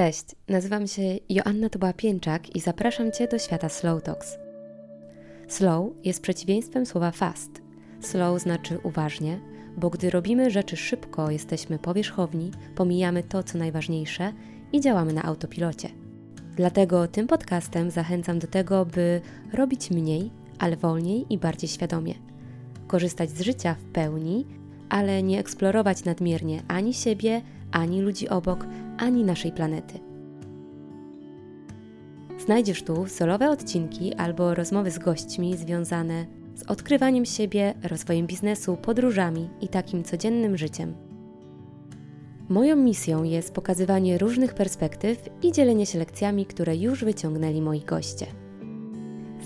Cześć, 0.00 0.24
nazywam 0.48 0.86
się 0.86 1.02
Joanna 1.28 1.68
Toba-Pięczak 1.68 2.56
i 2.56 2.60
zapraszam 2.60 3.12
Cię 3.12 3.28
do 3.28 3.38
świata 3.38 3.68
Slow 3.68 4.02
Talks. 4.02 4.38
Slow 5.48 5.86
jest 6.04 6.22
przeciwieństwem 6.22 6.86
słowa 6.86 7.10
fast. 7.10 7.50
Slow 8.00 8.42
znaczy 8.42 8.78
uważnie, 8.82 9.40
bo 9.76 9.90
gdy 9.90 10.10
robimy 10.10 10.50
rzeczy 10.50 10.76
szybko, 10.76 11.30
jesteśmy 11.30 11.78
powierzchowni, 11.78 12.50
pomijamy 12.74 13.22
to, 13.22 13.42
co 13.42 13.58
najważniejsze 13.58 14.32
i 14.72 14.80
działamy 14.80 15.12
na 15.12 15.22
autopilocie. 15.22 15.88
Dlatego 16.56 17.08
tym 17.08 17.26
podcastem 17.26 17.90
zachęcam 17.90 18.38
do 18.38 18.46
tego, 18.46 18.86
by 18.86 19.20
robić 19.52 19.90
mniej, 19.90 20.30
ale 20.58 20.76
wolniej 20.76 21.26
i 21.30 21.38
bardziej 21.38 21.68
świadomie. 21.68 22.14
Korzystać 22.86 23.30
z 23.30 23.40
życia 23.40 23.74
w 23.74 23.84
pełni, 23.92 24.46
ale 24.88 25.22
nie 25.22 25.38
eksplorować 25.38 26.04
nadmiernie 26.04 26.62
ani 26.68 26.94
siebie, 26.94 27.42
ani 27.72 28.02
ludzi 28.02 28.28
obok, 28.28 28.66
ani 28.98 29.24
naszej 29.24 29.52
planety. 29.52 29.98
Znajdziesz 32.38 32.82
tu 32.82 33.06
solowe 33.06 33.50
odcinki 33.50 34.14
albo 34.14 34.54
rozmowy 34.54 34.90
z 34.90 34.98
gośćmi 34.98 35.56
związane 35.56 36.26
z 36.54 36.62
odkrywaniem 36.62 37.24
siebie, 37.24 37.74
rozwojem 37.82 38.26
biznesu, 38.26 38.76
podróżami 38.76 39.48
i 39.60 39.68
takim 39.68 40.04
codziennym 40.04 40.56
życiem. 40.56 40.94
Moją 42.48 42.76
misją 42.76 43.22
jest 43.22 43.54
pokazywanie 43.54 44.18
różnych 44.18 44.54
perspektyw 44.54 45.28
i 45.42 45.52
dzielenie 45.52 45.86
się 45.86 45.98
lekcjami, 45.98 46.46
które 46.46 46.76
już 46.76 47.04
wyciągnęli 47.04 47.62
moi 47.62 47.80
goście. 47.80 48.26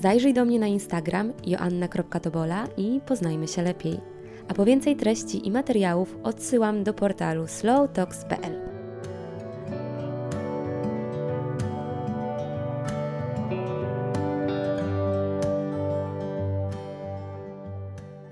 Zajrzyj 0.03 0.35
do 0.35 0.45
mnie 0.45 0.59
na 0.59 0.67
Instagram 0.67 1.33
joanna.tobola 1.47 2.67
i 2.77 3.01
poznajmy 3.07 3.49
się 3.49 3.63
lepiej. 3.63 4.14
A 4.49 4.55
po 4.55 4.65
więcej 4.65 4.97
treści 4.97 5.47
i 5.47 5.51
materiałów 5.51 6.17
odsyłam 6.23 6.85
do 6.85 6.95
portalu 6.95 7.47
slowtalks.pl. 7.47 8.75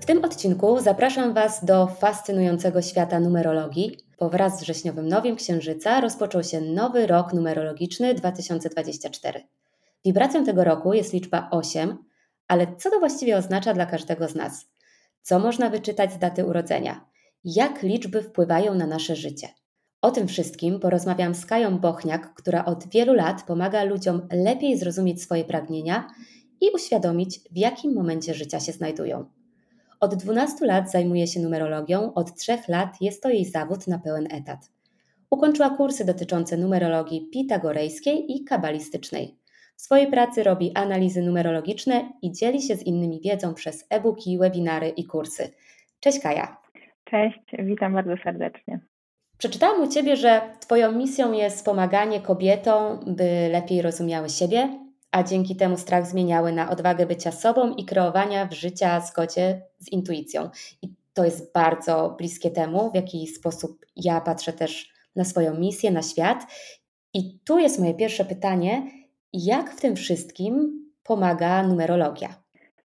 W 0.03 0.05
tym 0.05 0.25
odcinku 0.25 0.79
zapraszam 0.79 1.33
Was 1.33 1.65
do 1.65 1.87
fascynującego 1.87 2.81
świata 2.81 3.19
numerologii, 3.19 3.97
bo 4.19 4.29
wraz 4.29 4.59
z 4.59 4.61
wrześniowym 4.61 5.07
Nowiem 5.07 5.35
Księżyca 5.35 6.01
rozpoczął 6.01 6.43
się 6.43 6.61
nowy 6.61 7.07
rok 7.07 7.33
numerologiczny 7.33 8.13
2024. 8.13 9.43
Wibracją 10.05 10.45
tego 10.45 10.63
roku 10.63 10.93
jest 10.93 11.13
liczba 11.13 11.47
8, 11.51 11.97
ale 12.47 12.67
co 12.77 12.89
to 12.89 12.99
właściwie 12.99 13.37
oznacza 13.37 13.73
dla 13.73 13.85
każdego 13.85 14.27
z 14.27 14.35
nas? 14.35 14.72
Co 15.23 15.39
można 15.39 15.69
wyczytać 15.69 16.13
z 16.13 16.17
daty 16.17 16.45
urodzenia? 16.45 17.05
Jak 17.43 17.83
liczby 17.83 18.21
wpływają 18.21 18.75
na 18.75 18.87
nasze 18.87 19.15
życie? 19.15 19.47
O 20.01 20.11
tym 20.11 20.27
wszystkim 20.27 20.79
porozmawiam 20.79 21.35
z 21.35 21.45
Kają 21.45 21.79
Bochniak, 21.79 22.33
która 22.33 22.65
od 22.65 22.87
wielu 22.87 23.13
lat 23.13 23.43
pomaga 23.43 23.83
ludziom 23.83 24.27
lepiej 24.31 24.77
zrozumieć 24.77 25.21
swoje 25.21 25.43
pragnienia 25.43 26.07
i 26.61 26.65
uświadomić, 26.75 27.39
w 27.51 27.57
jakim 27.57 27.93
momencie 27.93 28.33
życia 28.33 28.59
się 28.59 28.71
znajdują. 28.71 29.25
Od 29.99 30.15
12 30.15 30.65
lat 30.65 30.91
zajmuje 30.91 31.27
się 31.27 31.39
numerologią, 31.39 32.13
od 32.13 32.35
3 32.35 32.57
lat 32.67 33.01
jest 33.01 33.23
to 33.23 33.29
jej 33.29 33.45
zawód 33.45 33.87
na 33.87 33.99
pełen 33.99 34.27
etat. 34.31 34.71
Ukończyła 35.29 35.69
kursy 35.69 36.05
dotyczące 36.05 36.57
numerologii 36.57 37.29
pitagorejskiej 37.33 38.31
i 38.31 38.43
kabalistycznej. 38.43 39.37
W 39.75 39.81
swojej 39.81 40.07
pracy 40.07 40.43
robi 40.43 40.71
analizy 40.75 41.21
numerologiczne 41.21 42.13
i 42.21 42.31
dzieli 42.31 42.61
się 42.61 42.75
z 42.75 42.83
innymi 42.83 43.21
wiedzą 43.21 43.53
przez 43.53 43.85
e-booki, 43.89 44.37
webinary 44.37 44.89
i 44.89 45.05
kursy. 45.05 45.49
Cześć 45.99 46.19
Kaja. 46.19 46.57
Cześć, 47.03 47.39
witam 47.59 47.93
bardzo 47.93 48.17
serdecznie. 48.23 48.79
Przeczytałam 49.37 49.81
u 49.81 49.87
Ciebie, 49.87 50.15
że 50.15 50.41
Twoją 50.59 50.91
misją 50.91 51.31
jest 51.31 51.65
pomaganie 51.65 52.21
kobietom, 52.21 52.99
by 53.07 53.49
lepiej 53.51 53.81
rozumiały 53.81 54.29
siebie, 54.29 54.79
a 55.11 55.23
dzięki 55.23 55.55
temu 55.55 55.77
strach 55.77 56.07
zmieniały 56.07 56.51
na 56.51 56.69
odwagę 56.69 57.05
bycia 57.05 57.31
sobą 57.31 57.75
i 57.75 57.85
kreowania 57.85 58.45
w 58.45 58.53
życia 58.53 58.99
zgodzie 58.99 59.61
z 59.79 59.91
intuicją. 59.91 60.49
I 60.81 60.89
to 61.13 61.25
jest 61.25 61.53
bardzo 61.53 62.15
bliskie 62.17 62.51
temu, 62.51 62.91
w 62.91 62.95
jaki 62.95 63.27
sposób 63.27 63.85
ja 63.95 64.21
patrzę 64.21 64.53
też 64.53 64.89
na 65.15 65.23
swoją 65.25 65.53
misję, 65.53 65.91
na 65.91 66.01
świat. 66.01 66.47
I 67.13 67.39
tu 67.45 67.59
jest 67.59 67.79
moje 67.79 67.93
pierwsze 67.93 68.25
pytanie 68.25 68.87
jak 69.33 69.69
w 69.69 69.81
tym 69.81 69.95
wszystkim 69.95 70.83
pomaga 71.03 71.63
numerologia? 71.63 72.27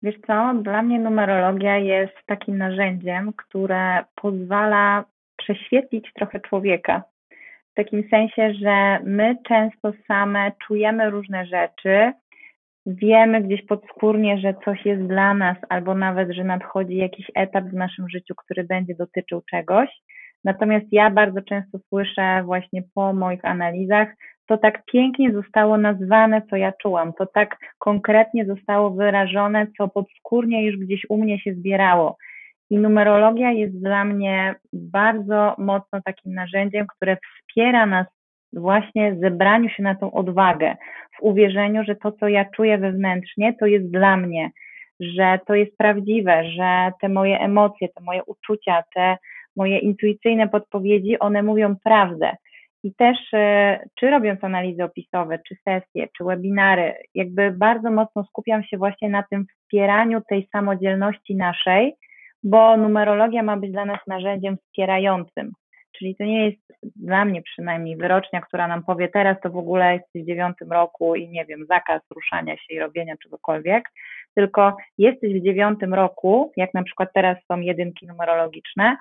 Wiesz 0.03 0.15
co, 0.27 0.53
dla 0.61 0.81
mnie 0.81 0.99
numerologia 0.99 1.77
jest 1.77 2.13
takim 2.25 2.57
narzędziem, 2.57 3.33
które 3.33 4.03
pozwala 4.15 5.05
prześwietlić 5.37 6.13
trochę 6.15 6.39
człowieka. 6.39 7.03
W 7.71 7.75
takim 7.75 8.03
sensie, 8.09 8.53
że 8.53 8.99
my 9.03 9.37
często 9.47 9.93
same 10.07 10.51
czujemy 10.67 11.09
różne 11.09 11.45
rzeczy, 11.45 12.13
wiemy 12.85 13.41
gdzieś 13.41 13.65
podskórnie, 13.65 14.37
że 14.37 14.53
coś 14.65 14.85
jest 14.85 15.03
dla 15.03 15.33
nas, 15.33 15.57
albo 15.69 15.95
nawet, 15.95 16.31
że 16.31 16.43
nadchodzi 16.43 16.95
jakiś 16.95 17.31
etap 17.35 17.65
w 17.65 17.73
naszym 17.73 18.09
życiu, 18.09 18.35
który 18.35 18.63
będzie 18.63 18.95
dotyczył 18.95 19.41
czegoś. 19.41 19.89
Natomiast 20.43 20.85
ja 20.91 21.09
bardzo 21.09 21.41
często 21.41 21.79
słyszę 21.89 22.43
właśnie 22.45 22.83
po 22.95 23.13
moich 23.13 23.45
analizach, 23.45 24.07
to 24.47 24.57
tak 24.57 24.85
pięknie 24.85 25.31
zostało 25.31 25.77
nazwane, 25.77 26.41
co 26.49 26.55
ja 26.55 26.71
czułam, 26.71 27.13
to 27.13 27.25
tak 27.25 27.57
konkretnie 27.79 28.45
zostało 28.45 28.89
wyrażone, 28.89 29.67
co 29.77 29.87
podskórnie 29.87 30.65
już 30.65 30.77
gdzieś 30.77 31.05
u 31.09 31.17
mnie 31.17 31.39
się 31.39 31.53
zbierało. 31.53 32.17
I 32.69 32.77
numerologia 32.77 33.51
jest 33.51 33.81
dla 33.81 34.05
mnie 34.05 34.55
bardzo 34.73 35.55
mocno 35.57 36.01
takim 36.05 36.33
narzędziem, 36.33 36.87
które 36.87 37.17
wspiera 37.17 37.85
nas 37.85 38.07
właśnie 38.53 39.13
w 39.13 39.19
zebraniu 39.19 39.69
się 39.69 39.83
na 39.83 39.95
tą 39.95 40.11
odwagę, 40.11 40.75
w 41.17 41.23
uwierzeniu, 41.23 41.83
że 41.83 41.95
to, 41.95 42.11
co 42.11 42.27
ja 42.27 42.45
czuję 42.45 42.77
wewnętrznie, 42.77 43.53
to 43.59 43.65
jest 43.65 43.91
dla 43.91 44.17
mnie, 44.17 44.49
że 44.99 45.39
to 45.47 45.55
jest 45.55 45.77
prawdziwe, 45.77 46.43
że 46.49 46.91
te 47.01 47.09
moje 47.09 47.39
emocje, 47.39 47.89
te 47.89 48.03
moje 48.03 48.23
uczucia, 48.23 48.83
te 48.95 49.17
moje 49.55 49.79
intuicyjne 49.79 50.49
podpowiedzi, 50.49 51.19
one 51.19 51.43
mówią 51.43 51.75
prawdę. 51.83 52.35
I 52.83 52.95
też, 52.95 53.17
e, 53.33 53.79
czy 53.95 54.09
robiąc 54.09 54.43
analizy 54.43 54.83
opisowe, 54.83 55.39
czy 55.47 55.55
sesje, 55.55 56.07
czy 56.17 56.23
webinary, 56.23 56.93
jakby 57.15 57.51
bardzo 57.51 57.91
mocno 57.91 58.23
skupiam 58.23 58.63
się 58.63 58.77
właśnie 58.77 59.09
na 59.09 59.23
tym 59.31 59.45
wspieraniu 59.45 60.21
tej 60.29 60.47
samodzielności 60.51 61.35
naszej, 61.35 61.93
bo 62.43 62.77
numerologia 62.77 63.43
ma 63.43 63.57
być 63.57 63.71
dla 63.71 63.85
nas 63.85 63.99
narzędziem 64.07 64.57
wspierającym. 64.57 65.51
Czyli 65.97 66.15
to 66.15 66.23
nie 66.23 66.45
jest 66.45 66.61
dla 66.95 67.25
mnie 67.25 67.41
przynajmniej 67.41 67.97
wyrocznia, 67.97 68.41
która 68.41 68.67
nam 68.67 68.83
powie, 68.83 69.07
teraz 69.07 69.37
to 69.41 69.49
w 69.49 69.57
ogóle 69.57 69.93
jesteś 69.93 70.23
w 70.23 70.25
dziewiątym 70.25 70.71
roku 70.71 71.15
i 71.15 71.29
nie 71.29 71.45
wiem, 71.45 71.65
zakaz 71.69 72.01
ruszania 72.15 72.57
się 72.57 72.73
i 72.73 72.79
robienia 72.79 73.15
czegokolwiek, 73.23 73.89
tylko 74.35 74.77
jesteś 74.97 75.33
w 75.33 75.43
dziewiątym 75.43 75.93
roku, 75.93 76.51
jak 76.57 76.73
na 76.73 76.83
przykład 76.83 77.09
teraz 77.13 77.37
są 77.51 77.59
jedynki 77.59 78.07
numerologiczne, 78.07 78.97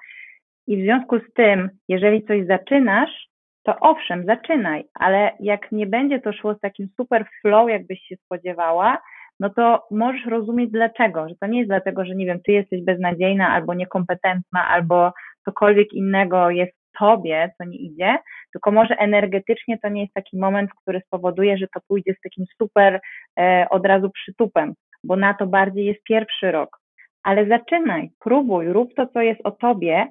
i 0.67 0.77
w 0.77 0.85
związku 0.85 1.19
z 1.19 1.33
tym, 1.35 1.71
jeżeli 1.89 2.25
coś 2.25 2.47
zaczynasz, 2.47 3.29
to 3.63 3.77
owszem, 3.81 4.25
zaczynaj, 4.27 4.85
ale 4.95 5.33
jak 5.41 5.73
nie 5.73 5.87
będzie 5.87 6.21
to 6.21 6.33
szło 6.33 6.55
z 6.55 6.61
takim 6.61 6.89
super 6.97 7.27
flow, 7.41 7.71
jakbyś 7.71 8.01
się 8.01 8.17
spodziewała, 8.17 8.99
no 9.41 9.51
to 9.51 9.87
możesz 9.91 10.27
rozumieć 10.27 10.71
dlaczego, 10.71 11.29
że 11.29 11.35
to 11.41 11.47
nie 11.47 11.59
jest 11.59 11.71
dlatego, 11.71 12.05
że 12.05 12.15
nie 12.15 12.27
wiem, 12.27 12.41
ty 12.47 12.53
jesteś 12.53 12.85
beznadziejna 12.85 13.49
albo 13.49 13.75
niekompetentna, 13.75 14.69
albo 14.69 15.13
cokolwiek 15.45 15.93
innego 15.93 16.51
jest 16.51 16.73
w 16.73 16.99
tobie, 16.99 17.51
co 17.59 17.65
nie 17.65 17.77
idzie, 17.79 18.19
tylko 18.53 18.71
może 18.71 18.97
energetycznie 18.97 19.79
to 19.79 19.89
nie 19.89 20.03
jest 20.03 20.15
taki 20.15 20.39
moment, 20.39 20.71
który 20.83 21.01
spowoduje, 21.07 21.59
że 21.59 21.67
to 21.75 21.81
pójdzie 21.89 22.15
z 22.15 22.21
takim 22.21 22.45
super 22.59 23.01
e, 23.39 23.67
od 23.71 23.87
razu 23.87 24.11
przytupem, 24.11 24.75
bo 25.05 25.17
na 25.17 25.35
to 25.35 25.47
bardziej 25.47 25.85
jest 25.87 26.03
pierwszy 26.03 26.51
rok. 26.51 26.79
Ale 27.23 27.47
zaczynaj, 27.47 28.11
próbuj, 28.21 28.69
rób 28.69 28.95
to, 28.95 29.07
co 29.07 29.21
jest 29.21 29.41
o 29.45 29.51
tobie 29.51 30.07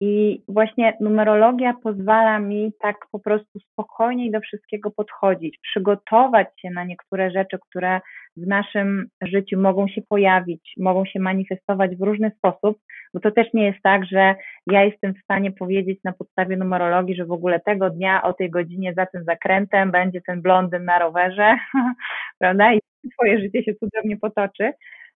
i 0.00 0.42
właśnie 0.48 0.96
numerologia 1.00 1.74
pozwala 1.82 2.38
mi 2.38 2.72
tak 2.80 2.96
po 3.12 3.18
prostu 3.18 3.60
spokojniej 3.72 4.30
do 4.30 4.40
wszystkiego 4.40 4.90
podchodzić, 4.90 5.58
przygotować 5.62 6.48
się 6.60 6.70
na 6.70 6.84
niektóre 6.84 7.30
rzeczy, 7.30 7.58
które 7.68 8.00
w 8.36 8.46
naszym 8.46 9.08
życiu 9.22 9.60
mogą 9.60 9.88
się 9.88 10.02
pojawić, 10.08 10.74
mogą 10.78 11.04
się 11.04 11.20
manifestować 11.20 11.96
w 11.96 12.02
różny 12.02 12.32
sposób, 12.38 12.78
bo 13.14 13.20
to 13.20 13.30
też 13.30 13.46
nie 13.54 13.66
jest 13.66 13.78
tak, 13.82 14.04
że 14.04 14.34
ja 14.66 14.84
jestem 14.84 15.14
w 15.14 15.22
stanie 15.22 15.52
powiedzieć 15.52 15.98
na 16.04 16.12
podstawie 16.12 16.56
numerologii, 16.56 17.16
że 17.16 17.24
w 17.24 17.32
ogóle 17.32 17.60
tego 17.60 17.90
dnia 17.90 18.22
o 18.22 18.32
tej 18.32 18.50
godzinie 18.50 18.94
za 18.94 19.06
tym 19.06 19.24
zakrętem 19.24 19.90
będzie 19.90 20.20
ten 20.20 20.42
blondyn 20.42 20.84
na 20.84 20.98
rowerze, 20.98 21.56
prawda? 22.40 22.72
I 22.72 22.80
twoje 23.12 23.40
życie 23.40 23.62
się 23.62 23.74
cudownie 23.74 24.16
potoczy. 24.16 24.72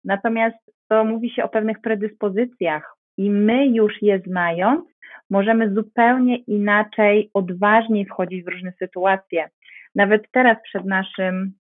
Natomiast 0.05 0.57
to 0.89 1.05
mówi 1.05 1.31
się 1.31 1.45
o 1.45 1.49
pewnych 1.49 1.81
predyspozycjach, 1.81 2.98
i 3.19 3.31
my 3.31 3.67
już 3.67 4.03
je 4.03 4.21
znając, 4.27 4.85
możemy 5.31 5.75
zupełnie 5.75 6.37
inaczej, 6.37 7.31
odważniej 7.35 8.07
wchodzić 8.07 8.45
w 8.45 8.49
różne 8.49 8.73
sytuacje. 8.79 9.49
Nawet 9.95 10.31
teraz 10.33 10.57
przed 10.65 10.85
naszym 10.85 11.53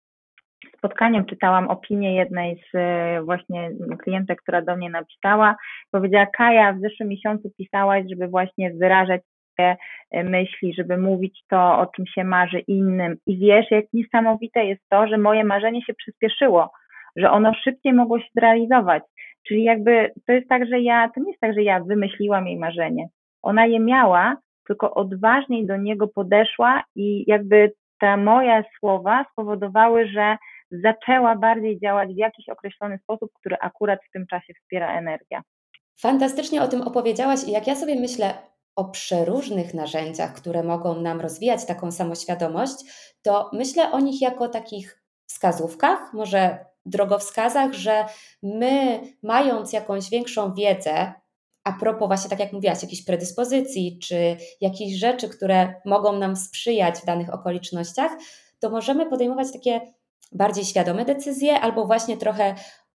spotkaniem 0.79 1.25
czytałam 1.25 1.69
opinię 1.69 2.17
jednej 2.17 2.57
z 2.57 2.75
e, 2.75 3.23
właśnie 3.25 3.71
klientek, 4.03 4.43
która 4.43 4.63
do 4.63 4.77
mnie 4.77 4.91
napisała. 4.91 5.57
Powiedziała, 5.91 6.27
Kaja, 6.27 6.73
w 6.73 6.81
zeszłym 6.81 7.09
miesiącu 7.09 7.51
pisałaś, 7.59 8.05
żeby 8.11 8.29
właśnie 8.29 8.71
wyrażać 8.71 9.23
e, 9.59 9.77
myśli, 10.25 10.75
żeby 10.75 10.99
mówić 10.99 11.41
to, 11.49 11.79
o 11.79 11.87
czym 11.87 12.07
się 12.07 12.25
marzy 12.25 12.59
innym. 12.59 13.17
I 13.27 13.39
wiesz, 13.39 13.71
jak 13.71 13.85
niesamowite 13.93 14.65
jest 14.65 14.83
to, 14.89 15.09
że 15.09 15.19
moje 15.19 15.45
marzenie 15.45 15.83
się 15.83 15.95
przyspieszyło, 15.95 16.71
że 17.17 17.31
ono 17.31 17.55
szybciej 17.55 17.93
mogło 17.93 18.19
się 18.19 18.29
zrealizować. 18.37 19.03
Czyli 19.49 19.65
jakby 19.65 20.13
to 20.27 20.33
jest 20.33 20.49
tak, 20.49 20.69
że 20.69 20.81
ja, 20.81 21.11
to 21.15 21.21
nie 21.21 21.31
jest 21.31 21.41
tak, 21.41 21.55
że 21.55 21.63
ja 21.63 21.81
wymyśliłam 21.81 22.47
jej 22.47 22.59
marzenie. 22.59 23.09
Ona 23.43 23.67
je 23.67 23.81
miała, 23.81 24.37
tylko 24.67 24.95
odważniej 24.95 25.67
do 25.67 25.77
niego 25.77 26.09
podeszła 26.09 26.85
i 26.95 27.25
jakby 27.27 27.73
te 28.01 28.17
moje 28.17 28.65
słowa 28.79 29.25
spowodowały, 29.33 30.09
że 30.09 30.37
zaczęła 30.71 31.37
bardziej 31.37 31.81
działać 31.81 32.15
w 32.15 32.17
jakiś 32.17 32.49
określony 32.49 32.99
sposób, 32.99 33.31
który 33.35 33.57
akurat 33.61 34.01
w 34.09 34.13
tym 34.13 34.27
czasie 34.27 34.55
wspiera 34.55 34.99
energia. 34.99 35.43
Fantastycznie 36.01 36.63
o 36.63 36.69
tym 36.69 36.83
opowiedziałaś 36.83 37.45
i 37.49 37.53
jak 37.53 37.67
ja 37.67 37.75
sobie 37.75 38.01
myślę 38.01 38.35
o 38.77 38.85
przeróżnych 38.85 39.75
narzędziach, 39.75 40.35
które 40.35 40.63
mogą 40.63 41.01
nam 41.01 41.21
rozwijać 41.21 41.67
taką 41.67 41.93
samoświadomość, 41.93 42.75
to 43.23 43.51
myślę 43.53 43.93
o 43.93 44.01
nich 44.01 44.23
jako 44.23 44.49
takich 44.49 45.03
wskazówkach, 45.27 46.13
może 46.13 46.68
drogowskazach, 46.89 47.73
że 47.73 48.05
my, 48.43 49.01
mając 49.23 49.73
jakąś 49.73 50.11
większą 50.11 50.55
wiedzę, 50.55 51.13
a 51.65 51.73
propos 51.73 52.09
właśnie, 52.09 52.31
tak 52.31 52.41
jak 52.41 52.53
mówiłaś, 52.53 52.83
jakichś 52.83 53.03
predyspozycji, 53.03 53.99
czy 54.03 54.37
jakichś 54.61 54.99
rzeczy, 54.99 55.29
które 55.29 55.75
mogą 55.85 56.13
nam 56.13 56.37
sprzyjać 56.37 56.99
w 56.99 57.05
danych 57.05 57.35
okolicznościach, 57.35 58.13
to 58.59 58.71
możemy 58.71 59.07
podejmować 59.07 59.53
takie 59.53 59.81
bardziej 60.33 60.65
świadome 60.65 61.05
decyzje, 61.05 61.61
albo 61.61 61.87
właśnie 61.87 62.17
trochę 62.17 62.55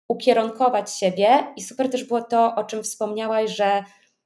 ukierunkować 0.09 0.97
siebie. 0.97 1.29
I 1.56 1.62
super 1.62 1.91
też 1.91 2.05
było 2.05 2.23
to, 2.23 2.55
o 2.55 2.65
czym 2.65 2.83
wspomniałaś, 2.83 3.56
że 3.56 3.85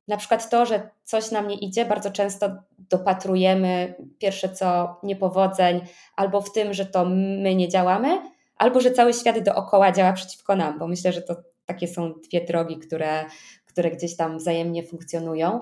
na 0.09 0.17
przykład 0.17 0.51
to, 0.51 0.67
że 0.67 0.91
coś 1.05 1.31
nam 1.31 1.49
nie 1.49 1.57
idzie, 1.57 1.85
bardzo 1.85 2.11
często 2.11 2.51
dopatrujemy 2.79 3.95
pierwsze 4.19 4.49
co 4.49 4.97
niepowodzeń, 5.03 5.81
albo 6.17 6.41
w 6.41 6.53
tym, 6.53 6.75
że 6.75 6.87
to 6.87 7.05
my 7.43 7.55
nie 7.55 7.69
działamy, 7.69 8.36
albo 8.57 8.81
że 8.81 8.91
cały 8.91 9.15
świat 9.15 9.39
dookoła 9.39 9.93
działa 9.93 10.13
przeciwko 10.13 10.57
nam, 10.57 10.79
bo 10.79 10.89
myślę, 10.89 11.13
że 11.13 11.23
to 11.23 11.37
takie 11.67 11.89
są 11.89 12.13
dwie 12.13 12.45
drogi, 12.45 12.77
które, 12.77 13.25
które 13.67 13.91
gdzieś 13.91 14.17
tam 14.17 14.39
wzajemnie 14.39 14.83
funkcjonują. 14.83 15.61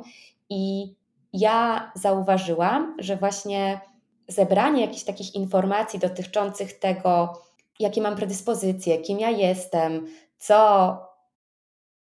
I 0.50 0.94
ja 1.32 1.92
zauważyłam, 1.94 2.96
że 2.98 3.16
właśnie 3.16 3.80
zebranie 4.28 4.80
jakichś 4.80 5.04
takich 5.04 5.34
informacji 5.34 5.98
dotyczących 5.98 6.78
tego, 6.78 7.42
jakie 7.80 8.02
mam 8.02 8.16
predyspozycje, 8.16 8.98
kim 8.98 9.20
ja 9.20 9.30
jestem, 9.30 10.06
co 10.38 10.98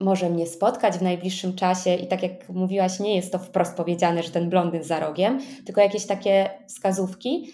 może 0.00 0.30
mnie 0.30 0.46
spotkać 0.46 0.94
w 0.94 1.02
najbliższym 1.02 1.56
czasie 1.56 1.94
i 1.94 2.06
tak 2.06 2.22
jak 2.22 2.48
mówiłaś, 2.48 3.00
nie 3.00 3.16
jest 3.16 3.32
to 3.32 3.38
wprost 3.38 3.76
powiedziane, 3.76 4.22
że 4.22 4.30
ten 4.30 4.50
blondyn 4.50 4.84
za 4.84 5.00
rogiem, 5.00 5.40
tylko 5.66 5.80
jakieś 5.80 6.06
takie 6.06 6.50
wskazówki, 6.68 7.52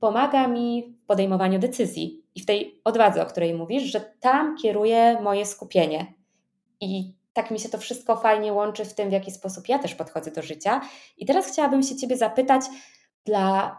pomaga 0.00 0.48
mi 0.48 0.96
w 1.02 1.06
podejmowaniu 1.06 1.58
decyzji 1.58 2.23
i 2.34 2.40
w 2.40 2.46
tej 2.46 2.80
odwadze, 2.84 3.22
o 3.22 3.26
której 3.26 3.54
mówisz, 3.54 3.82
że 3.82 4.00
tam 4.20 4.56
kieruję 4.56 5.20
moje 5.22 5.46
skupienie. 5.46 6.06
I 6.80 7.14
tak 7.32 7.50
mi 7.50 7.58
się 7.58 7.68
to 7.68 7.78
wszystko 7.78 8.16
fajnie 8.16 8.52
łączy 8.52 8.84
w 8.84 8.94
tym, 8.94 9.08
w 9.08 9.12
jaki 9.12 9.30
sposób 9.30 9.68
ja 9.68 9.78
też 9.78 9.94
podchodzę 9.94 10.30
do 10.30 10.42
życia. 10.42 10.80
I 11.18 11.26
teraz 11.26 11.52
chciałabym 11.52 11.82
się 11.82 11.96
Ciebie 11.96 12.16
zapytać, 12.16 12.62
dla 13.26 13.78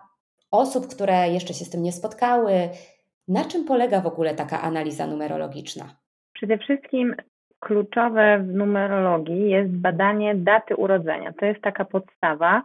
osób, 0.51 0.87
które 0.87 1.29
jeszcze 1.29 1.53
się 1.53 1.65
z 1.65 1.69
tym 1.69 1.83
nie 1.83 1.91
spotkały, 1.91 2.53
na 3.27 3.45
czym 3.45 3.65
polega 3.65 4.01
w 4.01 4.07
ogóle 4.07 4.35
taka 4.35 4.61
analiza 4.61 5.07
numerologiczna? 5.07 5.85
Przede 6.33 6.57
wszystkim 6.57 7.15
kluczowe 7.59 8.39
w 8.39 8.53
numerologii 8.53 9.49
jest 9.49 9.71
badanie 9.71 10.35
daty 10.35 10.75
urodzenia. 10.75 11.33
To 11.39 11.45
jest 11.45 11.61
taka 11.61 11.85
podstawa. 11.85 12.63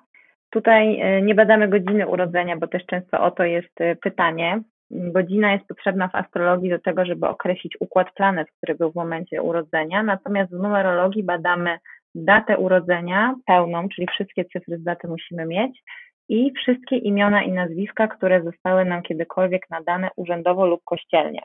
Tutaj 0.51 1.01
e, 1.01 1.23
nie 1.23 1.35
badamy 1.35 1.69
godziny 1.69 2.07
urodzenia, 2.07 2.57
bo 2.57 2.67
też 2.69 2.87
często 2.87 3.21
o 3.25 3.31
to 3.31 3.45
jest 3.45 3.81
e, 3.81 3.97
pytanie. 3.97 4.63
Godzina 4.91 5.53
jest 5.53 5.67
potrzebna 5.67 6.09
w 6.09 6.15
astrologii 6.15 6.71
do 6.71 6.79
tego, 6.79 7.05
żeby 7.05 7.29
określić 7.29 7.77
układ 7.81 8.15
planet, 8.15 8.49
który 8.57 8.75
był 8.75 8.93
w 8.93 8.95
momencie 8.95 9.43
urodzenia. 9.43 10.03
Natomiast 10.03 10.51
w 10.51 10.63
numerologii 10.63 11.23
badamy 11.23 11.79
datę 12.15 12.59
urodzenia 12.59 13.35
pełną, 13.47 13.89
czyli 13.89 14.07
wszystkie 14.07 14.45
cyfry 14.45 14.79
z 14.79 14.83
daty 14.83 15.09
musimy 15.09 15.47
mieć 15.47 15.83
i 16.29 16.53
wszystkie 16.53 16.97
imiona 16.97 17.43
i 17.43 17.53
nazwiska, 17.53 18.09
które 18.09 18.43
zostały 18.43 18.85
nam 18.85 19.03
kiedykolwiek 19.03 19.71
nadane 19.71 20.11
urzędowo 20.17 20.67
lub 20.67 20.81
kościelnie. 20.85 21.41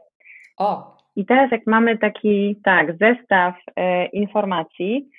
O. 0.58 0.98
I 1.16 1.26
teraz 1.26 1.52
jak 1.52 1.68
mamy 1.68 1.98
taki, 1.98 2.56
tak, 2.64 2.98
zestaw 2.98 3.56
e, 3.76 4.06
informacji, 4.06 5.10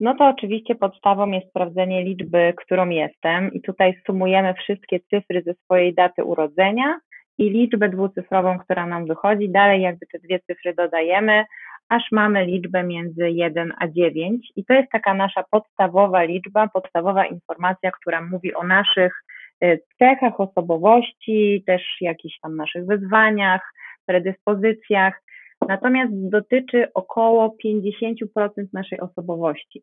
no 0.00 0.14
to 0.14 0.28
oczywiście 0.28 0.74
podstawą 0.74 1.30
jest 1.30 1.48
sprawdzenie 1.48 2.02
liczby, 2.04 2.54
którą 2.56 2.88
jestem 2.88 3.52
i 3.52 3.60
tutaj 3.60 4.00
sumujemy 4.06 4.54
wszystkie 4.54 5.00
cyfry 5.00 5.42
ze 5.42 5.54
swojej 5.54 5.94
daty 5.94 6.24
urodzenia 6.24 7.00
i 7.38 7.50
liczbę 7.50 7.88
dwucyfrową, 7.88 8.58
która 8.58 8.86
nam 8.86 9.06
wychodzi. 9.06 9.48
Dalej 9.48 9.82
jakby 9.82 10.06
te 10.06 10.18
dwie 10.18 10.40
cyfry 10.40 10.74
dodajemy, 10.74 11.44
aż 11.88 12.02
mamy 12.12 12.46
liczbę 12.46 12.82
między 12.82 13.30
1 13.30 13.72
a 13.78 13.88
9 13.88 14.52
i 14.56 14.64
to 14.64 14.74
jest 14.74 14.90
taka 14.92 15.14
nasza 15.14 15.44
podstawowa 15.50 16.22
liczba, 16.22 16.68
podstawowa 16.68 17.26
informacja, 17.26 17.90
która 17.90 18.22
mówi 18.22 18.54
o 18.54 18.62
naszych 18.62 19.24
y, 19.64 19.80
cechach 19.98 20.40
osobowości, 20.40 21.64
też 21.66 21.82
jakichś 22.00 22.38
tam 22.40 22.56
naszych 22.56 22.86
wyzwaniach, 22.86 23.72
predyspozycjach. 24.06 25.22
Natomiast 25.68 26.12
dotyczy 26.14 26.88
około 26.94 27.56
50% 27.64 28.66
naszej 28.72 29.00
osobowości. 29.00 29.82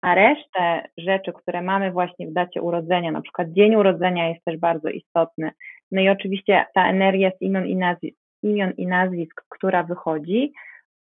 A 0.00 0.14
resztę 0.14 0.88
rzeczy, 0.98 1.32
które 1.32 1.62
mamy 1.62 1.92
właśnie 1.92 2.26
w 2.26 2.32
dacie 2.32 2.62
urodzenia, 2.62 3.10
na 3.12 3.22
przykład 3.22 3.52
dzień 3.52 3.74
urodzenia 3.74 4.28
jest 4.28 4.44
też 4.44 4.56
bardzo 4.56 4.88
istotny. 4.88 5.50
No 5.94 6.00
i 6.00 6.08
oczywiście 6.08 6.64
ta 6.74 6.88
energia 6.88 7.30
z 7.30 7.42
imion 7.42 7.66
i 7.66 7.76
nazwisk, 7.76 8.18
imion 8.42 8.72
i 8.76 8.86
nazwisk 8.86 9.42
która 9.48 9.82
wychodzi, 9.82 10.52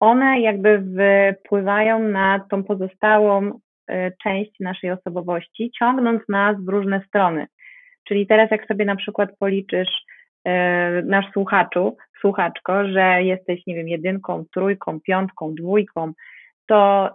one 0.01 0.41
jakby 0.41 0.83
wpływają 1.45 1.99
na 1.99 2.41
tą 2.51 2.65
pozostałą 2.65 3.61
e, 3.89 4.13
część 4.23 4.51
naszej 4.61 4.91
osobowości, 4.91 5.71
ciągnąc 5.79 6.23
nas 6.29 6.57
w 6.65 6.69
różne 6.69 7.03
strony. 7.09 7.47
Czyli 8.09 8.27
teraz 8.27 8.51
jak 8.51 8.67
sobie 8.67 8.85
na 8.85 8.97
przykład 8.97 9.31
policzysz 9.39 10.05
e, 10.45 11.03
nasz 11.03 11.33
słuchaczu, 11.33 11.97
słuchaczko, 12.21 12.89
że 12.89 13.23
jesteś, 13.23 13.67
nie 13.67 13.75
wiem, 13.75 13.89
jedynką, 13.89 14.45
trójką, 14.55 15.01
piątką, 15.01 15.55
dwójką, 15.55 16.13
to 16.67 17.11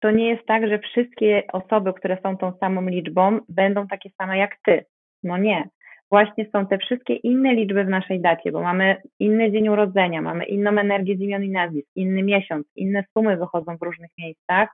to 0.00 0.10
nie 0.10 0.28
jest 0.28 0.46
tak, 0.46 0.68
że 0.68 0.78
wszystkie 0.78 1.42
osoby, 1.52 1.92
które 1.92 2.18
są 2.22 2.36
tą 2.36 2.52
samą 2.60 2.88
liczbą, 2.88 3.38
będą 3.48 3.86
takie 3.86 4.10
same 4.10 4.38
jak 4.38 4.56
ty. 4.64 4.84
No 5.22 5.38
nie 5.38 5.68
właśnie 6.14 6.46
są 6.52 6.66
te 6.66 6.78
wszystkie 6.78 7.14
inne 7.14 7.54
liczby 7.54 7.84
w 7.84 7.88
naszej 7.88 8.20
dacie, 8.20 8.52
bo 8.52 8.62
mamy 8.62 8.96
inny 9.18 9.52
dzień 9.52 9.68
urodzenia, 9.68 10.22
mamy 10.22 10.44
inną 10.44 10.70
energię 10.70 11.16
z 11.16 11.20
imion 11.20 11.44
i 11.44 11.50
nazwisk, 11.50 11.88
inny 11.94 12.22
miesiąc, 12.22 12.66
inne 12.76 13.04
sumy 13.12 13.36
wychodzą 13.36 13.76
w 13.76 13.82
różnych 13.82 14.10
miejscach 14.18 14.68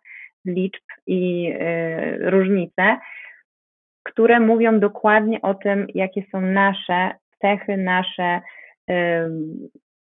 liczb 0.46 0.84
i 1.06 1.52
y, 1.52 2.30
różnice, 2.30 2.98
które 4.02 4.40
mówią 4.40 4.80
dokładnie 4.80 5.42
o 5.42 5.54
tym, 5.54 5.86
jakie 5.94 6.22
są 6.32 6.40
nasze 6.40 7.10
cechy, 7.40 7.76
nasze 7.76 8.40
y, 8.90 8.94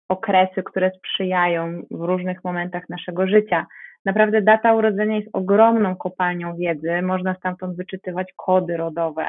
okresy, 0.09 0.63
które 0.63 0.91
sprzyjają 0.97 1.81
w 1.91 2.01
różnych 2.01 2.43
momentach 2.43 2.89
naszego 2.89 3.27
życia. 3.27 3.65
Naprawdę 4.05 4.41
data 4.41 4.73
urodzenia 4.73 5.15
jest 5.15 5.29
ogromną 5.33 5.95
kopalnią 5.95 6.55
wiedzy, 6.55 7.01
można 7.01 7.35
stamtąd 7.35 7.77
wyczytywać 7.77 8.27
kody 8.35 8.77
rodowe, 8.77 9.25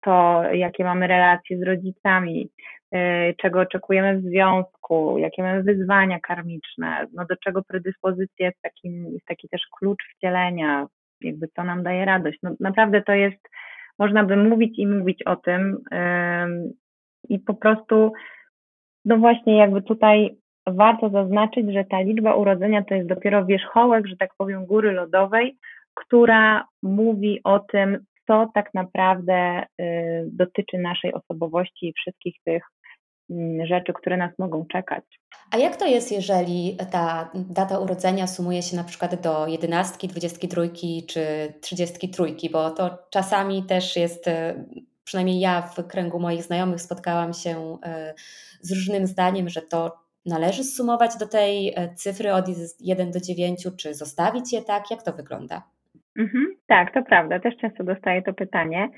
to, 0.00 0.42
jakie 0.52 0.84
mamy 0.84 1.06
relacje 1.06 1.58
z 1.58 1.62
rodzicami, 1.62 2.48
y, 2.94 2.98
czego 3.38 3.60
oczekujemy 3.60 4.18
w 4.18 4.24
związku, 4.24 5.18
jakie 5.18 5.42
mamy 5.42 5.62
wyzwania 5.62 6.20
karmiczne, 6.20 7.06
no 7.12 7.24
do 7.24 7.36
czego 7.36 7.62
predyspozycja 7.62 8.46
jest, 8.46 8.62
taki, 8.62 8.88
jest 9.12 9.26
taki 9.26 9.48
też 9.48 9.62
klucz 9.78 10.04
wcielenia, 10.16 10.86
jakby 11.20 11.48
co 11.48 11.64
nam 11.64 11.82
daje 11.82 12.04
radość. 12.04 12.38
No 12.42 12.50
naprawdę 12.60 13.02
to 13.02 13.12
jest, 13.12 13.48
można 13.98 14.24
by 14.24 14.36
mówić 14.36 14.78
i 14.78 14.86
mówić 14.86 15.22
o 15.22 15.36
tym 15.36 15.84
i 17.28 17.38
po 17.38 17.54
prostu, 17.54 18.12
no 19.04 19.16
właśnie 19.16 19.56
jakby 19.56 19.82
tutaj 19.82 20.36
warto 20.66 21.10
zaznaczyć, 21.10 21.72
że 21.72 21.84
ta 21.84 22.00
liczba 22.00 22.34
urodzenia 22.34 22.84
to 22.84 22.94
jest 22.94 23.08
dopiero 23.08 23.44
wierzchołek, 23.44 24.06
że 24.06 24.16
tak 24.16 24.30
powiem, 24.38 24.66
góry 24.66 24.92
lodowej, 24.92 25.56
która 25.94 26.64
mówi 26.82 27.40
o 27.44 27.58
tym, 27.58 27.98
co 28.28 28.50
tak 28.54 28.74
naprawdę 28.74 29.66
y, 29.80 30.28
dotyczy 30.32 30.78
naszej 30.78 31.14
osobowości 31.14 31.88
i 31.88 31.92
wszystkich 31.92 32.34
tych 32.44 32.62
mm, 33.30 33.66
rzeczy, 33.66 33.92
które 33.92 34.16
nas 34.16 34.32
mogą 34.38 34.66
czekać. 34.66 35.04
A 35.50 35.56
jak 35.56 35.76
to 35.76 35.86
jest, 35.86 36.12
jeżeli 36.12 36.76
ta 36.90 37.30
data 37.34 37.78
urodzenia 37.78 38.26
sumuje 38.26 38.62
się 38.62 38.76
na 38.76 38.84
przykład 38.84 39.20
do 39.20 39.46
jedenastki, 39.46 40.08
dwudziestki 40.08 40.48
trójki 40.48 41.06
czy 41.08 41.20
trzydziestki 41.60 42.08
trójki, 42.08 42.50
bo 42.50 42.70
to 42.70 42.98
czasami 43.10 43.62
też 43.62 43.96
jest, 43.96 44.28
y, 44.28 44.64
przynajmniej 45.04 45.40
ja 45.40 45.62
w 45.62 45.86
kręgu 45.86 46.20
moich 46.20 46.42
znajomych 46.42 46.80
spotkałam 46.80 47.32
się 47.32 47.74
y, 47.74 48.14
z 48.60 48.72
różnym 48.72 49.06
zdaniem, 49.06 49.48
że 49.48 49.62
to 49.62 49.98
należy 50.26 50.64
sumować 50.64 51.16
do 51.16 51.26
tej 51.26 51.74
cyfry 51.96 52.34
od 52.34 52.44
1 52.80 53.10
do 53.10 53.20
9, 53.20 53.66
czy 53.76 53.94
zostawić 53.94 54.52
je 54.52 54.62
tak? 54.62 54.90
Jak 54.90 55.02
to 55.02 55.12
wygląda? 55.12 55.62
Mhm, 56.18 56.46
tak, 56.66 56.94
to 56.94 57.02
prawda. 57.02 57.40
Też 57.40 57.56
często 57.56 57.84
dostaję 57.84 58.22
to 58.22 58.32
pytanie. 58.32 58.88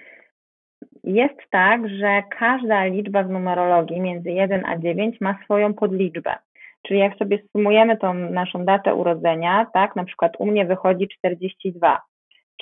jest 1.04 1.40
tak, 1.50 1.88
że 1.88 2.22
każda 2.38 2.84
liczba 2.84 3.22
w 3.22 3.30
numerologii 3.30 4.00
między 4.00 4.30
1 4.30 4.64
a 4.66 4.78
9 4.78 5.20
ma 5.20 5.38
swoją 5.44 5.74
podliczbę. 5.74 6.34
Czyli 6.86 7.00
jak 7.00 7.16
sobie 7.16 7.38
sumujemy 7.52 7.96
tą 7.96 8.14
naszą 8.14 8.64
datę 8.64 8.94
urodzenia, 8.94 9.66
tak, 9.74 9.96
na 9.96 10.04
przykład 10.04 10.32
u 10.38 10.46
mnie 10.46 10.66
wychodzi 10.66 11.08
42, 11.08 12.00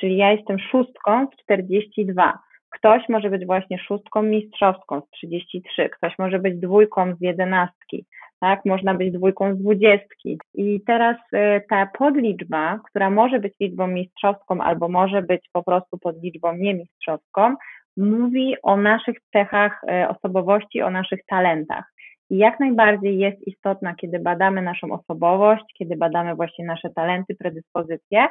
czyli 0.00 0.16
ja 0.16 0.32
jestem 0.32 0.58
szóstką 0.58 1.26
z 1.26 1.42
42. 1.42 2.38
Ktoś 2.70 3.08
może 3.08 3.30
być 3.30 3.46
właśnie 3.46 3.78
szóstką 3.78 4.22
mistrzowską 4.22 5.00
z 5.00 5.10
33, 5.10 5.88
ktoś 5.88 6.18
może 6.18 6.38
być 6.38 6.60
dwójką 6.60 7.14
z 7.14 7.20
jedenastki, 7.20 8.06
tak? 8.40 8.64
Można 8.64 8.94
być 8.94 9.12
dwójką 9.12 9.54
z 9.54 9.58
dwudziestki. 9.58 10.38
I 10.54 10.80
teraz 10.86 11.16
y, 11.34 11.62
ta 11.70 11.86
podliczba, 11.98 12.80
która 12.90 13.10
może 13.10 13.40
być 13.40 13.54
liczbą 13.60 13.86
mistrzowską 13.86 14.60
albo 14.60 14.88
może 14.88 15.22
być 15.22 15.48
po 15.52 15.62
prostu 15.62 15.98
podliczbą 15.98 16.56
niemistrzowską, 16.56 17.54
mówi 17.96 18.54
o 18.62 18.76
naszych 18.76 19.16
cechach 19.32 19.80
y, 19.84 20.08
osobowości, 20.08 20.82
o 20.82 20.90
naszych 20.90 21.20
talentach. 21.26 21.84
I 22.30 22.36
jak 22.36 22.60
najbardziej 22.60 23.18
jest 23.18 23.46
istotna, 23.46 23.94
kiedy 23.94 24.18
badamy 24.18 24.62
naszą 24.62 24.92
osobowość, 24.92 25.64
kiedy 25.78 25.96
badamy 25.96 26.34
właśnie 26.34 26.64
nasze 26.64 26.90
talenty, 26.90 27.34
predyspozycje, 27.34 28.26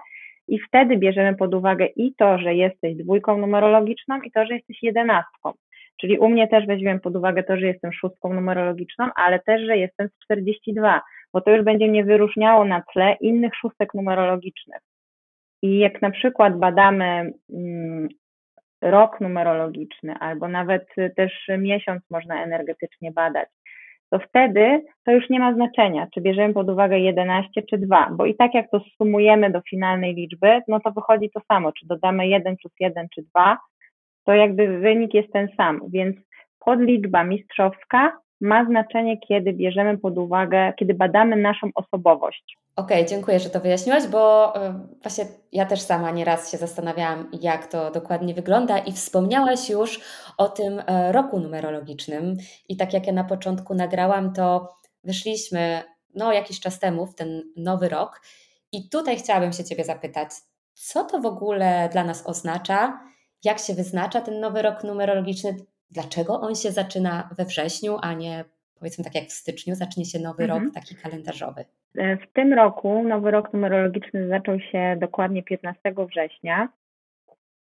i 0.48 0.60
wtedy 0.60 0.98
bierzemy 0.98 1.38
pod 1.38 1.54
uwagę 1.54 1.86
i 1.86 2.14
to, 2.18 2.38
że 2.38 2.56
jesteś 2.56 2.96
dwójką 2.96 3.38
numerologiczną, 3.38 4.22
i 4.22 4.32
to, 4.32 4.46
że 4.46 4.56
jesteś 4.56 4.84
jedenastką. 4.84 5.54
Czyli 6.02 6.20
u 6.20 6.30
mnie 6.30 6.48
też 6.48 6.66
weźmiemy 6.66 7.00
pod 7.00 7.16
uwagę 7.16 7.44
to, 7.44 7.58
że 7.58 7.68
jestem 7.68 7.94
szóstką 7.94 8.34
numerologiczną, 8.34 9.10
ale 9.16 9.40
też, 9.40 9.62
że 9.62 9.78
jestem 9.78 10.08
z 10.08 10.24
42, 10.24 11.02
bo 11.34 11.42
to 11.42 11.52
już 11.52 11.66
będzie 11.66 11.88
mnie 11.88 12.04
wyróżniało 12.04 12.66
na 12.66 12.84
tle 12.94 13.16
innych 13.22 13.56
szóstek 13.56 13.94
numerologicznych. 13.94 14.82
I 15.62 15.78
jak 15.78 16.02
na 16.02 16.12
przykład 16.12 16.60
badamy 16.60 17.32
mm, 17.54 18.08
rok 18.82 19.22
numerologiczny, 19.22 20.16
albo 20.20 20.48
nawet 20.48 20.88
też 21.16 21.48
miesiąc 21.58 22.04
można 22.10 22.44
energetycznie 22.44 23.12
badać, 23.12 23.50
to 24.10 24.20
wtedy 24.20 24.86
to 25.06 25.12
już 25.12 25.30
nie 25.30 25.40
ma 25.40 25.54
znaczenia, 25.54 26.08
czy 26.14 26.22
bierzemy 26.22 26.54
pod 26.54 26.70
uwagę 26.70 27.00
11 27.00 27.62
czy 27.70 27.78
2, 27.78 28.10
bo 28.12 28.26
i 28.26 28.36
tak 28.36 28.54
jak 28.54 28.70
to 28.72 28.82
sumujemy 28.98 29.52
do 29.52 29.62
finalnej 29.70 30.16
liczby, 30.16 30.62
no 30.68 30.80
to 30.80 30.92
wychodzi 30.92 31.30
to 31.30 31.42
samo, 31.48 31.72
czy 31.72 31.88
dodamy 31.88 32.28
1 32.28 32.58
plus 32.58 32.74
1 32.80 33.08
czy 33.16 33.22
2, 33.22 33.58
to 34.28 34.34
jakby 34.34 34.80
wynik 34.80 35.14
jest 35.14 35.34
ten 35.34 35.48
sam, 35.58 35.82
więc 35.90 36.18
podliczba 36.60 37.24
mistrzowska 37.24 38.18
ma 38.42 38.66
znaczenie, 38.66 39.18
kiedy 39.18 39.54
bierzemy 39.54 39.98
pod 39.98 40.18
uwagę, 40.18 40.74
kiedy 40.80 40.94
badamy 40.94 41.36
naszą 41.36 41.70
osobowość. 41.76 42.58
Okej, 42.76 42.98
okay, 42.98 43.10
dziękuję, 43.10 43.40
że 43.40 43.50
to 43.50 43.60
wyjaśniłaś, 43.60 44.08
bo 44.08 44.56
e, 44.56 44.88
właśnie 45.02 45.26
ja 45.52 45.66
też 45.66 45.82
sama 45.82 46.12
nieraz 46.12 46.52
się 46.52 46.58
zastanawiałam, 46.58 47.32
jak 47.42 47.68
to 47.68 47.92
dokładnie 47.92 48.34
wygląda 48.34 48.78
i 48.78 48.92
wspomniałaś 48.92 49.70
już 49.70 50.00
o 50.38 50.50
tym 50.50 50.82
e, 50.88 51.12
roku 51.12 51.40
numerologicznym. 51.40 52.38
I 52.70 52.78
tak 52.78 52.94
jak 52.94 53.08
ja 53.08 53.14
na 53.14 53.24
początku 53.24 53.74
nagrałam, 53.74 54.34
to 54.34 54.68
wyszliśmy 55.04 55.84
no 56.16 56.34
jakiś 56.34 56.60
czas 56.60 56.80
temu 56.80 57.06
w 57.06 57.16
ten 57.16 57.44
nowy 57.56 57.90
rok. 57.90 58.22
I 58.72 58.90
tutaj 58.90 59.18
chciałabym 59.18 59.54
się 59.54 59.64
Ciebie 59.64 59.84
zapytać, 59.84 60.30
co 60.74 61.04
to 61.04 61.20
w 61.20 61.26
ogóle 61.26 61.90
dla 61.92 62.04
nas 62.04 62.28
oznacza 62.28 63.00
jak 63.44 63.60
się 63.60 63.74
wyznacza 63.74 64.22
ten 64.22 64.40
nowy 64.40 64.62
rok 64.62 64.84
numerologiczny, 64.84 65.56
dlaczego 65.92 66.42
on 66.42 66.56
się 66.56 66.72
zaczyna 66.72 67.30
we 67.38 67.46
wrześniu, 67.46 67.98
a 68.02 68.14
nie 68.14 68.44
powiedzmy 68.80 69.04
tak 69.04 69.16
jak 69.16 69.24
w 69.24 69.32
styczniu 69.32 69.76
zacznie 69.76 70.06
się 70.06 70.20
nowy 70.20 70.44
mhm. 70.44 70.64
rok 70.64 70.74
taki 70.74 70.96
kalendarzowy. 70.96 71.66
E, 71.98 72.18
w 72.18 72.34
tym 72.34 72.54
roku 72.54 73.04
nowy 73.04 73.32
rok 73.32 73.54
numerologiczny 73.54 74.28
zaczął 74.28 74.60
się 74.60 74.98
dokładnie 75.00 75.44
15 75.44 75.94
września. 76.10 76.70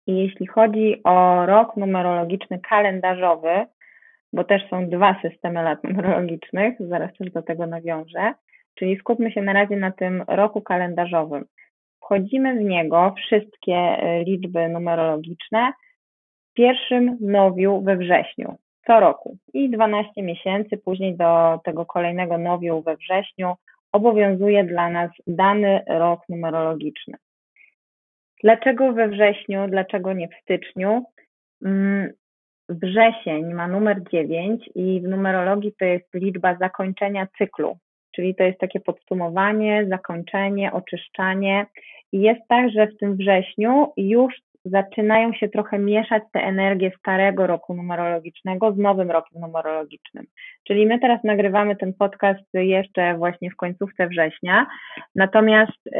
I 0.06 0.16
jeśli 0.16 0.46
chodzi 0.46 1.00
o 1.04 1.46
rok 1.46 1.76
numerologiczny 1.76 2.58
kalendarzowy, 2.58 3.66
bo 4.32 4.44
też 4.44 4.62
są 4.70 4.88
dwa 4.88 5.16
systemy 5.22 5.62
lat 5.62 5.84
numerologicznych, 5.84 6.74
zaraz 6.80 7.16
też 7.18 7.30
do 7.30 7.42
tego 7.42 7.66
nawiążę, 7.66 8.34
czyli 8.74 8.98
skupmy 8.98 9.32
się 9.32 9.42
na 9.42 9.52
razie 9.52 9.76
na 9.76 9.92
tym 9.92 10.24
roku 10.28 10.62
kalendarzowym. 10.62 11.44
Wchodzimy 12.06 12.54
w 12.54 12.64
niego 12.64 13.14
wszystkie 13.16 13.74
e, 13.74 14.24
liczby 14.24 14.68
numerologiczne 14.68 15.72
w 16.50 16.54
pierwszym 16.54 17.18
nowiu 17.20 17.82
we 17.82 17.96
wrześniu, 17.96 18.56
co 18.86 19.00
roku. 19.00 19.36
I 19.54 19.70
12 19.70 20.22
miesięcy 20.22 20.76
później 20.76 21.16
do 21.16 21.60
tego 21.64 21.86
kolejnego 21.86 22.38
nowiu 22.38 22.82
we 22.82 22.96
wrześniu 22.96 23.54
obowiązuje 23.92 24.64
dla 24.64 24.90
nas 24.90 25.10
dany 25.26 25.80
rok 25.88 26.20
numerologiczny. 26.28 27.14
Dlaczego 28.42 28.92
we 28.92 29.08
wrześniu, 29.08 29.68
dlaczego 29.68 30.12
nie 30.12 30.28
w 30.28 30.42
styczniu? 30.42 31.04
Mm, 31.64 32.12
wrzesień 32.68 33.54
ma 33.54 33.68
numer 33.68 34.02
9 34.12 34.70
i 34.74 35.00
w 35.00 35.08
numerologii 35.08 35.74
to 35.78 35.84
jest 35.84 36.14
liczba 36.14 36.56
zakończenia 36.56 37.26
cyklu, 37.38 37.78
czyli 38.16 38.34
to 38.34 38.44
jest 38.44 38.58
takie 38.58 38.80
podsumowanie, 38.80 39.86
zakończenie, 39.88 40.72
oczyszczanie 40.72 41.66
i 42.12 42.20
jest 42.20 42.40
tak, 42.48 42.70
że 42.70 42.86
w 42.86 42.96
tym 42.98 43.16
wrześniu 43.16 43.92
już 43.96 44.34
zaczynają 44.70 45.32
się 45.32 45.48
trochę 45.48 45.78
mieszać 45.78 46.22
te 46.32 46.40
energie 46.40 46.90
starego 46.98 47.46
roku 47.46 47.74
numerologicznego 47.74 48.72
z 48.72 48.78
nowym 48.78 49.10
rokiem 49.10 49.40
numerologicznym. 49.40 50.26
Czyli 50.66 50.86
my 50.86 50.98
teraz 50.98 51.24
nagrywamy 51.24 51.76
ten 51.76 51.94
podcast 51.94 52.44
jeszcze 52.54 53.16
właśnie 53.18 53.50
w 53.50 53.56
końcówce 53.56 54.08
września, 54.08 54.66
natomiast 55.14 55.86
y, 55.86 55.92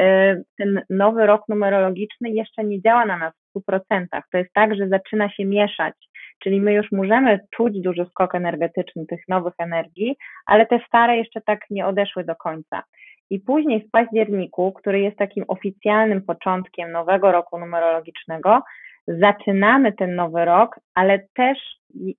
ten 0.57 0.81
nowy 0.89 1.25
rok 1.25 1.41
numerologiczny 1.49 2.29
jeszcze 2.29 2.63
nie 2.63 2.81
działa 2.81 3.05
na 3.05 3.17
nas 3.17 3.33
w 3.55 3.59
100%. 3.59 4.05
To 4.31 4.37
jest 4.37 4.53
tak, 4.53 4.75
że 4.75 4.87
zaczyna 4.87 5.29
się 5.29 5.45
mieszać, 5.45 5.93
czyli 6.39 6.61
my 6.61 6.73
już 6.73 6.91
możemy 6.91 7.39
czuć 7.51 7.81
duży 7.81 8.05
skok 8.05 8.35
energetyczny 8.35 9.05
tych 9.05 9.27
nowych 9.27 9.53
energii, 9.57 10.17
ale 10.45 10.65
te 10.65 10.79
stare 10.87 11.17
jeszcze 11.17 11.41
tak 11.41 11.59
nie 11.69 11.85
odeszły 11.85 12.23
do 12.23 12.35
końca. 12.35 12.83
I 13.29 13.39
później 13.39 13.81
w 13.81 13.91
październiku, 13.91 14.71
który 14.71 14.99
jest 14.99 15.17
takim 15.17 15.45
oficjalnym 15.47 16.21
początkiem 16.21 16.91
nowego 16.91 17.31
roku 17.31 17.59
numerologicznego, 17.59 18.61
zaczynamy 19.07 19.93
ten 19.93 20.15
nowy 20.15 20.45
rok, 20.45 20.79
ale 20.93 21.19
też 21.33 21.57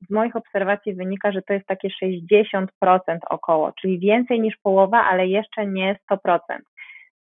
z 0.09 0.11
moich 0.11 0.37
obserwacji 0.37 0.95
wynika, 0.95 1.33
że 1.33 1.43
to 1.43 1.53
jest 1.53 1.67
takie 1.67 1.89
60% 2.05 2.67
około, 3.31 3.73
czyli 3.81 3.99
więcej 3.99 4.41
niż 4.41 4.57
połowa, 4.63 5.05
ale 5.05 5.27
jeszcze 5.27 5.67
nie 5.67 5.97
100%. 6.11 6.39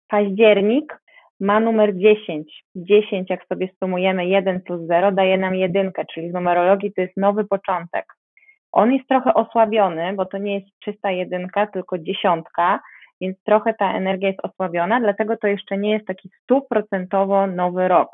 Październik 0.07 0.99
ma 1.39 1.59
numer 1.59 1.97
10. 1.97 2.65
10, 2.75 3.29
jak 3.29 3.45
sobie 3.45 3.69
sumujemy 3.83 4.25
1 4.25 4.61
plus 4.61 4.81
0, 4.87 5.11
daje 5.11 5.37
nam 5.37 5.55
jedynkę, 5.55 6.05
czyli 6.13 6.29
w 6.29 6.33
numerologii 6.33 6.93
to 6.93 7.01
jest 7.01 7.17
nowy 7.17 7.45
początek. 7.45 8.05
On 8.71 8.93
jest 8.93 9.07
trochę 9.07 9.33
osłabiony, 9.33 10.13
bo 10.13 10.25
to 10.25 10.37
nie 10.37 10.55
jest 10.55 10.79
czysta 10.79 11.11
jedynka, 11.11 11.67
tylko 11.67 11.97
dziesiątka, 11.97 12.79
więc 13.21 13.43
trochę 13.43 13.73
ta 13.73 13.93
energia 13.93 14.27
jest 14.27 14.45
osłabiona, 14.45 14.99
dlatego 14.99 15.37
to 15.37 15.47
jeszcze 15.47 15.77
nie 15.77 15.91
jest 15.91 16.07
taki 16.07 16.29
stuprocentowo 16.43 17.47
nowy 17.47 17.87
rok. 17.87 18.09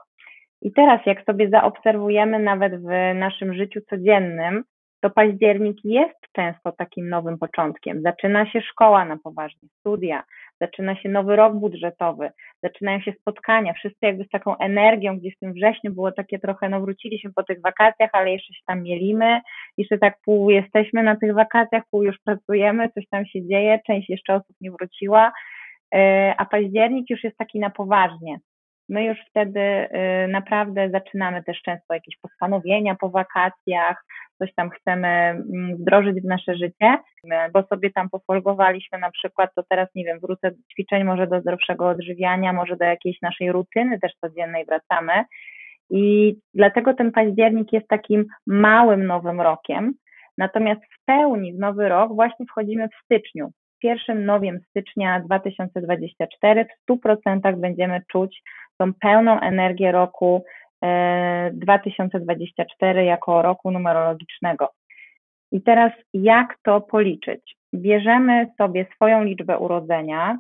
I 0.62 0.72
teraz, 0.72 1.06
jak 1.06 1.26
sobie 1.26 1.50
zaobserwujemy 1.50 2.40
nawet 2.40 2.82
w 2.82 3.16
naszym 3.16 3.54
życiu 3.54 3.82
codziennym, 3.90 4.64
to 5.02 5.10
październik 5.10 5.78
jest 5.84 6.20
często 6.32 6.72
takim 6.72 7.10
nowym 7.10 7.38
początkiem. 7.38 8.02
Zaczyna 8.02 8.46
się 8.52 8.62
szkoła 8.62 9.06
na 9.06 9.18
poważnie, 9.24 9.70
studia, 9.80 10.24
zaczyna 10.62 10.96
się 10.96 11.10
nowy 11.10 11.36
rok 11.36 11.54
budżetowy, 11.56 12.30
zaczynają 12.64 13.00
się 13.02 13.14
spotkania, 13.20 13.74
wszyscy 13.74 13.98
jakby 14.02 14.24
z 14.24 14.30
taką 14.30 14.58
energią, 14.58 15.20
gdzie 15.20 15.32
w 15.32 15.40
tym 15.40 15.54
wrześniu 15.54 15.94
było 15.94 16.12
takie 16.12 16.40
trochę, 16.40 16.70
no 16.70 16.82
wróciliśmy 16.82 17.34
po 17.36 17.44
tych 17.44 17.62
wakacjach, 17.62 18.10
ale 18.14 18.32
jeszcze 18.32 18.54
się 18.54 18.62
tam 18.66 18.84
mielimy, 18.84 19.42
jeszcze 19.78 19.98
tak 19.98 20.18
pół 20.26 20.50
jesteśmy 20.50 21.04
na 21.04 21.16
tych 21.16 21.34
wakacjach, 21.34 21.84
pół 21.92 22.04
już 22.04 22.16
pracujemy, 22.26 22.90
coś 22.90 23.08
tam 23.10 23.26
się 23.26 23.48
dzieje, 23.48 23.80
część 23.88 24.10
jeszcze 24.10 24.36
osób 24.36 24.56
nie 24.62 24.72
wróciła, 24.72 25.32
e, 25.96 26.34
a 26.38 26.46
październik 26.46 27.10
już 27.10 27.24
jest 27.24 27.38
taki 27.38 27.60
na 27.60 27.70
poważnie. 27.70 28.38
My 28.94 29.06
już 29.06 29.18
wtedy 29.30 29.60
e, 29.60 30.28
naprawdę 30.28 30.90
zaczynamy 30.90 31.44
też 31.44 31.62
często 31.62 31.94
jakieś 31.94 32.18
postanowienia 32.22 32.96
po 32.96 33.10
wakacjach, 33.10 34.06
coś 34.38 34.54
tam 34.56 34.70
chcemy 34.70 35.08
mm, 35.08 35.76
wdrożyć 35.78 36.22
w 36.22 36.26
nasze 36.26 36.56
życie, 36.56 36.98
bo 37.54 37.64
sobie 37.64 37.92
tam 37.92 38.10
pofolgowaliśmy 38.10 39.00
na 39.00 39.12
przykład, 39.12 39.50
to 39.56 39.64
teraz 39.70 39.90
nie 39.96 40.06
wiem, 40.06 40.20
wrócę 40.20 40.52
do 40.52 40.58
ćwiczeń, 40.72 41.04
może 41.04 41.28
do 41.28 41.42
zdrowszego 41.42 41.90
odżywiania, 41.90 42.54
może 42.54 42.78
do 42.78 42.86
jakiejś 42.86 43.22
naszej 43.22 43.52
rutyny 43.52 44.00
też 44.00 44.12
codziennej 44.22 44.66
wracamy. 44.66 45.14
I 45.90 46.36
dlatego 46.54 46.94
ten 46.94 47.12
październik 47.12 47.74
jest 47.74 47.88
takim 47.88 48.26
małym 48.48 49.06
nowym 49.06 49.42
rokiem. 49.42 49.94
Natomiast 50.38 50.82
w 50.82 51.06
pełni 51.06 51.54
w 51.54 51.60
nowy 51.60 51.90
rok 51.90 52.16
właśnie 52.16 52.46
wchodzimy 52.46 52.88
w 52.88 53.06
styczniu. 53.06 53.52
Pierwszym 53.82 54.26
nowiem 54.26 54.60
stycznia 54.70 55.20
2024 55.20 56.66
w 56.66 56.92
100% 56.92 57.60
będziemy 57.60 58.02
czuć 58.12 58.42
tą 58.78 58.94
pełną 58.94 59.40
energię 59.40 59.92
roku 59.92 60.44
2024 61.54 63.00
e, 63.00 63.06
jako 63.06 63.42
roku 63.42 63.72
numerologicznego. 63.72 64.70
I 65.52 65.62
teraz 65.62 65.92
jak 66.14 66.58
to 66.64 66.82
policzyć? 66.82 67.56
Bierzemy 67.76 68.48
sobie 68.58 68.86
swoją 68.96 69.24
liczbę 69.24 69.58
urodzenia 69.58 70.38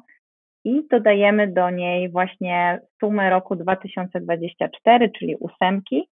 i 0.66 0.88
dodajemy 0.92 1.48
do 1.48 1.70
niej 1.70 2.12
właśnie 2.12 2.80
sumę 3.00 3.30
roku 3.30 3.56
2024, 3.56 5.12
czyli 5.20 5.36
ósemki 5.36 6.08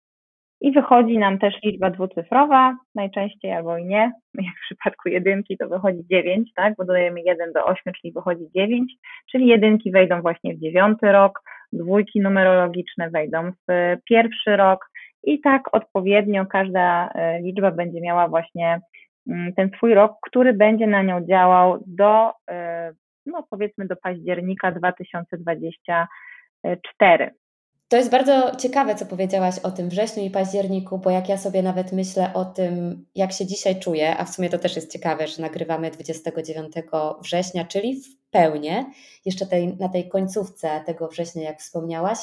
I 0.61 0.71
wychodzi 0.71 1.17
nam 1.17 1.39
też 1.39 1.53
liczba 1.63 1.89
dwucyfrowa, 1.89 2.77
najczęściej 2.95 3.51
albo 3.51 3.77
i 3.77 3.85
nie. 3.85 4.11
Jak 4.47 4.55
w 4.55 4.65
przypadku 4.65 5.09
jedynki 5.09 5.57
to 5.57 5.69
wychodzi 5.69 5.99
9, 6.11 6.51
tak? 6.55 6.73
Bo 6.77 6.85
dodajemy 6.85 7.21
1 7.21 7.53
do 7.53 7.65
8, 7.65 7.93
czyli 8.01 8.13
wychodzi 8.13 8.43
9, 8.55 8.93
czyli 9.31 9.47
jedynki 9.47 9.91
wejdą 9.91 10.21
właśnie 10.21 10.55
w 10.55 10.59
dziewiąty 10.59 11.11
rok, 11.11 11.41
dwójki 11.73 12.21
numerologiczne 12.21 13.09
wejdą 13.09 13.51
w 13.51 13.95
pierwszy 14.05 14.57
rok 14.57 14.91
i 15.23 15.41
tak 15.41 15.75
odpowiednio 15.75 16.45
każda 16.45 17.09
e, 17.09 17.41
liczba 17.41 17.71
będzie 17.71 18.01
miała 18.01 18.27
właśnie 18.27 18.81
mm, 19.27 19.53
ten 19.53 19.69
swój 19.77 19.93
rok, 19.93 20.17
który 20.21 20.53
będzie 20.53 20.87
na 20.87 21.03
nią 21.03 21.25
działał 21.25 21.83
do, 21.87 22.31
e, 22.49 22.91
no 23.25 23.47
powiedzmy 23.49 23.87
do 23.87 23.95
października 23.95 24.71
2024. 24.71 27.31
To 27.87 27.97
jest 27.97 28.11
bardzo 28.11 28.55
ciekawe, 28.55 28.95
co 28.95 29.05
powiedziałaś 29.05 29.59
o 29.59 29.71
tym 29.71 29.89
wrześniu 29.89 30.23
i 30.23 30.29
październiku, 30.29 30.99
bo 30.99 31.09
jak 31.09 31.29
ja 31.29 31.37
sobie 31.37 31.63
nawet 31.63 31.93
myślę 31.93 32.33
o 32.33 32.45
tym, 32.45 33.05
jak 33.15 33.31
się 33.31 33.45
dzisiaj 33.45 33.79
czuję, 33.79 34.17
a 34.17 34.25
w 34.25 34.29
sumie 34.29 34.49
to 34.49 34.59
też 34.59 34.75
jest 34.75 34.91
ciekawe, 34.91 35.27
że 35.27 35.41
nagrywamy 35.41 35.91
29 35.91 36.73
września, 37.21 37.65
czyli 37.65 38.01
w 38.01 38.20
pełni, 38.31 38.85
jeszcze 39.25 39.45
tej, 39.45 39.77
na 39.77 39.89
tej 39.89 40.09
końcówce 40.09 40.81
tego 40.85 41.07
września, 41.07 41.43
jak 41.43 41.59
wspomniałaś. 41.59 42.17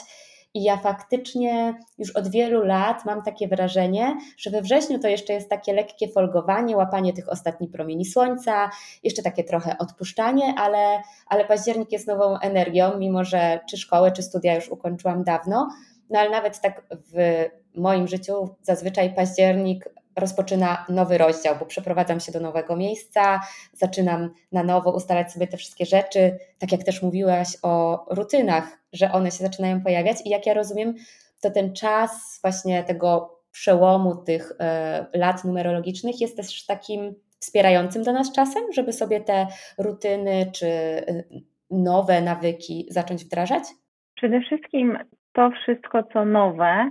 I 0.55 0.63
ja 0.63 0.77
faktycznie 0.77 1.75
już 1.99 2.11
od 2.11 2.29
wielu 2.29 2.65
lat 2.65 3.05
mam 3.05 3.23
takie 3.23 3.49
wrażenie, 3.49 4.17
że 4.39 4.51
we 4.51 4.63
wrześniu 4.63 4.99
to 4.99 5.09
jeszcze 5.09 5.33
jest 5.33 5.49
takie 5.49 5.73
lekkie 5.73 6.09
folgowanie, 6.09 6.77
łapanie 6.77 7.13
tych 7.13 7.29
ostatnich 7.29 7.71
promieni 7.71 8.05
słońca, 8.05 8.71
jeszcze 9.03 9.23
takie 9.23 9.45
trochę 9.45 9.79
odpuszczanie, 9.79 10.55
ale, 10.59 11.03
ale 11.27 11.45
październik 11.45 11.93
jest 11.93 12.07
nową 12.07 12.39
energią, 12.39 12.99
mimo 12.99 13.25
że 13.25 13.61
czy 13.71 13.77
szkołę, 13.77 14.13
czy 14.13 14.23
studia 14.23 14.55
już 14.55 14.69
ukończyłam 14.69 15.25
dawno. 15.25 15.69
No 16.11 16.19
ale 16.19 16.31
nawet 16.31 16.61
tak 16.61 16.87
w 16.91 17.45
moim 17.75 18.09
życiu 18.09 18.49
zazwyczaj 18.63 19.15
październik 19.15 19.89
rozpoczyna 20.21 20.85
nowy 20.89 21.19
rozdział, 21.19 21.57
bo 21.59 21.67
przeprowadzam 21.67 22.21
się 22.21 22.33
do 22.33 22.41
nowego 22.41 22.77
miejsca, 22.77 23.41
zaczynam 23.73 24.31
na 24.53 24.63
nowo 24.63 24.93
ustalać 24.93 25.33
sobie 25.33 25.47
te 25.47 25.57
wszystkie 25.57 25.87
rzeczy, 25.87 26.39
tak 26.59 26.73
jak 26.73 26.85
też 26.85 27.03
mówiłaś 27.03 27.49
o 27.63 28.05
rutynach, 28.11 28.79
że 28.93 29.13
one 29.13 29.31
się 29.31 29.45
zaczynają 29.45 29.81
pojawiać 29.81 30.17
i 30.25 30.29
jak 30.29 30.47
ja 30.47 30.55
rozumiem, 30.55 30.95
to 31.41 31.51
ten 31.51 31.75
czas 31.75 32.39
właśnie 32.43 32.85
tego 32.85 33.39
przełomu 33.51 34.17
tych 34.17 34.53
e, 34.61 35.07
lat 35.15 35.45
numerologicznych 35.45 36.21
jest 36.21 36.37
też 36.37 36.67
takim 36.67 37.15
wspierającym 37.39 38.03
dla 38.03 38.13
nas 38.13 38.33
czasem, 38.33 38.63
żeby 38.73 38.93
sobie 38.93 39.21
te 39.21 39.47
rutyny 39.79 40.51
czy 40.55 40.67
e, 40.67 41.23
nowe 41.71 42.21
nawyki 42.23 42.87
zacząć 42.91 43.25
wdrażać? 43.25 43.63
Przede 44.15 44.41
wszystkim 44.41 44.99
to 45.33 45.51
wszystko, 45.51 46.03
co 46.13 46.25
nowe, 46.25 46.91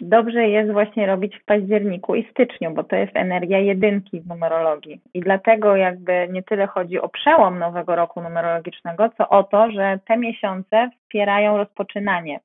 dobrze 0.00 0.48
jest 0.48 0.72
właśnie 0.72 1.06
robić 1.06 1.36
w 1.36 1.44
październiku 1.44 2.14
i 2.14 2.30
styczniu, 2.30 2.70
bo 2.74 2.84
to 2.84 2.96
jest 2.96 3.16
energia 3.16 3.58
jedynki 3.58 4.20
w 4.20 4.26
numerologii. 4.26 5.00
I 5.14 5.20
dlatego 5.20 5.76
jakby 5.76 6.28
nie 6.30 6.42
tyle 6.42 6.66
chodzi 6.66 7.00
o 7.00 7.08
przełom 7.08 7.58
nowego 7.58 7.96
roku 7.96 8.22
numerologicznego, 8.22 9.10
co 9.18 9.28
o 9.28 9.42
to, 9.42 9.70
że 9.70 9.98
te 10.08 10.16
miesiące 10.16 10.90
wspierają 10.96 11.56
rozpoczynanie. 11.56 12.40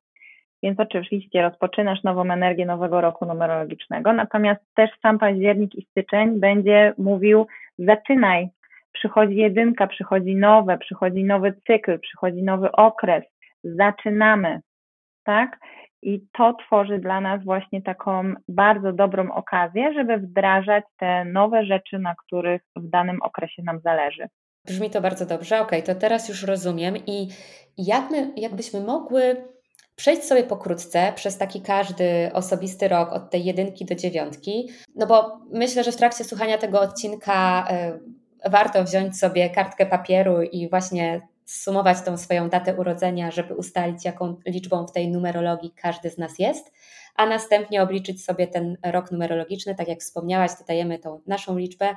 Więc 0.64 0.80
oczywiście 0.80 1.42
rozpoczynasz 1.42 2.04
nową 2.04 2.32
energię 2.32 2.66
nowego 2.66 3.02
roku 3.02 3.26
numerologicznego, 3.26 4.14
natomiast 4.14 4.62
też 4.76 4.90
sam 5.02 5.20
październik 5.20 5.76
i 5.76 5.86
styczeń 5.92 6.40
będzie 6.40 6.94
mówił 6.98 7.48
zaczynaj, 7.80 8.50
przychodzi 8.92 9.36
jedynka, 9.36 9.88
przychodzi 9.88 10.36
nowe, 10.36 10.78
przychodzi 10.78 11.24
nowy 11.24 11.54
cykl, 11.68 12.00
przychodzi 12.00 12.44
nowy 12.44 12.72
okres, 12.72 13.24
zaczynamy, 13.64 14.60
tak? 15.24 15.58
I 16.06 16.22
to 16.38 16.54
tworzy 16.66 17.00
dla 17.00 17.22
nas 17.22 17.44
właśnie 17.44 17.82
taką 17.82 18.34
bardzo 18.48 18.94
dobrą 18.94 19.34
okazję, 19.34 19.94
żeby 19.94 20.18
wdrażać 20.18 20.84
te 21.00 21.26
nowe 21.26 21.66
rzeczy, 21.66 22.00
na 22.00 22.16
których 22.16 22.62
w 22.76 22.90
danym 22.90 23.22
okresie 23.22 23.64
nam 23.64 23.80
zależy. 23.80 24.28
Brzmi 24.66 24.90
to 24.90 25.02
bardzo 25.02 25.26
dobrze. 25.26 25.62
Ok, 25.62 25.72
to 25.86 25.96
teraz 25.96 26.30
już 26.30 26.44
rozumiem. 26.44 26.98
I 27.08 27.28
jak 27.78 28.12
my, 28.12 28.32
jakbyśmy 28.36 28.82
mogły 28.82 29.36
przejść 29.96 30.24
sobie 30.24 30.44
pokrótce 30.44 31.14
przez 31.16 31.38
taki 31.38 31.62
każdy 31.62 32.30
osobisty 32.34 32.88
rok 32.88 33.14
od 33.14 33.30
tej 33.30 33.46
jedynki 33.46 33.86
do 33.86 33.96
dziewiątki, 33.96 34.70
no 34.96 35.08
bo 35.08 35.40
myślę, 35.52 35.84
że 35.84 35.92
w 35.92 35.98
trakcie 35.98 36.24
słuchania 36.24 36.58
tego 36.58 36.82
odcinka 36.82 37.68
y, 38.46 38.50
warto 38.50 38.84
wziąć 38.84 39.18
sobie 39.18 39.50
kartkę 39.50 39.86
papieru 39.86 40.42
i 40.42 40.70
właśnie 40.70 41.22
sumować 41.46 42.02
tą 42.02 42.18
swoją 42.18 42.50
datę 42.50 42.76
urodzenia, 42.76 43.32
żeby 43.32 43.56
ustalić, 43.56 44.06
jaką 44.06 44.36
liczbą 44.46 44.88
w 44.88 44.92
tej 44.92 45.12
numerologii 45.12 45.72
każdy 45.72 46.10
z 46.10 46.18
nas 46.18 46.40
jest, 46.40 46.74
a 47.16 47.26
następnie 47.26 47.84
obliczyć 47.84 48.26
sobie 48.26 48.48
ten 48.48 48.78
rok 48.86 49.12
numerologiczny. 49.12 49.76
Tak 49.76 49.88
jak 49.88 50.00
wspomniałaś, 50.00 50.52
dodajemy 50.60 51.00
tą 51.00 51.22
naszą 51.28 51.58
liczbę 51.58 51.96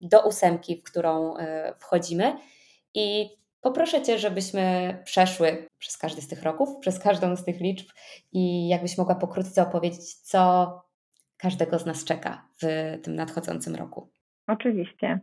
do 0.00 0.26
ósemki, 0.26 0.76
w 0.76 0.82
którą 0.82 1.36
e, 1.36 1.74
wchodzimy. 1.78 2.36
I 2.94 3.30
poproszę 3.60 4.02
Cię, 4.02 4.18
żebyśmy 4.18 4.96
przeszły 5.04 5.68
przez 5.78 5.96
każdy 5.96 6.22
z 6.22 6.28
tych 6.28 6.42
roków, 6.42 6.68
przez 6.80 6.98
każdą 6.98 7.36
z 7.36 7.44
tych 7.44 7.60
liczb 7.60 7.88
i 8.32 8.68
jakbyś 8.68 8.98
mogła 8.98 9.14
pokrótce 9.14 9.62
opowiedzieć, 9.62 10.14
co 10.14 10.72
każdego 11.36 11.78
z 11.78 11.86
nas 11.86 12.04
czeka 12.04 12.48
w 12.62 12.94
tym 13.02 13.14
nadchodzącym 13.14 13.74
roku. 13.74 14.08
Oczywiście. 14.46 15.20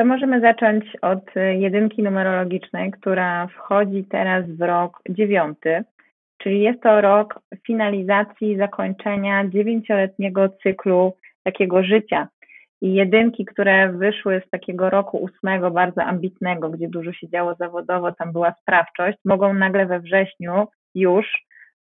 To 0.00 0.04
możemy 0.04 0.40
zacząć 0.40 0.84
od 1.02 1.36
y, 1.36 1.54
jedynki 1.54 2.02
numerologicznej, 2.02 2.90
która 2.90 3.46
wchodzi 3.46 4.04
teraz 4.04 4.46
w 4.46 4.60
rok 4.60 5.02
dziewiąty, 5.10 5.84
czyli 6.38 6.60
jest 6.60 6.82
to 6.82 7.00
rok 7.00 7.40
finalizacji, 7.66 8.56
zakończenia 8.56 9.48
dziewięcioletniego 9.48 10.48
cyklu 10.48 11.16
takiego 11.42 11.82
życia. 11.82 12.28
I 12.80 12.94
jedynki, 12.94 13.44
które 13.44 13.92
wyszły 13.92 14.42
z 14.46 14.50
takiego 14.50 14.90
roku 14.90 15.18
ósmego, 15.18 15.70
bardzo 15.70 16.02
ambitnego, 16.02 16.70
gdzie 16.70 16.88
dużo 16.88 17.12
się 17.12 17.28
działo 17.28 17.54
zawodowo, 17.54 18.12
tam 18.12 18.32
była 18.32 18.54
sprawczość, 18.62 19.18
mogą 19.24 19.54
nagle 19.54 19.86
we 19.86 20.00
wrześniu 20.00 20.68
już 20.94 21.26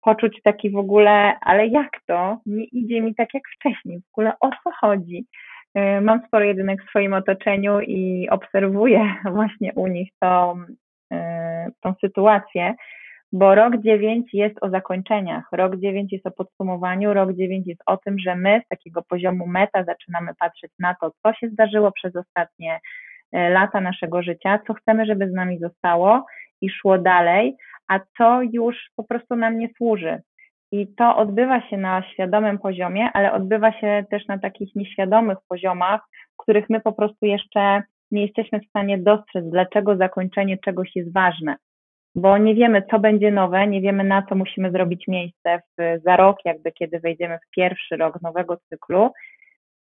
poczuć 0.02 0.41
taki 0.43 0.69
w 0.69 0.78
ogóle, 0.78 1.34
ale 1.41 1.67
jak 1.67 1.91
to? 2.08 2.38
Nie 2.45 2.63
idzie 2.63 3.02
mi 3.02 3.15
tak 3.15 3.34
jak 3.34 3.43
wcześniej, 3.56 4.00
w 4.00 4.13
ogóle 4.13 4.34
o 4.39 4.50
co 4.63 4.71
chodzi? 4.82 5.26
E, 5.76 6.02
mam 6.02 6.22
sporo 6.28 6.46
jedynek 6.46 6.84
w 6.84 6.90
swoim 6.90 7.14
otoczeniu 7.14 7.80
i 7.80 8.30
obserwuję 8.30 9.16
właśnie 9.36 9.74
u 9.74 9.88
nich 9.88 10.10
tą, 10.20 10.66
e, 11.12 11.68
tą 11.82 11.94
sytuację, 12.02 12.74
bo 13.34 13.56
rok 13.56 13.78
9 13.78 14.34
jest 14.34 14.56
o 14.62 14.70
zakończeniach, 14.70 15.44
rok 15.52 15.76
9 15.76 16.14
jest 16.14 16.28
o 16.28 16.32
podsumowaniu, 16.32 17.14
rok 17.14 17.34
9 17.34 17.68
jest 17.68 17.82
o 17.86 17.98
tym, 17.98 18.20
że 18.20 18.36
my 18.36 18.62
z 18.66 18.68
takiego 18.68 19.02
poziomu 19.02 19.48
meta 19.48 19.84
zaczynamy 19.84 20.32
patrzeć 20.40 20.72
na 20.80 20.96
to, 21.02 21.12
co 21.24 21.34
się 21.34 21.50
zdarzyło 21.50 21.92
przez 21.92 22.16
ostatnie 22.16 22.80
e, 23.32 23.50
lata 23.50 23.82
naszego 23.82 24.22
życia, 24.22 24.60
co 24.68 24.74
chcemy, 24.74 25.06
żeby 25.06 25.30
z 25.30 25.34
nami 25.34 25.60
zostało 25.60 26.26
i 26.62 26.70
szło 26.70 26.98
dalej, 26.98 27.56
a 27.88 28.00
co 28.18 28.42
już 28.42 28.76
po 28.96 29.04
prostu 29.04 29.36
nam 29.36 29.58
nie 29.60 29.70
służy. 29.78 30.22
I 30.72 30.88
to 30.88 31.18
odbywa 31.18 31.62
się 31.62 31.78
na 31.78 32.04
świadomym 32.04 32.60
poziomie, 32.60 33.10
ale 33.14 33.34
odbywa 33.34 33.72
się 33.72 34.06
też 34.10 34.28
na 34.28 34.40
takich 34.40 34.76
nieświadomych 34.76 35.38
poziomach, 35.48 36.02
których 36.38 36.70
my 36.70 36.82
po 36.82 36.94
prostu 36.94 37.26
jeszcze 37.26 37.84
nie 38.12 38.22
jesteśmy 38.22 38.60
w 38.60 38.70
stanie 38.70 38.98
dostrzec, 38.98 39.46
dlaczego 39.46 39.98
zakończenie 39.98 40.58
czegoś 40.58 40.96
jest 40.96 41.14
ważne. 41.14 41.56
Bo 42.16 42.38
nie 42.38 42.56
wiemy, 42.56 42.84
co 42.92 43.00
będzie 43.00 43.32
nowe, 43.32 43.68
nie 43.68 43.82
wiemy, 43.82 44.04
na 44.04 44.22
co 44.22 44.36
musimy 44.36 44.72
zrobić 44.72 45.08
miejsce 45.08 45.60
w, 45.78 46.02
za 46.06 46.18
rok, 46.18 46.38
jakby 46.46 46.72
kiedy 46.72 47.00
wejdziemy 47.00 47.38
w 47.38 47.56
pierwszy 47.56 47.98
rok 47.98 48.22
nowego 48.22 48.58
cyklu. 48.70 49.12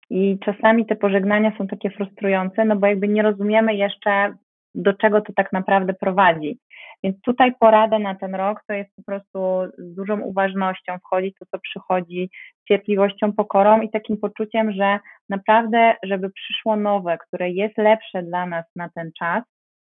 I 0.09 0.37
czasami 0.45 0.85
te 0.85 0.95
pożegnania 0.95 1.51
są 1.57 1.67
takie 1.67 1.89
frustrujące, 1.89 2.65
no 2.65 2.75
bo 2.75 2.87
jakby 2.87 3.07
nie 3.07 3.21
rozumiemy 3.21 3.75
jeszcze, 3.75 4.33
do 4.77 4.93
czego 4.93 5.21
to 5.21 5.33
tak 5.35 5.53
naprawdę 5.53 5.93
prowadzi. 5.93 6.59
Więc 7.03 7.21
tutaj 7.21 7.53
porada 7.59 7.99
na 7.99 8.15
ten 8.15 8.35
rok 8.35 8.63
to 8.67 8.73
jest 8.73 8.95
po 8.95 9.03
prostu 9.03 9.39
z 9.77 9.95
dużą 9.95 10.21
uważnością 10.21 10.97
wchodzić 10.97 11.35
to, 11.39 11.45
co 11.51 11.59
przychodzi, 11.59 12.29
cierpliwością, 12.67 13.33
pokorą 13.33 13.81
i 13.81 13.89
takim 13.89 14.17
poczuciem, 14.17 14.71
że 14.71 14.99
naprawdę, 15.29 15.95
żeby 16.03 16.29
przyszło 16.29 16.75
nowe, 16.75 17.17
które 17.17 17.49
jest 17.49 17.77
lepsze 17.77 18.23
dla 18.23 18.45
nas 18.45 18.65
na 18.75 18.89
ten 18.89 19.11
czas, 19.19 19.43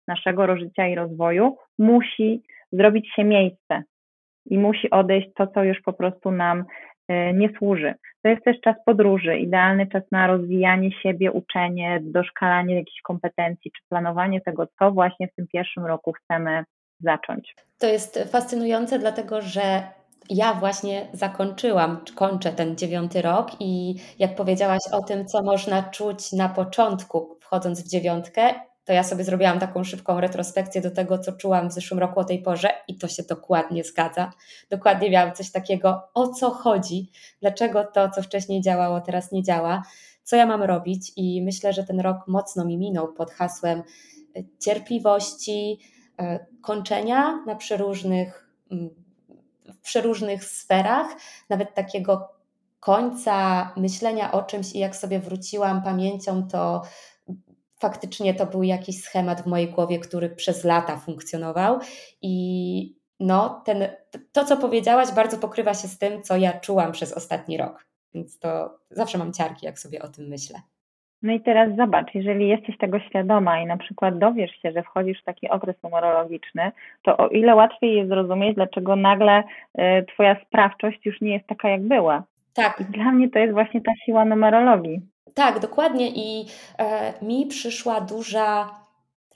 naszego 0.08 0.58
życia 0.58 0.88
i 0.88 0.96
rozwoju, 0.96 1.58
musi 1.80 2.44
zrobić 2.72 3.14
się 3.16 3.24
miejsce 3.24 3.84
i 4.46 4.58
musi 4.58 4.90
odejść 4.90 5.28
to, 5.36 5.48
co 5.48 5.64
już 5.64 5.82
po 5.82 5.94
prostu 5.94 6.32
nam 6.32 6.66
nie 7.34 7.50
służy. 7.58 7.94
To 8.24 8.30
jest 8.30 8.44
też 8.44 8.58
czas 8.62 8.76
podróży, 8.86 9.38
idealny 9.38 9.88
czas 9.88 10.04
na 10.12 10.28
rozwijanie 10.28 10.92
siebie, 10.92 11.32
uczenie, 11.32 12.00
doszkalanie 12.02 12.76
jakichś 12.76 13.02
kompetencji, 13.02 13.72
czy 13.72 13.82
planowanie 13.90 14.42
tego, 14.42 14.68
co 14.80 14.92
właśnie 14.92 15.28
w 15.28 15.36
tym 15.36 15.48
pierwszym 15.54 15.86
roku 15.86 16.14
chcemy 16.14 16.64
zacząć. 17.00 17.56
To 17.80 17.88
jest 17.88 18.32
fascynujące, 18.32 19.00
dlatego 19.00 19.42
że 19.42 19.84
ja 20.30 20.54
właśnie 20.54 21.08
zakończyłam, 21.14 21.98
kończę 22.16 22.52
ten 22.52 22.78
dziewiąty 22.78 23.22
rok 23.22 23.48
i 23.60 23.96
jak 24.20 24.36
powiedziałaś 24.36 24.80
o 24.92 25.02
tym, 25.02 25.26
co 25.26 25.44
można 25.44 25.84
czuć 25.84 26.32
na 26.34 26.50
początku, 26.50 27.38
wchodząc 27.42 27.84
w 27.84 27.90
dziewiątkę, 27.90 28.54
to 28.86 28.94
ja 28.94 29.04
sobie 29.04 29.24
zrobiłam 29.24 29.60
taką 29.60 29.84
szybką 29.84 30.20
retrospekcję 30.20 30.82
do 30.82 30.92
tego, 30.92 31.20
co 31.20 31.32
czułam 31.32 31.70
w 31.70 31.74
zeszłym 31.74 32.00
roku 32.00 32.20
o 32.20 32.24
tej 32.24 32.42
porze 32.42 32.70
i 32.88 32.98
to 32.98 33.08
się 33.08 33.24
dokładnie 33.24 33.84
zgadza. 33.84 34.32
Dokładnie 34.70 35.10
miałam 35.10 35.34
coś 35.34 35.52
takiego, 35.52 36.02
o 36.14 36.28
co 36.28 36.50
chodzi, 36.50 37.12
dlaczego 37.42 37.84
to, 37.84 38.10
co 38.10 38.22
wcześniej 38.22 38.62
działało, 38.62 39.02
teraz 39.02 39.32
nie 39.32 39.44
działa, 39.44 39.84
co 40.24 40.36
ja 40.36 40.46
mam 40.46 40.64
robić 40.64 41.12
i 41.16 41.42
myślę, 41.42 41.74
że 41.74 41.84
ten 41.84 42.00
rok 42.00 42.18
mocno 42.28 42.66
mi 42.66 42.78
minął 42.78 43.14
pod 43.14 43.32
hasłem 43.32 43.80
e, 43.80 43.84
cierpliwości, 44.60 45.80
e, 46.20 46.46
kończenia 46.62 47.44
na 47.48 47.56
przeróżnych, 47.56 48.50
mm, 48.72 48.90
w 49.68 49.82
przeróżnych 49.82 50.46
sferach, 50.46 51.08
nawet 51.50 51.74
takiego 51.74 52.30
końca 52.80 53.70
myślenia 53.78 54.32
o 54.32 54.44
czymś 54.44 54.76
i 54.76 54.80
jak 54.80 54.96
sobie 54.96 55.20
wróciłam 55.20 55.84
pamięcią, 55.84 56.48
to 56.48 56.82
faktycznie 57.82 58.34
to 58.34 58.46
był 58.46 58.64
jakiś 58.64 59.02
schemat 59.02 59.42
w 59.42 59.48
mojej 59.48 59.68
głowie, 59.68 60.00
który 60.00 60.30
przez 60.30 60.64
lata 60.64 60.98
funkcjonował 60.98 61.80
i 62.22 62.96
no, 63.20 63.62
ten, 63.66 63.88
to, 64.32 64.46
co 64.46 64.58
powiedziałaś, 64.58 65.08
bardzo 65.16 65.38
pokrywa 65.38 65.74
się 65.74 65.88
z 65.88 65.98
tym, 65.98 66.22
co 66.22 66.38
ja 66.38 66.60
czułam 66.60 66.92
przez 66.92 67.14
ostatni 67.14 67.58
rok. 67.58 67.86
Więc 68.14 68.40
to 68.40 68.78
zawsze 68.90 69.18
mam 69.18 69.34
ciarki, 69.34 69.66
jak 69.66 69.80
sobie 69.80 70.02
o 70.02 70.08
tym 70.08 70.26
myślę. 70.28 70.60
No 71.22 71.34
i 71.34 71.40
teraz 71.40 71.76
zobacz, 71.76 72.16
jeżeli 72.16 72.48
jesteś 72.48 72.78
tego 72.78 73.00
świadoma 73.00 73.62
i 73.62 73.66
na 73.66 73.78
przykład 73.78 74.18
dowiesz 74.18 74.52
się, 74.62 74.72
że 74.72 74.84
wchodzisz 74.84 75.22
w 75.22 75.24
taki 75.24 75.50
okres 75.50 75.76
numerologiczny, 75.84 76.72
to 77.04 77.18
o 77.18 77.28
ile 77.28 77.56
łatwiej 77.56 77.96
jest 77.96 78.10
zrozumieć, 78.10 78.56
dlaczego 78.56 78.96
nagle 78.96 79.44
y, 79.80 80.06
twoja 80.14 80.36
sprawczość 80.46 81.06
już 81.06 81.22
nie 81.22 81.34
jest 81.34 81.48
taka, 81.48 81.70
jak 81.70 81.82
była. 81.82 82.24
Tak. 82.54 82.82
I 82.82 82.86
dla 82.86 83.12
mnie 83.12 83.30
to 83.30 83.40
jest 83.40 83.54
właśnie 83.54 83.82
ta 83.82 83.92
siła 84.06 84.26
numerologii. 84.26 85.02
Tak, 85.34 85.60
dokładnie. 85.60 86.10
I 86.10 86.46
e, 86.78 87.14
mi 87.26 87.46
przyszła 87.46 88.02
duża 88.02 88.82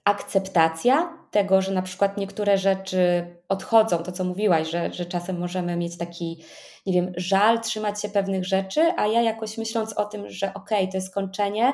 akceptacja 0.03 1.17
tego, 1.31 1.61
że 1.61 1.71
na 1.71 1.81
przykład 1.81 2.17
niektóre 2.17 2.57
rzeczy 2.57 3.27
odchodzą, 3.49 3.97
to 3.97 4.11
co 4.11 4.23
mówiłaś, 4.23 4.69
że, 4.69 4.93
że 4.93 5.05
czasem 5.05 5.39
możemy 5.39 5.75
mieć 5.75 5.97
taki, 5.97 6.43
nie 6.85 6.93
wiem, 6.93 7.13
żal, 7.17 7.61
trzymać 7.61 8.01
się 8.01 8.09
pewnych 8.09 8.45
rzeczy, 8.45 8.81
a 8.97 9.07
ja 9.07 9.21
jakoś 9.21 9.57
myśląc 9.57 9.93
o 9.93 10.05
tym, 10.05 10.29
że 10.29 10.53
okej, 10.53 10.77
okay, 10.77 10.91
to 10.91 10.97
jest 10.97 11.07
skończenie, 11.07 11.73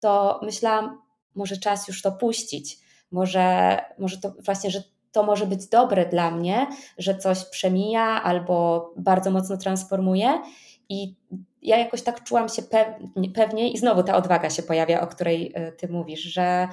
to 0.00 0.40
myślałam, 0.42 0.98
może 1.34 1.56
czas 1.56 1.88
już 1.88 2.02
to 2.02 2.12
puścić, 2.12 2.78
może, 3.10 3.78
może 3.98 4.18
to 4.18 4.32
właśnie, 4.44 4.70
że 4.70 4.82
to 5.12 5.22
może 5.22 5.46
być 5.46 5.66
dobre 5.66 6.06
dla 6.06 6.30
mnie, 6.30 6.66
że 6.98 7.18
coś 7.18 7.44
przemija 7.44 8.22
albo 8.22 8.90
bardzo 8.96 9.30
mocno 9.30 9.56
transformuje 9.56 10.42
i 10.88 11.14
ja 11.62 11.78
jakoś 11.78 12.02
tak 12.02 12.24
czułam 12.24 12.48
się 12.48 12.62
pewnie, 12.62 13.30
pewnie 13.34 13.72
i 13.72 13.78
znowu 13.78 14.02
ta 14.02 14.16
odwaga 14.16 14.50
się 14.50 14.62
pojawia, 14.62 15.00
o 15.00 15.06
której 15.06 15.52
y, 15.68 15.72
ty 15.72 15.88
mówisz, 15.88 16.20
że 16.20 16.68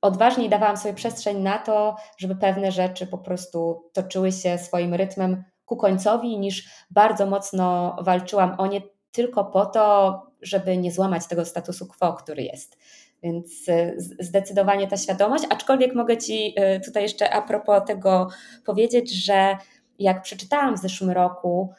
odważniej 0.00 0.48
dawałam 0.48 0.76
sobie 0.76 0.94
przestrzeń 0.94 1.38
na 1.38 1.58
to, 1.58 1.96
żeby 2.18 2.36
pewne 2.36 2.72
rzeczy 2.72 3.06
po 3.06 3.18
prostu 3.18 3.90
toczyły 3.92 4.32
się 4.32 4.58
swoim 4.58 4.94
rytmem 4.94 5.44
ku 5.64 5.76
końcowi, 5.76 6.38
niż 6.38 6.68
bardzo 6.90 7.26
mocno 7.26 7.96
walczyłam 8.00 8.54
o 8.58 8.66
nie 8.66 8.80
tylko 9.12 9.44
po 9.44 9.66
to, 9.66 10.22
żeby 10.42 10.76
nie 10.76 10.92
złamać 10.92 11.26
tego 11.26 11.44
statusu 11.44 11.86
quo, 11.86 12.12
który 12.12 12.42
jest. 12.42 12.78
Więc 13.22 13.68
y, 13.68 13.96
zdecydowanie 14.20 14.88
ta 14.88 14.96
świadomość, 14.96 15.44
aczkolwiek 15.50 15.94
mogę 15.94 16.16
Ci 16.16 16.54
y, 16.76 16.80
tutaj 16.80 17.02
jeszcze 17.02 17.30
a 17.30 17.42
propos 17.42 17.84
tego 17.86 18.28
powiedzieć, 18.64 19.24
że 19.24 19.56
jak 19.98 20.22
przeczytałam 20.22 20.76
w 20.76 20.80
zeszłym 20.80 21.10
roku 21.10 21.72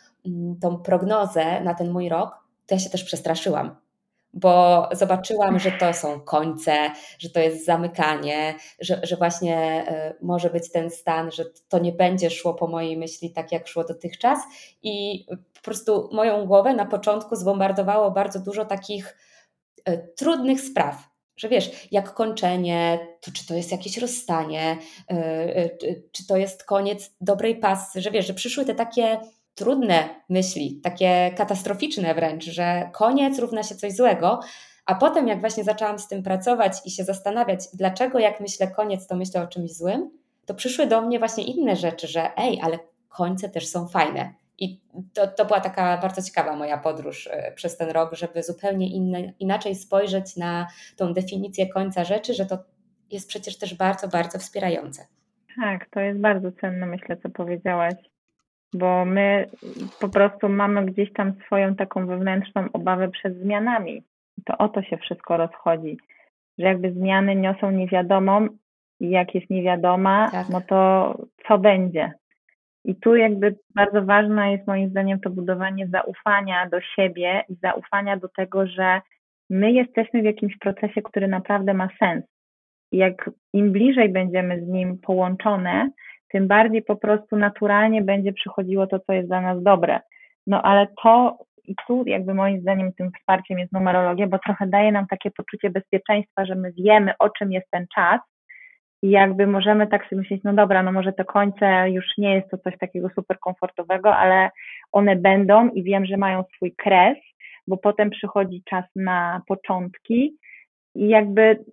tą 0.61 0.77
prognozę 0.77 1.61
na 1.61 1.73
ten 1.73 1.91
mój 1.91 2.09
rok, 2.09 2.45
to 2.65 2.75
ja 2.75 2.79
się 2.79 2.89
też 2.89 3.03
przestraszyłam, 3.03 3.75
bo 4.35 4.89
zobaczyłam, 4.91 5.59
że 5.59 5.71
to 5.71 5.93
są 5.93 6.19
końce, 6.19 6.91
że 7.19 7.29
to 7.29 7.39
jest 7.39 7.65
zamykanie, 7.65 8.55
że, 8.79 8.99
że 9.03 9.15
właśnie 9.15 9.57
e, 9.87 10.15
może 10.21 10.49
być 10.49 10.71
ten 10.71 10.89
stan, 10.89 11.31
że 11.31 11.45
to 11.69 11.79
nie 11.79 11.91
będzie 11.91 12.29
szło 12.29 12.53
po 12.53 12.67
mojej 12.67 12.97
myśli 12.97 13.33
tak, 13.33 13.51
jak 13.51 13.67
szło 13.67 13.83
dotychczas. 13.83 14.39
I 14.83 15.25
po 15.53 15.61
prostu 15.61 16.09
moją 16.11 16.45
głowę 16.45 16.73
na 16.73 16.85
początku 16.85 17.35
zbombardowało 17.35 18.11
bardzo 18.11 18.39
dużo 18.39 18.65
takich 18.65 19.17
e, 19.85 19.97
trudnych 19.97 20.61
spraw. 20.61 20.95
Że 21.37 21.49
wiesz, 21.49 21.87
jak 21.91 22.13
kończenie, 22.13 23.07
to 23.21 23.31
czy 23.31 23.47
to 23.47 23.53
jest 23.53 23.71
jakieś 23.71 23.97
rozstanie, 23.97 24.77
e, 25.09 25.69
czy 26.11 26.27
to 26.27 26.37
jest 26.37 26.63
koniec 26.63 27.15
dobrej 27.21 27.55
pasy, 27.55 28.01
że 28.01 28.11
wiesz, 28.11 28.27
że 28.27 28.33
przyszły 28.33 28.65
te 28.65 28.75
takie 28.75 29.19
trudne 29.55 30.09
myśli, 30.29 30.79
takie 30.83 31.31
katastroficzne 31.37 32.13
wręcz, 32.13 32.43
że 32.43 32.89
koniec 32.93 33.39
równa 33.39 33.63
się 33.63 33.75
coś 33.75 33.93
złego, 33.93 34.39
a 34.85 34.95
potem 34.95 35.27
jak 35.27 35.39
właśnie 35.39 35.63
zaczęłam 35.63 35.99
z 35.99 36.07
tym 36.07 36.23
pracować 36.23 36.73
i 36.85 36.91
się 36.91 37.03
zastanawiać, 37.03 37.59
dlaczego 37.73 38.19
jak 38.19 38.39
myślę 38.39 38.67
koniec, 38.67 39.07
to 39.07 39.15
myślę 39.15 39.41
o 39.41 39.47
czymś 39.47 39.71
złym, 39.71 40.09
to 40.45 40.53
przyszły 40.53 40.87
do 40.87 41.01
mnie 41.01 41.19
właśnie 41.19 41.43
inne 41.43 41.75
rzeczy, 41.75 42.07
że 42.07 42.37
ej, 42.37 42.59
ale 42.63 42.79
końce 43.09 43.49
też 43.49 43.67
są 43.67 43.87
fajne. 43.87 44.33
I 44.57 44.79
to, 45.13 45.27
to 45.27 45.45
była 45.45 45.59
taka 45.59 45.97
bardzo 45.97 46.21
ciekawa 46.21 46.55
moja 46.55 46.77
podróż 46.77 47.27
e, 47.31 47.51
przez 47.55 47.77
ten 47.77 47.89
rok, 47.89 48.13
żeby 48.13 48.43
zupełnie 48.43 48.95
inne, 48.95 49.33
inaczej 49.39 49.75
spojrzeć 49.75 50.37
na 50.37 50.67
tą 50.97 51.13
definicję 51.13 51.69
końca 51.69 52.03
rzeczy, 52.03 52.33
że 52.33 52.45
to 52.45 52.57
jest 53.11 53.29
przecież 53.29 53.57
też 53.57 53.73
bardzo, 53.73 54.07
bardzo 54.07 54.39
wspierające. 54.39 55.07
Tak, 55.61 55.89
to 55.89 55.99
jest 55.99 56.19
bardzo 56.19 56.51
cenne, 56.51 56.85
myślę, 56.85 57.17
co 57.17 57.29
powiedziałaś 57.29 57.95
bo 58.77 59.05
my 59.05 59.49
po 59.99 60.09
prostu 60.09 60.49
mamy 60.49 60.85
gdzieś 60.85 61.13
tam 61.13 61.33
swoją 61.45 61.75
taką 61.75 62.07
wewnętrzną 62.07 62.67
obawę 62.73 63.07
przed 63.09 63.37
zmianami. 63.37 64.03
To 64.45 64.57
o 64.57 64.69
to 64.69 64.81
się 64.81 64.97
wszystko 64.97 65.37
rozchodzi, 65.37 65.97
że 66.57 66.65
jakby 66.65 66.93
zmiany 66.93 67.35
niosą 67.35 67.71
niewiadomą 67.71 68.47
i 68.99 69.09
jak 69.09 69.35
jest 69.35 69.49
niewiadoma, 69.49 70.29
tak. 70.31 70.49
no 70.49 70.61
to 70.61 71.13
co 71.47 71.57
będzie? 71.57 72.13
I 72.85 72.95
tu 72.95 73.15
jakby 73.15 73.55
bardzo 73.75 74.01
ważne 74.01 74.51
jest 74.51 74.67
moim 74.67 74.89
zdaniem 74.89 75.19
to 75.19 75.29
budowanie 75.29 75.87
zaufania 75.87 76.69
do 76.69 76.81
siebie 76.81 77.43
i 77.49 77.55
zaufania 77.55 78.17
do 78.17 78.27
tego, 78.27 78.67
że 78.67 79.01
my 79.49 79.71
jesteśmy 79.71 80.21
w 80.21 80.25
jakimś 80.25 80.57
procesie, 80.57 81.01
który 81.01 81.27
naprawdę 81.27 81.73
ma 81.73 81.89
sens. 81.99 82.25
I 82.91 82.97
jak 82.97 83.29
im 83.53 83.71
bliżej 83.71 84.09
będziemy 84.09 84.65
z 84.65 84.67
nim 84.67 84.97
połączone, 84.97 85.89
tym 86.35 86.47
bardziej 86.47 86.81
po 86.81 86.95
prostu 86.95 87.35
naturalnie 87.35 88.01
będzie 88.01 88.33
przychodziło 88.33 88.87
to, 88.87 88.99
co 88.99 89.13
jest 89.13 89.27
dla 89.27 89.41
nas 89.41 89.63
dobre. 89.63 89.99
No 90.47 90.61
ale 90.61 90.87
to 91.03 91.37
i 91.63 91.75
tu 91.87 92.03
jakby 92.05 92.33
moim 92.33 92.61
zdaniem 92.61 92.93
tym 92.93 93.11
wsparciem 93.11 93.59
jest 93.59 93.71
numerologia, 93.73 94.27
bo 94.27 94.39
trochę 94.39 94.67
daje 94.67 94.91
nam 94.91 95.07
takie 95.07 95.31
poczucie 95.31 95.69
bezpieczeństwa, 95.69 96.45
że 96.45 96.55
my 96.55 96.71
wiemy, 96.71 97.13
o 97.19 97.29
czym 97.29 97.51
jest 97.51 97.67
ten 97.71 97.85
czas 97.95 98.19
i 99.01 99.09
jakby 99.09 99.47
możemy 99.47 99.87
tak 99.87 100.03
sobie 100.03 100.21
myśleć, 100.21 100.41
no 100.43 100.53
dobra, 100.53 100.83
no 100.83 100.91
może 100.91 101.13
te 101.13 101.25
końce 101.25 101.89
już 101.89 102.05
nie 102.17 102.35
jest 102.35 102.49
to 102.51 102.57
coś 102.57 102.77
takiego 102.77 103.09
super 103.15 103.39
komfortowego, 103.39 104.15
ale 104.15 104.49
one 104.91 105.15
będą 105.15 105.69
i 105.69 105.83
wiem, 105.83 106.05
że 106.05 106.17
mają 106.17 106.43
swój 106.55 106.75
kres, 106.75 107.17
bo 107.67 107.77
potem 107.77 108.09
przychodzi 108.09 108.63
czas 108.69 108.85
na 108.95 109.41
początki 109.47 110.37
i 110.95 111.07
jakby 111.07 111.65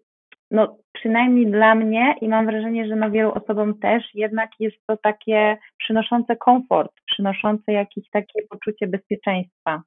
no 0.53 0.77
przynajmniej 0.93 1.47
dla 1.47 1.75
mnie 1.75 2.15
i 2.21 2.29
mam 2.29 2.47
wrażenie, 2.47 2.88
że 2.88 2.97
no 2.97 3.11
wielu 3.11 3.33
osobom 3.33 3.79
też 3.79 4.05
jednak 4.15 4.51
jest 4.61 4.77
to 4.87 4.97
takie 4.97 5.57
przynoszące 5.79 6.37
komfort, 6.37 6.93
przynoszące 7.07 7.73
jakieś 7.73 8.11
takie 8.11 8.43
poczucie 8.51 8.87
bezpieczeństwa. 8.87 9.83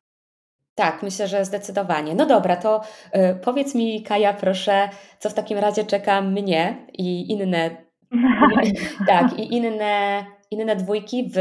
Tak, 0.76 1.04
myślę, 1.04 1.28
że 1.28 1.46
zdecydowanie. 1.46 2.16
No 2.16 2.26
dobra, 2.26 2.56
to 2.56 2.82
y, 3.16 3.20
powiedz 3.44 3.76
mi, 3.76 4.04
Kaja, 4.04 4.34
proszę, 4.34 4.90
co 5.20 5.30
w 5.30 5.34
takim 5.34 5.58
razie 5.58 5.84
czeka 5.84 6.22
mnie 6.22 6.78
i 6.94 7.32
inne, 7.32 7.70
tak, 9.08 9.40
i 9.40 9.56
inne, 9.56 10.26
inne 10.52 10.76
dwójki 10.76 11.32
w 11.36 11.38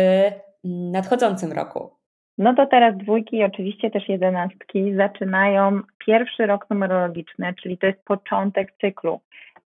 nadchodzącym 0.64 1.52
roku. 1.52 2.03
No 2.38 2.54
to 2.54 2.66
teraz 2.66 2.96
dwójki 2.96 3.36
i 3.36 3.44
oczywiście 3.44 3.90
też 3.90 4.08
jedenastki 4.08 4.94
zaczynają 4.94 5.80
pierwszy 6.06 6.46
rok 6.46 6.70
numerologiczny, 6.70 7.54
czyli 7.62 7.78
to 7.78 7.86
jest 7.86 8.04
początek 8.04 8.72
cyklu. 8.80 9.20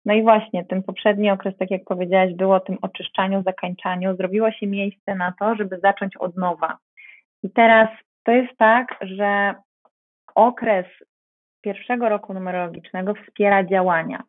No 0.04 0.14
i 0.14 0.22
właśnie 0.22 0.64
ten 0.64 0.82
poprzedni 0.82 1.30
okres, 1.30 1.56
tak 1.56 1.70
jak 1.70 1.84
powiedziałaś, 1.84 2.34
było 2.34 2.60
tym 2.60 2.78
oczyszczaniu, 2.82 3.42
zakańczaniu. 3.42 4.16
Zrobiło 4.16 4.52
się 4.52 4.66
miejsce 4.66 5.14
na 5.14 5.32
to, 5.38 5.54
żeby 5.54 5.78
zacząć 5.78 6.16
od 6.16 6.36
nowa. 6.36 6.78
I 7.42 7.50
teraz 7.50 7.88
to 8.24 8.32
jest 8.32 8.56
tak, 8.58 8.98
że 9.00 9.54
okres 10.34 10.86
pierwszego 11.60 12.08
roku 12.08 12.34
numerologicznego 12.34 13.14
wspiera 13.14 13.64
działania, 13.64 14.22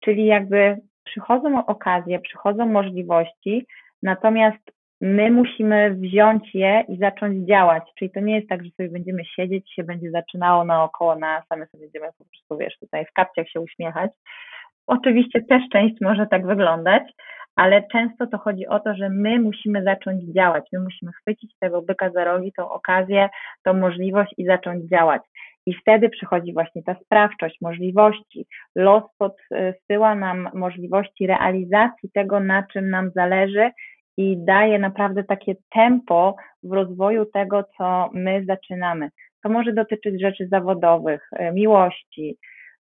czyli 0.00 0.26
jakby 0.26 0.80
przychodzą 1.04 1.66
okazje, 1.66 2.20
przychodzą 2.20 2.66
możliwości, 2.66 3.66
natomiast 4.02 4.72
my 5.00 5.30
musimy 5.30 5.94
wziąć 5.94 6.54
je 6.54 6.84
i 6.88 6.98
zacząć 6.98 7.48
działać. 7.48 7.82
Czyli 7.98 8.10
to 8.10 8.20
nie 8.20 8.36
jest 8.36 8.48
tak, 8.48 8.64
że 8.64 8.70
sobie 8.70 8.88
będziemy 8.88 9.24
siedzieć, 9.24 9.74
się 9.74 9.84
będzie 9.84 10.10
zaczynało 10.10 10.64
naokoło 10.64 11.16
nas, 11.16 11.44
a 11.50 11.56
my 11.56 11.66
sobie 11.66 11.84
będziemy 11.84 12.06
po 12.18 12.24
prostu, 12.24 12.56
wiesz, 12.58 12.78
tutaj 12.78 13.04
w 13.04 13.12
kapciach 13.12 13.48
się 13.48 13.60
uśmiechać. 13.60 14.10
Oczywiście 14.86 15.42
też 15.42 15.62
część 15.72 15.94
może 16.00 16.26
tak 16.26 16.46
wyglądać, 16.46 17.02
ale 17.56 17.82
często 17.92 18.26
to 18.26 18.38
chodzi 18.38 18.66
o 18.66 18.80
to, 18.80 18.94
że 18.94 19.08
my 19.08 19.40
musimy 19.40 19.82
zacząć 19.82 20.22
działać, 20.34 20.64
my 20.72 20.80
musimy 20.80 21.12
chwycić 21.12 21.54
tego 21.60 21.82
byka 21.82 22.10
za 22.10 22.24
rogi, 22.24 22.52
tą 22.56 22.70
okazję, 22.70 23.28
tą 23.64 23.74
możliwość 23.74 24.34
i 24.38 24.44
zacząć 24.44 24.88
działać. 24.88 25.22
I 25.66 25.74
wtedy 25.74 26.08
przychodzi 26.08 26.52
właśnie 26.52 26.82
ta 26.82 26.94
sprawczość, 26.94 27.56
możliwości, 27.60 28.46
los 28.76 29.02
podsyła 29.18 30.14
nam 30.14 30.48
możliwości 30.54 31.26
realizacji 31.26 32.10
tego, 32.14 32.40
na 32.40 32.62
czym 32.62 32.90
nam 32.90 33.10
zależy 33.10 33.70
i 34.20 34.36
daje 34.36 34.78
naprawdę 34.78 35.24
takie 35.24 35.54
tempo 35.70 36.36
w 36.62 36.72
rozwoju 36.72 37.26
tego, 37.26 37.64
co 37.76 38.10
my 38.14 38.44
zaczynamy. 38.46 39.10
To 39.42 39.48
może 39.48 39.72
dotyczyć 39.72 40.20
rzeczy 40.20 40.48
zawodowych, 40.50 41.28
e, 41.32 41.52
miłości, 41.52 42.36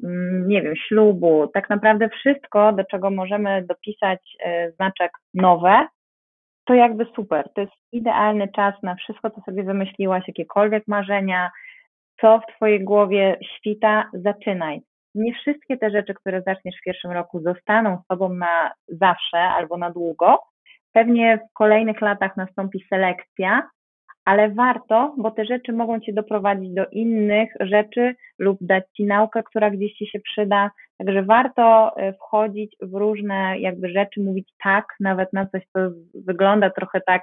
mm, 0.04 0.48
nie 0.48 0.62
wiem, 0.62 0.74
ślubu, 0.88 1.48
tak 1.54 1.69
naprawdę 1.69 2.10
wszystko, 2.10 2.74
do 2.74 2.84
czego 2.84 3.10
możemy 3.10 3.65
dopisać 3.65 4.19
e, 4.46 4.72
znaczek 4.72 5.12
nowe, 5.34 5.88
to 6.65 6.74
jakby 6.74 7.06
super. 7.15 7.50
To 7.56 7.62
jest 7.62 7.74
idealny 7.91 8.48
czas 8.56 8.76
na 8.84 8.96
wszystko, 8.96 9.30
co 9.30 9.41
sobie 9.41 9.63
wymyśliłaś, 9.63 10.24
jakiekolwiek 10.28 10.84
marzenia, 10.88 11.52
co 12.22 12.39
w 12.39 12.56
Twojej 12.56 12.84
głowie 12.84 13.38
świta, 13.58 14.10
zaczynaj. 14.13 14.82
Nie 15.15 15.34
wszystkie 15.34 15.78
te 15.78 15.89
rzeczy, 15.91 16.13
które 16.13 16.41
zaczniesz 16.41 16.76
w 16.82 16.86
pierwszym 16.86 17.12
roku, 17.12 17.41
zostaną 17.41 17.98
z 18.04 18.08
Tobą 18.08 18.34
na 18.34 18.72
zawsze 18.88 19.38
albo 19.38 19.78
na 19.78 19.91
długo. 19.91 20.52
Pewnie 20.93 21.38
w 21.38 21.53
kolejnych 21.53 22.01
latach 22.01 22.38
nastąpi 22.38 22.86
selekcja, 22.89 23.69
ale 24.25 24.49
warto, 24.49 25.15
bo 25.17 25.32
te 25.32 25.45
rzeczy 25.45 25.73
mogą 25.73 25.99
Cię 25.99 26.13
doprowadzić 26.13 26.73
do 26.73 26.86
innych 26.91 27.49
rzeczy 27.60 28.15
lub 28.39 28.58
dać 28.62 28.84
Ci 28.97 29.06
naukę, 29.06 29.43
która 29.43 29.69
gdzieś 29.69 29.93
Ci 29.93 30.08
się 30.08 30.19
przyda. 30.19 30.71
Także 30.97 31.23
warto 31.23 31.97
e, 31.97 32.13
wchodzić 32.13 32.75
w 32.82 32.93
różne 32.93 33.60
jakby 33.60 33.89
rzeczy, 33.89 34.21
mówić 34.21 34.49
tak, 34.63 34.86
nawet 34.99 35.34
na 35.34 35.45
coś, 35.45 35.63
co 35.73 35.79
wygląda 36.13 36.69
trochę 36.69 37.01
tak, 37.01 37.21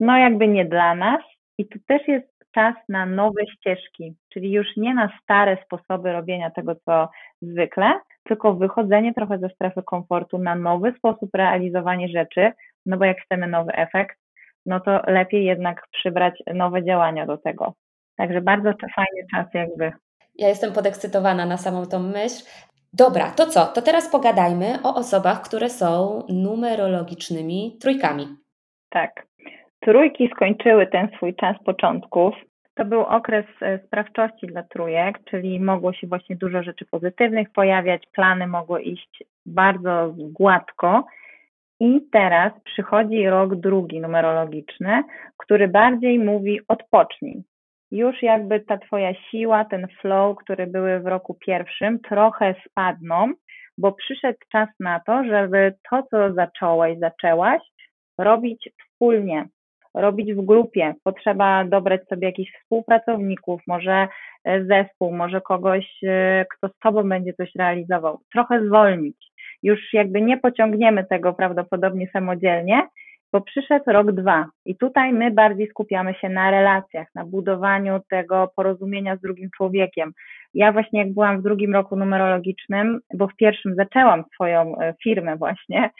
no 0.00 0.18
jakby 0.18 0.48
nie 0.48 0.64
dla 0.64 0.94
nas. 0.94 1.20
I 1.58 1.68
tu 1.68 1.78
też 1.86 2.08
jest 2.08 2.33
czas 2.54 2.74
na 2.88 3.06
nowe 3.06 3.46
ścieżki, 3.46 4.14
czyli 4.32 4.52
już 4.52 4.66
nie 4.76 4.94
na 4.94 5.18
stare 5.22 5.58
sposoby 5.64 6.12
robienia 6.12 6.50
tego, 6.50 6.74
co 6.84 7.08
zwykle, 7.42 8.00
tylko 8.24 8.54
wychodzenie 8.54 9.14
trochę 9.14 9.38
ze 9.38 9.48
strefy 9.48 9.82
komfortu 9.82 10.38
na 10.38 10.54
nowy 10.54 10.92
sposób 10.98 11.30
realizowania 11.34 12.08
rzeczy, 12.08 12.52
no 12.86 12.96
bo 12.96 13.04
jak 13.04 13.20
chcemy 13.20 13.46
nowy 13.46 13.72
efekt, 13.72 14.16
no 14.66 14.80
to 14.80 15.00
lepiej 15.06 15.44
jednak 15.44 15.86
przybrać 15.92 16.42
nowe 16.54 16.84
działania 16.84 17.26
do 17.26 17.38
tego. 17.38 17.74
Także 18.16 18.40
bardzo 18.40 18.72
fajny 18.94 19.26
czas 19.34 19.46
jakby. 19.54 19.92
Ja 20.34 20.48
jestem 20.48 20.72
podekscytowana 20.72 21.46
na 21.46 21.56
samą 21.56 21.86
tą 21.86 21.98
myśl. 21.98 22.44
Dobra, 22.92 23.30
to 23.30 23.46
co? 23.46 23.66
To 23.66 23.82
teraz 23.82 24.08
pogadajmy 24.08 24.78
o 24.82 24.94
osobach, 24.94 25.42
które 25.42 25.70
są 25.70 26.22
numerologicznymi 26.28 27.78
trójkami. 27.80 28.28
Tak. 28.90 29.26
Trójki 29.84 30.30
skończyły 30.34 30.86
ten 30.86 31.08
swój 31.16 31.34
czas 31.34 31.56
początków. 31.64 32.34
To 32.74 32.84
był 32.84 33.00
okres 33.00 33.44
e, 33.62 33.78
sprawczości 33.78 34.46
dla 34.46 34.62
trójek, 34.62 35.18
czyli 35.24 35.60
mogło 35.60 35.92
się 35.92 36.06
właśnie 36.06 36.36
dużo 36.36 36.62
rzeczy 36.62 36.84
pozytywnych 36.90 37.50
pojawiać, 37.52 38.02
plany 38.12 38.46
mogły 38.46 38.82
iść 38.82 39.24
bardzo 39.46 40.14
gładko 40.16 41.06
i 41.80 42.00
teraz 42.12 42.52
przychodzi 42.64 43.26
rok 43.26 43.54
drugi 43.54 44.00
numerologiczny, 44.00 45.02
który 45.36 45.68
bardziej 45.68 46.18
mówi 46.18 46.60
odpocznij. 46.68 47.42
Już 47.90 48.22
jakby 48.22 48.60
ta 48.60 48.78
twoja 48.78 49.14
siła, 49.14 49.64
ten 49.64 49.86
flow, 50.00 50.36
który 50.36 50.66
były 50.66 51.00
w 51.00 51.06
roku 51.06 51.34
pierwszym, 51.34 51.98
trochę 51.98 52.54
spadną, 52.68 53.32
bo 53.78 53.92
przyszedł 53.92 54.38
czas 54.52 54.68
na 54.80 55.00
to, 55.00 55.24
żeby 55.24 55.74
to, 55.90 56.02
co 56.10 56.32
zacząłeś, 56.32 56.98
zaczęłaś, 56.98 57.62
robić 58.18 58.68
wspólnie, 58.84 59.48
robić 59.94 60.34
w 60.34 60.44
grupie. 60.44 60.94
Potrzeba 61.04 61.64
dobrać 61.64 62.08
sobie 62.08 62.26
jakichś 62.26 62.52
współpracowników, 62.52 63.60
może 63.66 64.08
e, 64.44 64.64
zespół, 64.64 65.12
może 65.12 65.40
kogoś, 65.40 65.86
e, 66.02 66.46
kto 66.56 66.68
z 66.68 66.78
tobą 66.78 67.08
będzie 67.08 67.32
coś 67.32 67.54
realizował. 67.54 68.20
Trochę 68.32 68.66
zwolnić 68.66 69.34
już 69.64 69.92
jakby 69.92 70.22
nie 70.22 70.38
pociągniemy 70.38 71.04
tego 71.04 71.32
prawdopodobnie 71.32 72.08
samodzielnie, 72.12 72.82
bo 73.32 73.40
przyszedł 73.40 73.84
rok 73.86 74.12
dwa 74.12 74.46
i 74.64 74.76
tutaj 74.76 75.12
my 75.12 75.30
bardziej 75.30 75.68
skupiamy 75.68 76.14
się 76.14 76.28
na 76.28 76.50
relacjach, 76.50 77.08
na 77.14 77.24
budowaniu 77.24 78.00
tego 78.10 78.52
porozumienia 78.56 79.16
z 79.16 79.20
drugim 79.20 79.50
człowiekiem. 79.56 80.12
Ja 80.54 80.72
właśnie 80.72 80.98
jak 80.98 81.12
byłam 81.12 81.40
w 81.40 81.42
drugim 81.42 81.72
roku 81.72 81.96
numerologicznym, 81.96 83.00
bo 83.14 83.28
w 83.28 83.36
pierwszym 83.36 83.74
zaczęłam 83.74 84.24
swoją 84.34 84.78
e, 84.78 84.94
firmę 85.02 85.36
właśnie, 85.36 85.90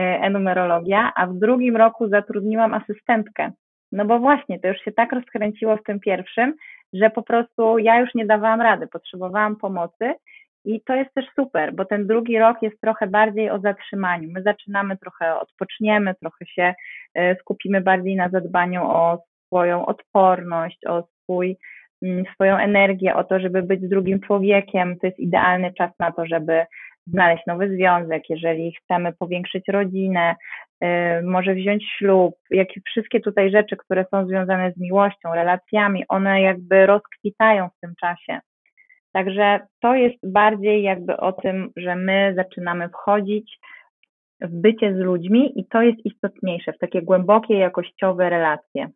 e-numerologia, 0.00 1.12
a 1.16 1.26
w 1.26 1.34
drugim 1.34 1.76
roku 1.76 2.08
zatrudniłam 2.08 2.74
asystentkę. 2.74 3.52
No 3.92 4.04
bo 4.04 4.18
właśnie, 4.18 4.60
to 4.60 4.68
już 4.68 4.78
się 4.78 4.92
tak 4.92 5.12
rozkręciło 5.12 5.76
w 5.76 5.82
tym 5.82 6.00
pierwszym, 6.00 6.54
że 6.92 7.10
po 7.10 7.22
prostu 7.22 7.78
ja 7.78 8.00
już 8.00 8.14
nie 8.14 8.26
dawałam 8.26 8.60
rady, 8.60 8.86
potrzebowałam 8.86 9.56
pomocy 9.56 10.14
i 10.64 10.80
to 10.80 10.94
jest 10.94 11.14
też 11.14 11.24
super, 11.36 11.74
bo 11.74 11.84
ten 11.84 12.06
drugi 12.06 12.38
rok 12.38 12.62
jest 12.62 12.80
trochę 12.80 13.06
bardziej 13.06 13.50
o 13.50 13.60
zatrzymaniu. 13.60 14.28
My 14.32 14.42
zaczynamy 14.42 14.96
trochę, 14.96 15.40
odpoczniemy, 15.40 16.14
trochę 16.14 16.46
się 16.46 16.74
e, 17.14 17.36
skupimy 17.36 17.80
bardziej 17.80 18.16
na 18.16 18.28
zadbaniu 18.28 18.82
o 18.84 19.18
swoją 19.46 19.86
odporność, 19.86 20.86
o 20.86 21.02
swój, 21.02 21.56
mm, 22.02 22.24
swoją 22.34 22.56
energię, 22.56 23.14
o 23.14 23.24
to, 23.24 23.40
żeby 23.40 23.62
być 23.62 23.88
drugim 23.88 24.20
człowiekiem. 24.20 24.98
To 24.98 25.06
jest 25.06 25.18
idealny 25.18 25.72
czas 25.72 25.90
na 25.98 26.12
to, 26.12 26.26
żeby 26.26 26.66
znaleźć 27.10 27.46
nowy 27.46 27.76
związek, 27.76 28.22
jeżeli 28.30 28.72
chcemy 28.72 29.12
powiększyć 29.12 29.68
rodzinę, 29.68 30.34
e, 30.80 31.22
może 31.22 31.54
wziąć 31.54 31.84
ślub, 31.98 32.34
jakie 32.50 32.80
wszystkie 32.86 33.20
tutaj 33.20 33.50
rzeczy, 33.50 33.76
które 33.76 34.04
są 34.10 34.26
związane 34.26 34.72
z 34.72 34.80
miłością, 34.80 35.34
relacjami, 35.34 36.04
one 36.08 36.42
jakby 36.42 36.86
rozkwitają 36.86 37.68
w 37.68 37.80
tym 37.80 37.94
czasie. 38.00 38.40
Także 39.12 39.60
to 39.80 39.94
jest 39.94 40.16
bardziej 40.22 40.82
jakby 40.82 41.16
o 41.16 41.32
tym, 41.32 41.70
że 41.76 41.96
my 41.96 42.32
zaczynamy 42.36 42.88
wchodzić 42.88 43.58
w 44.40 44.60
bycie 44.60 44.94
z 44.94 44.98
ludźmi 44.98 45.60
i 45.60 45.64
to 45.66 45.82
jest 45.82 45.98
istotniejsze, 46.04 46.72
w 46.72 46.78
takie 46.78 47.02
głębokie, 47.02 47.58
jakościowe 47.58 48.30
relacje. 48.30 48.88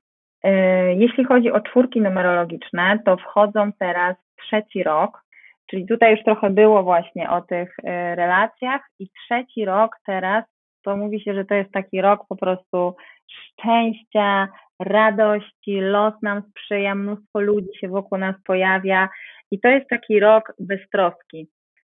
E, 0.45 0.95
jeśli 0.95 1.25
chodzi 1.25 1.53
o 1.53 1.61
czwórki 1.61 2.01
numerologiczne, 2.01 2.99
to 3.05 3.17
wchodzą 3.17 3.71
teraz 3.79 4.17
trzeci 4.37 4.83
rok, 4.83 5.25
czyli 5.71 5.87
tutaj 5.87 6.11
już 6.11 6.25
trochę 6.25 6.51
było 6.51 6.83
właśnie 6.83 7.31
o 7.31 7.41
tych 7.41 7.77
e, 7.85 8.15
relacjach. 8.15 8.81
I 8.99 9.09
trzeci 9.09 9.65
rok 9.65 9.97
teraz 10.07 10.45
to 10.85 10.97
mówi 10.97 11.21
się, 11.21 11.35
że 11.35 11.45
to 11.45 11.55
jest 11.55 11.73
taki 11.73 12.01
rok 12.01 12.27
po 12.29 12.37
prostu 12.37 12.97
szczęścia, 13.29 14.49
radości, 14.81 15.81
los 15.81 16.15
nam 16.23 16.43
sprzyja, 16.51 16.95
mnóstwo 16.95 17.41
ludzi 17.41 17.79
się 17.81 17.89
wokół 17.89 18.19
nas 18.19 18.37
pojawia. 18.45 19.09
I 19.51 19.61
to 19.61 19.69
jest 19.69 19.89
taki 19.89 20.21
rok 20.21 20.53
beztroski, 20.59 21.49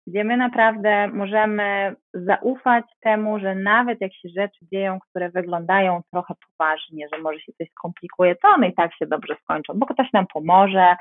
gdzie 0.08 0.24
my 0.24 0.38
naprawdę 0.38 1.08
możemy 1.08 1.96
zaufać 2.14 2.86
temu, 3.02 3.40
że 3.40 3.56
nawet 3.56 4.02
jak 4.02 4.14
się 4.14 4.30
rzeczy 4.30 4.66
dzieją, 4.72 5.00
które 5.10 5.30
wyglądają 5.30 6.02
trochę 6.12 6.34
poważnie, 6.48 7.08
że 7.14 7.22
może 7.22 7.40
się 7.40 7.54
coś 7.54 7.70
skomplikuje, 7.72 8.36
to 8.36 8.48
one 8.48 8.68
i 8.68 8.74
tak 8.74 8.96
się 8.96 9.08
dobrze 9.08 9.36
skończą, 9.42 9.74
bo 9.76 9.86
ktoś 9.86 10.14
nam 10.14 10.26
pomoże, 10.34 10.96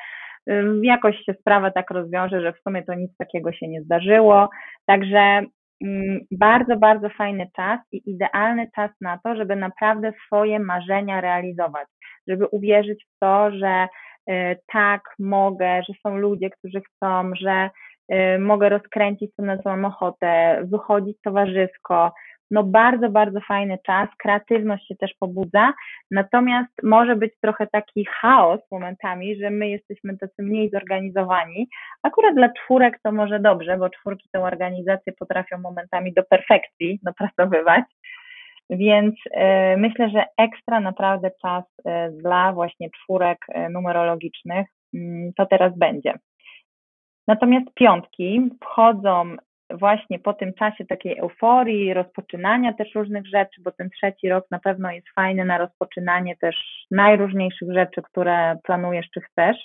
jakoś 0.82 1.16
się 1.16 1.34
sprawa 1.40 1.70
tak 1.70 1.90
rozwiąże, 1.90 2.40
że 2.40 2.52
w 2.52 2.60
sumie 2.60 2.82
to 2.82 2.94
nic 2.94 3.16
takiego 3.16 3.52
się 3.52 3.68
nie 3.68 3.82
zdarzyło. 3.82 4.48
Także 4.86 5.42
bardzo, 6.30 6.76
bardzo 6.76 7.08
fajny 7.08 7.46
czas 7.56 7.80
i 7.92 8.10
idealny 8.10 8.70
czas 8.74 8.90
na 9.00 9.18
to, 9.24 9.36
żeby 9.36 9.56
naprawdę 9.56 10.12
swoje 10.26 10.58
marzenia 10.58 11.20
realizować, 11.20 11.88
żeby 12.28 12.46
uwierzyć 12.46 13.04
w 13.04 13.18
to, 13.20 13.50
że 13.50 13.88
y, 14.30 14.58
tak, 14.72 15.02
mogę, 15.18 15.82
że 15.88 15.94
są 16.02 16.16
ludzie, 16.16 16.50
którzy 16.50 16.80
chcą, 16.80 17.30
że 17.40 17.70
y, 18.12 18.38
mogę 18.38 18.68
rozkręcić 18.68 19.30
to, 19.36 19.42
na 19.42 19.58
co 19.58 19.68
mam 19.68 19.84
ochotę, 19.84 20.60
wychodzić 20.64 21.16
towarzysko, 21.24 22.12
no 22.54 22.62
bardzo, 22.64 23.08
bardzo 23.08 23.40
fajny 23.40 23.78
czas, 23.86 24.08
kreatywność 24.18 24.88
się 24.88 24.96
też 24.96 25.14
pobudza, 25.20 25.72
natomiast 26.10 26.72
może 26.82 27.16
być 27.16 27.32
trochę 27.40 27.66
taki 27.66 28.06
chaos 28.20 28.60
momentami, 28.70 29.36
że 29.36 29.50
my 29.50 29.68
jesteśmy 29.68 30.18
tacy 30.18 30.42
mniej 30.42 30.70
zorganizowani. 30.70 31.68
Akurat 32.02 32.34
dla 32.34 32.48
czwórek 32.52 32.98
to 33.02 33.12
może 33.12 33.40
dobrze, 33.40 33.76
bo 33.78 33.90
czwórki 33.90 34.28
tę 34.32 34.40
organizację 34.40 35.12
potrafią 35.12 35.58
momentami 35.58 36.12
do 36.12 36.22
perfekcji 36.22 36.98
dopracowywać, 37.02 37.84
więc 38.70 39.14
y, 39.26 39.76
myślę, 39.76 40.10
że 40.10 40.24
ekstra 40.38 40.80
naprawdę 40.80 41.30
czas 41.42 41.64
y, 41.64 41.92
dla 42.22 42.52
właśnie 42.52 42.88
czwórek 42.90 43.38
y, 43.48 43.70
numerologicznych 43.70 44.66
y, 44.94 44.98
to 45.36 45.46
teraz 45.46 45.78
będzie. 45.78 46.14
Natomiast 47.28 47.66
piątki 47.74 48.50
wchodzą 48.62 49.36
właśnie 49.70 50.18
po 50.18 50.32
tym 50.32 50.54
czasie 50.54 50.84
takiej 50.84 51.18
euforii, 51.18 51.94
rozpoczynania 51.94 52.72
też 52.72 52.94
różnych 52.94 53.26
rzeczy, 53.26 53.62
bo 53.62 53.72
ten 53.72 53.90
trzeci 53.90 54.28
rok 54.28 54.44
na 54.50 54.58
pewno 54.58 54.92
jest 54.92 55.08
fajny 55.14 55.44
na 55.44 55.58
rozpoczynanie 55.58 56.36
też 56.36 56.86
najróżniejszych 56.90 57.72
rzeczy, 57.72 58.02
które 58.02 58.56
planujesz 58.64 59.06
czy 59.14 59.20
chcesz. 59.20 59.56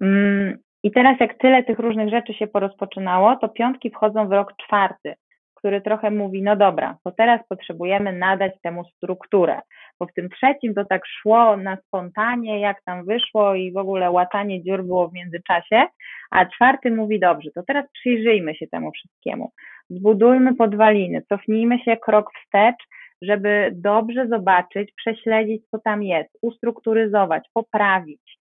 Mm, 0.00 0.58
I 0.82 0.90
teraz 0.90 1.20
jak 1.20 1.38
tyle 1.38 1.64
tych 1.64 1.78
różnych 1.78 2.10
rzeczy 2.10 2.34
się 2.34 2.46
porozpoczynało, 2.46 3.36
to 3.36 3.48
piątki 3.48 3.90
wchodzą 3.90 4.28
w 4.28 4.32
rok 4.32 4.52
czwarty, 4.56 5.14
który 5.54 5.80
trochę 5.80 6.10
mówi, 6.10 6.42
no 6.42 6.56
dobra, 6.56 6.96
to 7.04 7.12
teraz 7.12 7.40
potrzebujemy 7.48 8.12
nadać 8.12 8.52
temu 8.62 8.84
strukturę. 8.84 9.60
Bo 10.00 10.06
w 10.06 10.12
tym 10.12 10.28
trzecim 10.28 10.74
to 10.74 10.84
tak 10.84 11.02
szło 11.06 11.56
na 11.56 11.76
spontanie, 11.76 12.60
jak 12.60 12.82
tam 12.84 13.04
wyszło 13.04 13.54
i 13.54 13.72
w 13.72 13.76
ogóle 13.76 14.10
łatanie 14.10 14.62
dziur 14.62 14.84
było 14.84 15.08
w 15.08 15.12
międzyczasie, 15.12 15.86
a 16.30 16.46
czwarty 16.46 16.90
mówi 16.90 17.20
dobrze, 17.20 17.50
to 17.54 17.62
teraz 17.62 17.84
przyjrzyjmy 17.92 18.54
się 18.54 18.66
temu 18.66 18.92
wszystkiemu. 18.92 19.52
Zbudujmy 19.90 20.54
podwaliny, 20.54 21.22
cofnijmy 21.28 21.78
się 21.78 21.96
krok 21.96 22.30
wstecz, 22.34 22.84
żeby 23.22 23.70
dobrze 23.74 24.28
zobaczyć, 24.28 24.92
prześledzić, 24.96 25.62
co 25.70 25.78
tam 25.78 26.02
jest, 26.02 26.38
ustrukturyzować, 26.42 27.48
poprawić. 27.54 28.38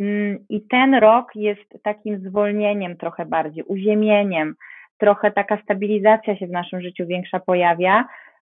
Mm, 0.00 0.38
I 0.48 0.66
ten 0.66 0.94
rok 0.94 1.30
jest 1.34 1.82
takim 1.82 2.28
zwolnieniem 2.28 2.96
trochę 2.96 3.26
bardziej, 3.26 3.64
uziemieniem, 3.64 4.54
trochę 4.98 5.30
taka 5.30 5.62
stabilizacja 5.62 6.36
się 6.36 6.46
w 6.46 6.50
naszym 6.50 6.80
życiu 6.80 7.06
większa 7.06 7.40
pojawia 7.40 8.04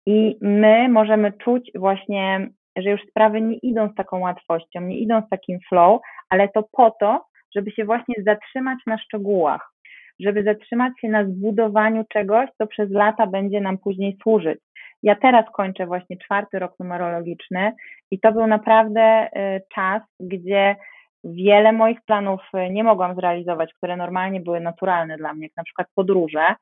i 0.06 0.38
my 0.42 0.90
możemy 0.90 1.32
czuć 1.32 1.72
właśnie, 1.76 2.48
że 2.76 2.90
już 2.90 3.02
sprawy 3.10 3.42
nie 3.42 3.58
idą 3.58 3.90
z 3.90 3.96
taką 3.96 4.20
łatwością, 4.20 4.82
nie 4.82 4.98
idą 4.98 5.22
z 5.22 5.30
takim 5.30 5.60
flow, 5.70 6.02
ale 6.30 6.50
to 6.50 6.64
po 6.72 6.92
to, 6.92 7.26
żeby 7.56 7.72
się 7.72 7.86
właśnie 7.86 8.16
zatrzymać 8.26 8.80
na 8.88 8.98
szczegółach, 8.98 9.72
żeby 10.20 10.44
zatrzymać 10.44 10.94
się 11.02 11.08
na 11.08 11.26
zbudowaniu 11.26 12.04
czegoś, 12.10 12.50
co 12.58 12.68
przez 12.68 12.92
lata 12.92 13.28
będzie 13.28 13.62
nam 13.62 13.78
później 13.78 14.18
służyć. 14.24 14.60
Ja 15.04 15.16
teraz 15.16 15.46
kończę 15.54 15.86
właśnie 15.86 16.18
czwarty 16.18 16.60
rok 16.60 16.74
numerologiczny 16.80 17.72
i 18.12 18.20
to 18.20 18.32
był 18.32 18.48
naprawdę 18.48 19.28
y, 19.28 19.62
czas, 19.76 20.02
gdzie 20.20 20.76
wiele 21.24 21.72
moich 21.72 22.02
planów 22.02 22.42
y, 22.54 22.70
nie 22.70 22.84
mogłam 22.84 23.16
zrealizować, 23.16 23.74
które 23.74 23.98
normalnie 23.98 24.40
były 24.40 24.60
naturalne 24.60 25.18
dla 25.18 25.34
mnie, 25.34 25.44
jak 25.44 25.58
na 25.58 25.64
przykład 25.64 25.88
podróże, 25.96 26.56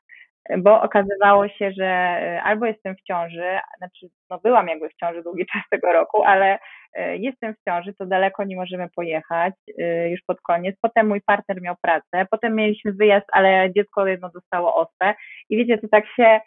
bo 0.58 0.82
okazywało 0.82 1.48
się, 1.48 1.72
że 1.72 2.20
y, 2.38 2.42
albo 2.42 2.66
jestem 2.66 2.96
w 2.96 3.02
ciąży, 3.02 3.60
znaczy 3.78 4.08
no 4.30 4.40
byłam 4.44 4.68
jakby 4.68 4.90
w 4.90 4.96
ciąży 4.96 5.24
długi 5.24 5.46
czas 5.54 5.64
tego 5.70 5.94
roku, 5.94 6.24
ale 6.24 6.60
jestem 7.14 7.54
w 7.54 7.64
ciąży, 7.70 7.94
to 7.94 8.06
daleko 8.06 8.44
nie 8.44 8.56
możemy 8.56 8.90
pojechać 8.96 9.54
już 10.10 10.22
pod 10.28 10.42
koniec. 10.42 10.76
Potem 10.82 11.08
mój 11.08 11.22
partner 11.22 11.62
miał 11.62 11.76
pracę, 11.82 12.26
potem 12.32 12.56
mieliśmy 12.56 12.94
wyjazd, 12.94 13.26
ale 13.32 13.74
dziecko 13.76 14.08
jedno 14.08 14.30
dostało 14.30 14.76
ospę 14.76 15.14
i 15.50 15.58
wiecie, 15.58 15.78
to 15.78 15.88
tak 15.88 16.04
się 16.16 16.40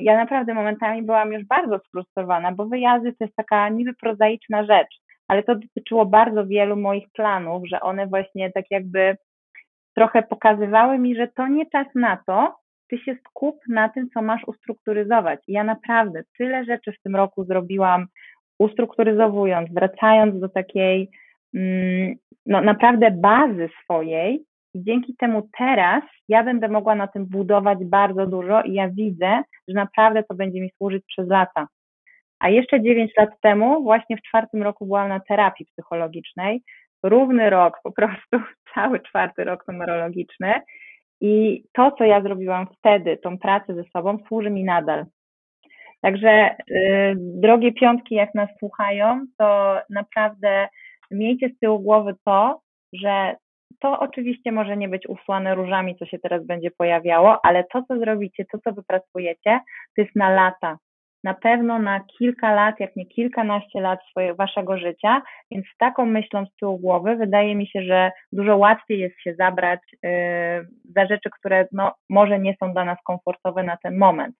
ja 0.00 0.16
naprawdę 0.16 0.54
momentami 0.54 1.02
byłam 1.02 1.32
już 1.32 1.44
bardzo 1.44 1.78
sfrustrowana, 1.78 2.52
bo 2.52 2.66
wyjazdy 2.66 3.12
to 3.12 3.24
jest 3.24 3.36
taka 3.36 3.68
niby 3.68 3.94
prozaiczna 3.94 4.64
rzecz, 4.64 5.00
ale 5.28 5.42
to 5.42 5.54
dotyczyło 5.54 6.06
bardzo 6.06 6.46
wielu 6.46 6.76
moich 6.76 7.10
planów, 7.12 7.62
że 7.68 7.80
one 7.80 8.06
właśnie 8.06 8.52
tak 8.52 8.64
jakby 8.70 9.16
trochę 9.96 10.22
pokazywały 10.22 10.98
mi, 10.98 11.16
że 11.16 11.28
to 11.28 11.46
nie 11.46 11.70
czas 11.70 11.86
na 11.94 12.18
to, 12.26 12.59
ty 12.90 12.98
się 12.98 13.16
skup 13.28 13.56
na 13.68 13.88
tym, 13.88 14.10
co 14.10 14.22
masz 14.22 14.42
ustrukturyzować. 14.46 15.40
Ja 15.48 15.64
naprawdę 15.64 16.22
tyle 16.38 16.64
rzeczy 16.64 16.92
w 16.92 17.02
tym 17.02 17.16
roku 17.16 17.44
zrobiłam, 17.44 18.06
ustrukturyzowując, 18.58 19.68
wracając 19.74 20.40
do 20.40 20.48
takiej 20.48 21.10
mm, 21.54 22.14
no, 22.46 22.60
naprawdę 22.60 23.10
bazy 23.10 23.68
swojej, 23.84 24.44
i 24.74 24.84
dzięki 24.84 25.16
temu 25.16 25.48
teraz 25.58 26.02
ja 26.28 26.44
będę 26.44 26.68
mogła 26.68 26.94
na 26.94 27.06
tym 27.06 27.26
budować 27.26 27.78
bardzo 27.84 28.26
dużo 28.26 28.62
i 28.62 28.72
ja 28.72 28.88
widzę, 28.88 29.42
że 29.68 29.74
naprawdę 29.74 30.22
to 30.22 30.34
będzie 30.34 30.60
mi 30.60 30.70
służyć 30.76 31.04
przez 31.06 31.28
lata. 31.28 31.68
A 32.38 32.50
jeszcze 32.50 32.80
9 32.80 33.12
lat 33.16 33.30
temu, 33.42 33.82
właśnie 33.82 34.16
w 34.16 34.22
czwartym 34.22 34.62
roku 34.62 34.86
byłam 34.86 35.08
na 35.08 35.20
terapii 35.20 35.66
psychologicznej. 35.66 36.62
Równy 37.02 37.50
rok, 37.50 37.80
po 37.82 37.92
prostu 37.92 38.40
cały 38.74 39.00
czwarty 39.00 39.44
rok 39.44 39.64
numerologiczny. 39.68 40.54
I 41.20 41.62
to, 41.72 41.92
co 41.98 42.04
ja 42.04 42.22
zrobiłam 42.22 42.66
wtedy, 42.78 43.16
tą 43.16 43.38
pracę 43.38 43.74
ze 43.74 43.84
sobą, 43.84 44.18
służy 44.28 44.50
mi 44.50 44.64
nadal. 44.64 45.04
Także 46.00 46.56
yy, 46.68 47.14
drogie 47.16 47.72
piątki, 47.72 48.14
jak 48.14 48.34
nas 48.34 48.48
słuchają, 48.58 49.26
to 49.38 49.78
naprawdę 49.90 50.68
miejcie 51.10 51.48
z 51.48 51.58
tyłu 51.58 51.78
głowy 51.78 52.14
to, 52.24 52.60
że 52.92 53.36
to 53.80 54.00
oczywiście 54.00 54.52
może 54.52 54.76
nie 54.76 54.88
być 54.88 55.08
usłane 55.08 55.54
różami, 55.54 55.96
co 55.96 56.06
się 56.06 56.18
teraz 56.18 56.46
będzie 56.46 56.70
pojawiało, 56.70 57.44
ale 57.44 57.64
to, 57.64 57.82
co 57.88 57.98
zrobicie, 57.98 58.44
to, 58.52 58.58
co 58.58 58.72
wypracujecie, 58.72 59.60
to 59.96 60.02
jest 60.02 60.16
na 60.16 60.30
lata. 60.30 60.78
Na 61.24 61.34
pewno 61.34 61.78
na 61.78 62.00
kilka 62.00 62.54
lat, 62.54 62.80
jak 62.80 62.96
nie 62.96 63.06
kilkanaście 63.06 63.80
lat 63.80 64.00
swojego, 64.10 64.34
waszego 64.34 64.78
życia, 64.78 65.22
więc 65.50 65.66
z 65.66 65.76
taką 65.76 66.06
myślą 66.06 66.46
z 66.46 66.56
tyłu 66.56 66.78
głowy 66.78 67.16
wydaje 67.16 67.54
mi 67.54 67.66
się, 67.66 67.82
że 67.82 68.10
dużo 68.32 68.56
łatwiej 68.56 68.98
jest 68.98 69.20
się 69.20 69.34
zabrać 69.34 69.80
yy, 70.02 70.10
za 70.96 71.06
rzeczy, 71.06 71.30
które 71.38 71.66
no, 71.72 71.94
może 72.10 72.38
nie 72.38 72.54
są 72.60 72.72
dla 72.72 72.84
nas 72.84 72.98
komfortowe 73.04 73.62
na 73.62 73.76
ten 73.76 73.98
moment 73.98 74.34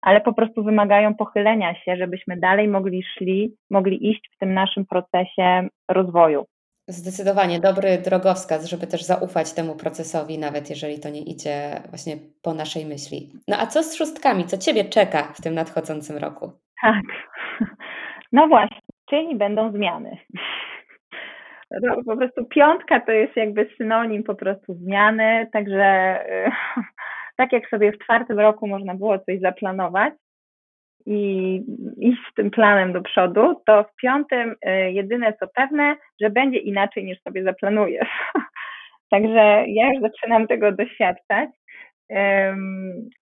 ale 0.00 0.20
po 0.20 0.32
prostu 0.32 0.64
wymagają 0.64 1.14
pochylenia 1.14 1.74
się, 1.74 1.96
żebyśmy 1.96 2.36
dalej 2.36 2.68
mogli 2.68 3.02
szli, 3.02 3.54
mogli 3.70 4.10
iść 4.10 4.30
w 4.34 4.38
tym 4.38 4.54
naszym 4.54 4.86
procesie 4.86 5.68
rozwoju. 5.88 6.44
Zdecydowanie 6.90 7.60
dobry 7.60 7.98
drogowskaz, 7.98 8.64
żeby 8.64 8.86
też 8.86 9.02
zaufać 9.02 9.52
temu 9.52 9.76
procesowi, 9.76 10.38
nawet 10.38 10.70
jeżeli 10.70 11.00
to 11.00 11.08
nie 11.08 11.22
idzie 11.22 11.82
właśnie 11.90 12.16
po 12.42 12.54
naszej 12.54 12.86
myśli. 12.86 13.32
No 13.48 13.56
a 13.60 13.66
co 13.66 13.82
z 13.82 13.96
szóstkami? 13.96 14.44
Co 14.44 14.58
Ciebie 14.58 14.84
czeka 14.84 15.22
w 15.22 15.40
tym 15.40 15.54
nadchodzącym 15.54 16.16
roku? 16.16 16.52
Tak. 16.82 17.02
No 18.32 18.48
właśnie, 18.48 18.80
czyli 19.10 19.36
będą 19.36 19.72
zmiany. 19.72 20.16
No, 21.70 21.96
po 22.06 22.16
prostu 22.16 22.44
piątka 22.44 23.00
to 23.00 23.12
jest 23.12 23.36
jakby 23.36 23.68
synonim 23.76 24.22
po 24.22 24.34
prostu 24.34 24.74
zmiany, 24.74 25.48
także 25.52 26.18
tak 27.36 27.52
jak 27.52 27.68
sobie 27.68 27.92
w 27.92 27.98
czwartym 27.98 28.38
roku 28.38 28.66
można 28.66 28.94
było 28.94 29.18
coś 29.18 29.40
zaplanować, 29.40 30.14
i 31.08 31.62
iść 31.98 32.18
z 32.30 32.34
tym 32.34 32.50
planem 32.50 32.92
do 32.92 33.02
przodu, 33.02 33.62
to 33.66 33.84
w 33.84 33.96
piątym 34.02 34.50
y, 34.50 34.92
jedyne 34.92 35.32
co 35.32 35.46
pewne, 35.54 35.96
że 36.20 36.30
będzie 36.30 36.58
inaczej 36.58 37.04
niż 37.04 37.22
sobie 37.22 37.44
zaplanujesz. 37.44 38.08
Także 39.10 39.64
ja 39.66 39.92
już 39.92 40.02
zaczynam 40.02 40.46
tego 40.46 40.72
doświadczać. 40.72 41.48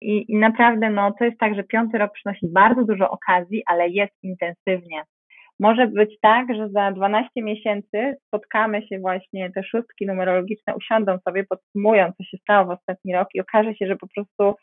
I, 0.01 0.25
I, 0.29 0.37
naprawdę 0.37 0.91
no, 0.91 1.13
to 1.19 1.25
jest 1.25 1.39
tak, 1.39 1.55
że 1.55 1.65
piąty 1.65 1.99
rok 1.99 2.13
przynosi 2.13 2.47
bardzo 2.49 2.85
dużo 2.85 3.11
okazji, 3.11 3.63
ale 3.67 3.89
jest 3.89 4.15
intensywnie. 4.23 5.03
Może 5.61 5.87
być 5.87 6.21
tak, 6.21 6.55
że 6.55 6.69
za 6.69 6.93
12 6.93 7.31
miesięcy 7.37 8.17
spotkamy 8.27 8.87
się 8.87 8.99
właśnie, 8.99 9.51
te 9.51 9.63
szóstki 9.63 10.07
numerologiczne 10.07 10.75
usiądą 10.75 11.19
sobie, 11.19 11.45
podsumują, 11.45 12.13
co 12.13 12.25
się 12.25 12.37
stało 12.37 12.67
w 12.67 12.71
ostatni 12.71 13.15
rok 13.15 13.29
i 13.35 13.41
okaże 13.41 13.75
się, 13.75 13.87
że 13.87 13.97
po 13.97 14.07
prostu 14.15 14.55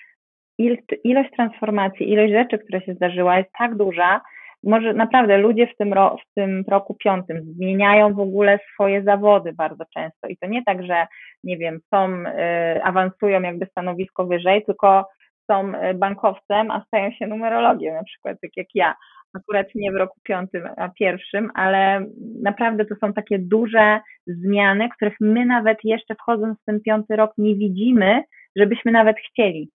ilość 1.03 1.29
transformacji, 1.35 2.11
ilość 2.11 2.33
rzeczy, 2.33 2.59
które 2.59 2.81
się 2.81 2.93
zdarzyła 2.93 3.37
jest 3.37 3.49
tak 3.57 3.75
duża, 3.75 4.21
może 4.63 4.93
naprawdę 4.93 5.37
ludzie 5.37 5.67
w 5.67 5.75
tym, 5.75 5.93
ro, 5.93 6.17
w 6.17 6.33
tym 6.33 6.63
roku 6.67 6.95
piątym 7.03 7.41
zmieniają 7.43 8.13
w 8.13 8.19
ogóle 8.19 8.59
swoje 8.73 9.03
zawody 9.03 9.53
bardzo 9.53 9.83
często 9.93 10.27
i 10.27 10.37
to 10.37 10.47
nie 10.47 10.63
tak, 10.63 10.83
że 10.83 11.07
nie 11.43 11.57
wiem, 11.57 11.79
są, 11.93 12.23
y, 12.77 12.83
awansują 12.83 13.41
jakby 13.41 13.65
stanowisko 13.65 14.25
wyżej, 14.25 14.65
tylko 14.65 15.09
są 15.51 15.73
y, 15.75 15.93
bankowcem, 15.93 16.71
a 16.71 16.83
stają 16.87 17.11
się 17.11 17.27
numerologiem, 17.27 17.93
na 17.93 18.03
przykład 18.03 18.37
tak 18.41 18.51
jak 18.57 18.67
ja. 18.75 18.95
Akurat 19.37 19.67
nie 19.75 19.91
w 19.91 19.95
roku 19.95 20.19
piątym, 20.23 20.69
a 20.77 20.89
pierwszym, 20.89 21.51
ale 21.55 22.05
naprawdę 22.41 22.85
to 22.85 22.95
są 22.95 23.13
takie 23.13 23.39
duże 23.39 23.99
zmiany, 24.27 24.89
których 24.89 25.15
my 25.21 25.45
nawet 25.45 25.77
jeszcze 25.83 26.15
wchodząc 26.15 26.59
w 26.61 26.65
ten 26.65 26.81
piąty 26.81 27.15
rok 27.15 27.31
nie 27.37 27.55
widzimy, 27.55 28.23
żebyśmy 28.55 28.91
nawet 28.91 29.17
chcieli. 29.17 29.69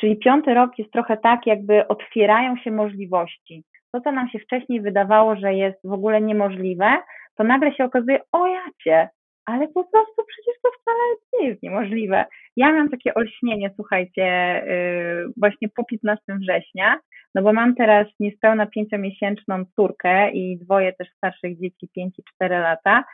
Czyli 0.00 0.16
piąty 0.16 0.54
rok 0.54 0.78
jest 0.78 0.92
trochę 0.92 1.16
tak, 1.16 1.46
jakby 1.46 1.88
otwierają 1.88 2.56
się 2.56 2.70
możliwości. 2.70 3.64
To, 3.92 4.00
co 4.00 4.12
nam 4.12 4.28
się 4.28 4.38
wcześniej 4.38 4.80
wydawało, 4.80 5.36
że 5.36 5.54
jest 5.54 5.78
w 5.84 5.92
ogóle 5.92 6.20
niemożliwe, 6.20 6.96
to 7.36 7.44
nagle 7.44 7.74
się 7.74 7.84
okazuje, 7.84 8.18
o 8.32 8.46
jacie, 8.46 9.08
ale 9.44 9.68
po 9.68 9.84
prostu 9.84 10.22
przecież 10.28 10.60
to 10.62 10.70
wcale 10.80 10.98
nie 11.32 11.48
jest 11.48 11.62
niemożliwe. 11.62 12.24
Ja 12.56 12.72
mam 12.72 12.88
takie 12.88 13.14
olśnienie, 13.14 13.70
słuchajcie, 13.76 14.22
yy, 14.66 15.32
właśnie 15.36 15.68
po 15.68 15.84
15 15.84 16.22
września, 16.28 16.98
no 17.34 17.42
bo 17.42 17.52
mam 17.52 17.74
teraz 17.74 18.06
niespełna 18.20 18.66
pięciomiesięczną 18.66 19.64
córkę 19.76 20.30
i 20.30 20.58
dwoje 20.58 20.92
też 20.92 21.08
starszych 21.16 21.60
dzieci, 21.60 21.88
5 21.94 22.18
i 22.18 22.22
4 22.34 22.58
lata. 22.58 23.04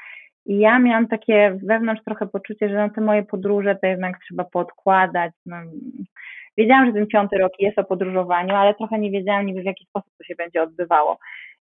I 0.47 0.59
ja 0.59 0.79
miałam 0.79 1.09
takie 1.09 1.59
wewnątrz 1.63 2.05
trochę 2.05 2.27
poczucie, 2.27 2.69
że 2.69 2.77
no 2.77 2.91
te 2.91 3.01
moje 3.01 3.23
podróże 3.23 3.77
to 3.83 3.87
jednak 3.87 4.19
trzeba 4.25 4.45
podkładać. 4.45 5.33
No, 5.47 5.57
Wiedziałam, 6.59 6.87
że 6.87 6.93
ten 6.93 7.07
piąty 7.07 7.39
rok 7.39 7.53
jest 7.59 7.79
o 7.79 7.85
podróżowaniu, 7.85 8.55
ale 8.55 8.75
trochę 8.75 8.99
nie 8.99 9.11
wiedziałam 9.11 9.47
niby 9.47 9.63
w 9.63 9.65
jaki 9.65 9.85
sposób 9.85 10.13
to 10.19 10.25
się 10.25 10.35
będzie 10.35 10.63
odbywało. 10.63 11.19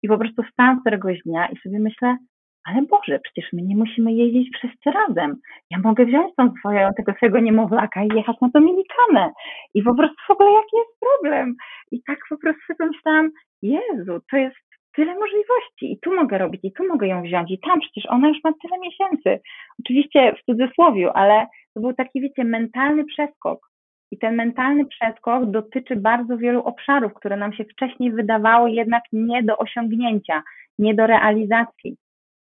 I 0.04 0.08
po 0.08 0.17
prostu 0.17 0.44
wstałam 0.44 0.82
któregoś 0.82 1.20
dnia 1.26 1.48
i 1.48 1.58
sobie 1.58 1.80
myślę, 1.80 2.18
ale 2.64 2.82
Boże, 2.82 3.20
przecież 3.20 3.53
my 3.53 3.62
nie 3.62 3.76
musimy 3.76 4.14
jeździć 4.14 4.58
wszyscy 4.58 4.91
razem. 4.91 5.36
Ja 5.70 5.80
mogę 5.80 6.05
wziąć 6.05 6.36
tą 6.36 6.53
swoją, 6.60 6.89
tego 6.97 7.14
swojego 7.14 7.39
niemowlaka 7.39 8.03
i 8.03 8.08
jechać 8.16 8.36
na 8.41 8.49
Dominikanę. 8.53 9.32
I 9.74 9.84
po 9.84 9.95
prostu 9.95 10.16
w 10.28 10.32
ogóle 10.32 10.51
jaki 10.51 10.78
jest 10.78 10.99
problem? 10.99 11.55
I 11.91 12.03
tak 12.08 12.20
po 12.30 12.38
prostu 12.38 12.62
sobie 12.68 12.89
myślałam, 12.89 13.30
Jezu, 13.62 14.20
to 14.32 14.38
jest 14.38 14.70
tyle 14.96 15.16
możliwości 15.16 15.92
i 15.92 16.00
tu 16.00 16.16
mogę 16.16 16.38
robić, 16.38 16.62
i 16.64 16.74
tu 16.74 16.88
mogę 16.88 17.08
ją 17.08 17.24
wziąć, 17.24 17.52
i 17.52 17.60
tam 17.60 17.80
przecież 17.80 18.06
ona 18.10 18.28
już 18.28 18.38
ma 18.44 18.52
tyle 18.62 18.80
miesięcy. 18.80 19.39
Oczywiście 19.80 20.34
w 20.34 20.46
cudzysłowiu, 20.46 21.10
ale 21.14 21.48
to 21.74 21.82
był 21.82 21.94
taki, 21.94 22.22
wiecie, 22.22 22.44
mentalny 22.44 23.06
przeskok, 23.06 23.72
I 24.12 24.18
ten 24.18 24.36
mentalny 24.36 24.86
przeskok 24.86 25.46
dotyczy 25.46 25.96
bardzo 25.96 26.38
wielu 26.38 26.64
obszarów, 26.64 27.14
które 27.14 27.38
nam 27.38 27.54
się 27.54 27.66
wcześniej 27.66 28.12
wydawały 28.12 28.72
jednak 28.72 29.04
nie 29.14 29.44
do 29.44 29.58
osiągnięcia, 29.58 30.44
nie 30.80 30.96
do 30.96 31.08
realizacji. 31.08 31.98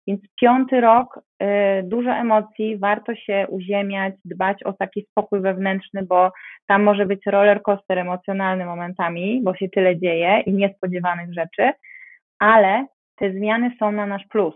Więc 0.07 0.21
piąty 0.41 0.81
rok, 0.81 1.19
y, 1.19 1.83
dużo 1.83 2.11
emocji, 2.11 2.77
warto 2.77 3.15
się 3.15 3.45
uziemiać, 3.49 4.13
dbać 4.25 4.63
o 4.63 4.73
taki 4.73 5.05
spokój 5.11 5.41
wewnętrzny, 5.41 6.03
bo 6.03 6.31
tam 6.67 6.83
może 6.83 7.05
być 7.05 7.25
roller 7.25 7.61
coaster 7.61 7.99
emocjonalny 7.99 8.65
momentami, 8.65 9.41
bo 9.43 9.55
się 9.55 9.69
tyle 9.69 9.99
dzieje 9.99 10.43
i 10.45 10.53
niespodziewanych 10.53 11.33
rzeczy, 11.33 11.71
ale 12.45 12.85
te 13.15 13.31
zmiany 13.31 13.71
są 13.79 13.91
na 13.91 14.05
nasz 14.05 14.25
plus. 14.29 14.55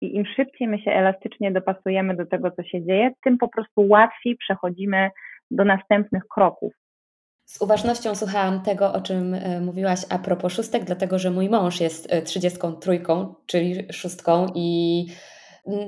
I 0.00 0.16
im 0.16 0.24
szybciej 0.36 0.68
my 0.68 0.78
się 0.78 0.90
elastycznie 0.90 1.52
dopasujemy 1.52 2.16
do 2.16 2.26
tego, 2.26 2.50
co 2.50 2.62
się 2.62 2.84
dzieje, 2.86 3.10
tym 3.24 3.38
po 3.38 3.48
prostu 3.48 3.88
łatwiej 3.88 4.36
przechodzimy 4.36 5.10
do 5.50 5.64
następnych 5.64 6.22
kroków. 6.34 6.72
Z 7.44 7.62
uważnością 7.62 8.14
słuchałam 8.14 8.62
tego, 8.62 8.92
o 8.92 9.00
czym 9.00 9.34
e, 9.34 9.60
mówiłaś 9.60 10.00
a 10.10 10.18
propos 10.18 10.52
szóstek, 10.52 10.84
dlatego 10.84 11.18
że 11.18 11.30
mój 11.30 11.48
mąż 11.48 11.80
jest 11.80 12.12
e, 12.12 12.22
trzydziestką 12.22 12.72
trójką, 12.72 13.34
czyli 13.46 13.92
szóstką 13.92 14.46
i 14.54 15.06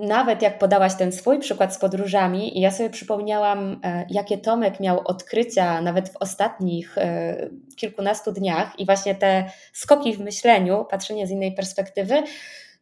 nawet 0.01 0.43
jak 0.43 0.59
podałaś 0.59 0.95
ten 0.95 1.13
swój 1.13 1.39
przykład 1.39 1.75
z 1.75 1.79
podróżami, 1.79 2.61
ja 2.61 2.71
sobie 2.71 2.91
przypomniałam, 2.91 3.81
e, 3.85 4.07
jakie 4.11 4.39
Tomek 4.39 4.81
miał 4.81 5.01
odkrycia 5.05 5.81
nawet 5.81 6.09
w 6.09 6.17
ostatnich 6.17 6.97
kilkunastu 7.77 8.33
dniach 8.33 8.81
i 8.81 8.87
właśnie 8.87 9.15
te 9.15 9.45
skoki 9.73 10.15
w 10.15 10.21
myśleniu, 10.21 10.87
patrzenie 10.91 11.27
z 11.27 11.31
innej 11.31 11.55
perspektywy, 11.55 12.23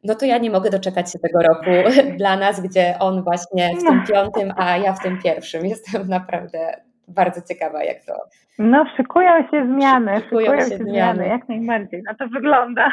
no 0.04 0.14
to 0.14 0.26
ja 0.26 0.38
nie 0.38 0.50
mogę 0.50 0.70
doczekać 0.70 1.12
się 1.12 1.18
tego 1.18 1.38
roku 1.42 1.90
dla 2.18 2.36
nas, 2.36 2.60
gdzie 2.60 2.94
on 2.98 3.22
właśnie 3.22 3.70
w 3.76 3.82
tym 3.82 4.04
piątym, 4.06 4.52
a 4.56 4.76
ja 4.76 4.92
w 4.92 5.02
tym 5.02 5.18
pierwszym. 5.22 5.66
Jestem 5.66 6.08
naprawdę 6.08 6.80
bardzo 7.08 7.40
ciekawa, 7.48 7.84
jak 7.84 8.04
to. 8.04 8.12
No, 8.58 8.84
szykują 8.96 9.48
się 9.50 9.66
zmiany, 9.74 10.20
szykują, 10.20 10.46
szykują 10.46 10.60
się, 10.60 10.70
się 10.70 10.76
zmiany. 10.76 10.92
zmiany, 10.92 11.28
jak 11.28 11.48
najbardziej. 11.48 12.02
Na 12.02 12.14
to 12.14 12.28
wygląda. 12.28 12.92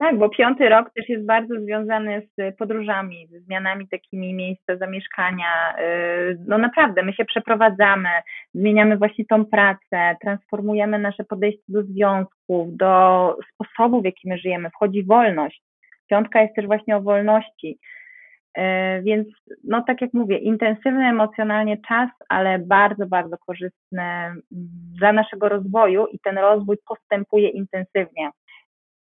Tak, 0.00 0.18
bo 0.18 0.28
piąty 0.28 0.68
rok 0.68 0.90
też 0.94 1.08
jest 1.08 1.26
bardzo 1.26 1.60
związany 1.60 2.22
z 2.36 2.56
podróżami, 2.56 3.26
ze 3.30 3.40
zmianami 3.40 3.88
takimi 3.88 4.34
miejsca 4.34 4.76
zamieszkania. 4.76 5.74
Y, 5.78 6.38
no 6.46 6.58
naprawdę, 6.58 7.02
my 7.02 7.12
się 7.12 7.24
przeprowadzamy, 7.24 8.08
zmieniamy 8.54 8.96
właśnie 8.96 9.24
tą 9.24 9.44
pracę, 9.44 10.16
transformujemy 10.22 10.98
nasze 10.98 11.24
podejście 11.24 11.62
do 11.68 11.82
związków, 11.82 12.76
do 12.76 13.36
sposobu, 13.54 14.00
w 14.00 14.04
jaki 14.04 14.28
my 14.28 14.38
żyjemy. 14.38 14.70
Wchodzi 14.70 15.04
wolność. 15.04 15.62
Piątka 16.10 16.42
jest 16.42 16.54
też 16.54 16.66
właśnie 16.66 16.96
o 16.96 17.00
wolności. 17.00 17.78
E, 18.54 19.02
więc, 19.02 19.28
no 19.64 19.84
tak 19.86 20.00
jak 20.00 20.14
mówię, 20.14 20.38
intensywny 20.38 21.04
emocjonalnie 21.04 21.76
czas, 21.88 22.10
ale 22.28 22.58
bardzo, 22.58 23.06
bardzo 23.06 23.38
korzystny 23.38 24.02
mm, 24.02 24.42
dla 24.98 25.12
naszego 25.12 25.48
rozwoju 25.48 26.06
i 26.06 26.18
ten 26.18 26.38
rozwój 26.38 26.76
postępuje 26.88 27.48
intensywnie 27.48 28.30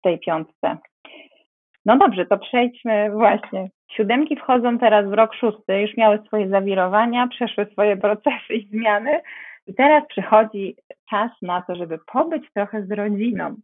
tej 0.02 0.20
piątce. 0.20 0.78
No 1.86 1.98
dobrze, 1.98 2.26
to 2.26 2.38
przejdźmy 2.38 3.12
właśnie. 3.12 3.70
Siódemki 3.92 4.36
wchodzą 4.36 4.80
teraz 4.80 5.10
w 5.10 5.14
rok 5.14 5.34
szósty, 5.34 5.82
już 5.82 5.98
miały 5.98 6.20
swoje 6.28 6.50
zawirowania, 6.50 7.28
przeszły 7.28 7.66
swoje 7.66 7.98
procesy 7.98 8.54
i 8.54 8.70
zmiany, 8.70 9.22
i 9.68 9.74
teraz 9.74 10.04
przychodzi 10.10 10.76
czas 11.10 11.32
na 11.42 11.62
to, 11.62 11.76
żeby 11.76 12.00
pobyć 12.12 12.44
trochę 12.54 12.84
z 12.84 12.92
rodziną, 12.92 13.56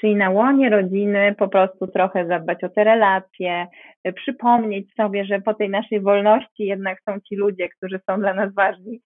czyli 0.00 0.16
na 0.16 0.30
łonie 0.30 0.70
rodziny 0.70 1.34
po 1.38 1.48
prostu 1.48 1.86
trochę 1.86 2.26
zadbać 2.26 2.64
o 2.64 2.68
te 2.68 2.84
relacje, 2.84 3.66
przypomnieć 4.14 4.94
sobie, 4.94 5.24
że 5.24 5.40
po 5.40 5.54
tej 5.54 5.70
naszej 5.70 6.00
wolności 6.00 6.64
jednak 6.64 6.98
są 7.08 7.20
ci 7.20 7.36
ludzie, 7.36 7.68
którzy 7.68 8.00
są 8.10 8.20
dla 8.20 8.34
nas 8.34 8.54
ważni. 8.54 9.00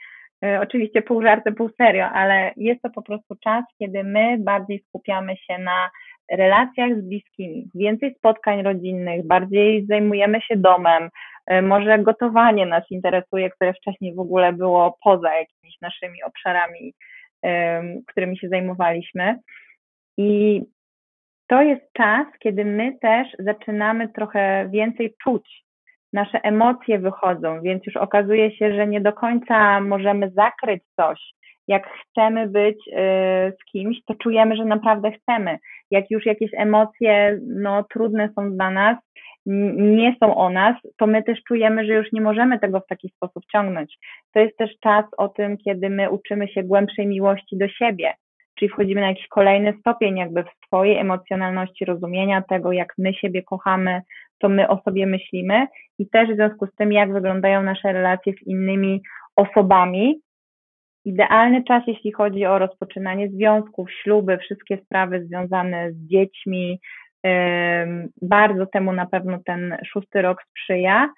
E, 0.44 0.60
oczywiście 0.60 1.02
pół 1.02 1.22
żartem, 1.22 1.54
pół 1.54 1.70
serio, 1.76 2.06
ale 2.06 2.52
jest 2.56 2.82
to 2.82 2.90
po 2.90 3.02
prostu 3.02 3.34
czas, 3.44 3.64
kiedy 3.78 4.04
my 4.04 4.36
bardziej 4.38 4.84
skupiamy 4.88 5.36
się 5.36 5.58
na 5.58 5.90
relacjach 6.30 6.98
z 6.98 7.08
bliskimi, 7.08 7.68
więcej 7.74 8.14
spotkań 8.14 8.62
rodzinnych, 8.62 9.26
bardziej 9.26 9.86
zajmujemy 9.86 10.40
się 10.40 10.56
domem, 10.56 11.08
e, 11.46 11.62
może 11.62 11.98
gotowanie 11.98 12.66
nas 12.66 12.84
interesuje, 12.90 13.50
które 13.50 13.74
wcześniej 13.74 14.14
w 14.14 14.20
ogóle 14.20 14.52
było 14.52 14.98
poza 15.04 15.34
jakimiś 15.34 15.80
naszymi 15.80 16.22
obszarami, 16.22 16.94
którymi 18.06 18.38
się 18.38 18.48
zajmowaliśmy. 18.48 19.38
I 20.16 20.62
to 21.46 21.62
jest 21.62 21.92
czas, 21.92 22.26
kiedy 22.38 22.64
my 22.64 22.98
też 23.00 23.28
zaczynamy 23.38 24.08
trochę 24.08 24.68
więcej 24.72 25.14
czuć. 25.22 25.64
Nasze 26.12 26.40
emocje 26.42 26.98
wychodzą, 26.98 27.62
więc 27.62 27.86
już 27.86 27.96
okazuje 27.96 28.56
się, 28.56 28.74
że 28.74 28.86
nie 28.86 29.00
do 29.00 29.12
końca 29.12 29.80
możemy 29.80 30.30
zakryć 30.30 30.82
coś. 30.96 31.20
Jak 31.68 31.88
chcemy 31.88 32.48
być 32.48 32.88
y, 32.88 32.92
z 33.60 33.64
kimś, 33.72 33.96
to 34.04 34.14
czujemy, 34.14 34.56
że 34.56 34.64
naprawdę 34.64 35.12
chcemy. 35.12 35.58
Jak 35.90 36.10
już 36.10 36.26
jakieś 36.26 36.50
emocje 36.56 37.40
no, 37.46 37.84
trudne 37.84 38.28
są 38.36 38.52
dla 38.52 38.70
nas, 38.70 38.96
nie 39.76 40.16
są 40.22 40.36
o 40.36 40.50
nas, 40.50 40.76
to 40.96 41.06
my 41.06 41.22
też 41.22 41.42
czujemy, 41.48 41.86
że 41.86 41.94
już 41.94 42.12
nie 42.12 42.20
możemy 42.20 42.58
tego 42.58 42.80
w 42.80 42.86
taki 42.86 43.08
sposób 43.08 43.44
ciągnąć. 43.52 43.98
To 44.32 44.40
jest 44.40 44.56
też 44.56 44.70
czas 44.82 45.04
o 45.18 45.28
tym, 45.28 45.56
kiedy 45.56 45.90
my 45.90 46.10
uczymy 46.10 46.48
się 46.48 46.62
głębszej 46.62 47.06
miłości 47.06 47.56
do 47.58 47.68
siebie, 47.68 48.14
czyli 48.58 48.68
wchodzimy 48.68 49.00
na 49.00 49.08
jakiś 49.08 49.28
kolejny 49.28 49.74
stopień 49.80 50.16
jakby 50.16 50.42
w 50.42 50.66
swojej 50.66 50.98
emocjonalności 50.98 51.84
rozumienia 51.84 52.42
tego, 52.42 52.72
jak 52.72 52.94
my 52.98 53.14
siebie 53.14 53.42
kochamy, 53.42 54.02
to 54.38 54.48
my 54.48 54.68
o 54.68 54.80
sobie 54.84 55.06
myślimy 55.06 55.66
i 55.98 56.08
też 56.08 56.30
w 56.30 56.34
związku 56.34 56.66
z 56.66 56.74
tym, 56.74 56.92
jak 56.92 57.12
wyglądają 57.12 57.62
nasze 57.62 57.92
relacje 57.92 58.32
z 58.32 58.46
innymi 58.46 59.02
osobami. 59.36 60.20
Idealny 61.06 61.64
czas, 61.64 61.82
jeśli 61.86 62.12
chodzi 62.12 62.46
o 62.46 62.58
rozpoczynanie 62.58 63.28
związków, 63.28 63.92
śluby, 63.92 64.38
wszystkie 64.38 64.78
sprawy 64.78 65.26
związane 65.26 65.92
z 65.92 65.96
dziećmi. 65.96 66.80
Bardzo 68.22 68.66
temu 68.66 68.92
na 68.92 69.06
pewno 69.06 69.38
ten 69.44 69.76
szósty 69.86 70.22
rok 70.22 70.42
sprzyja. 70.50 71.08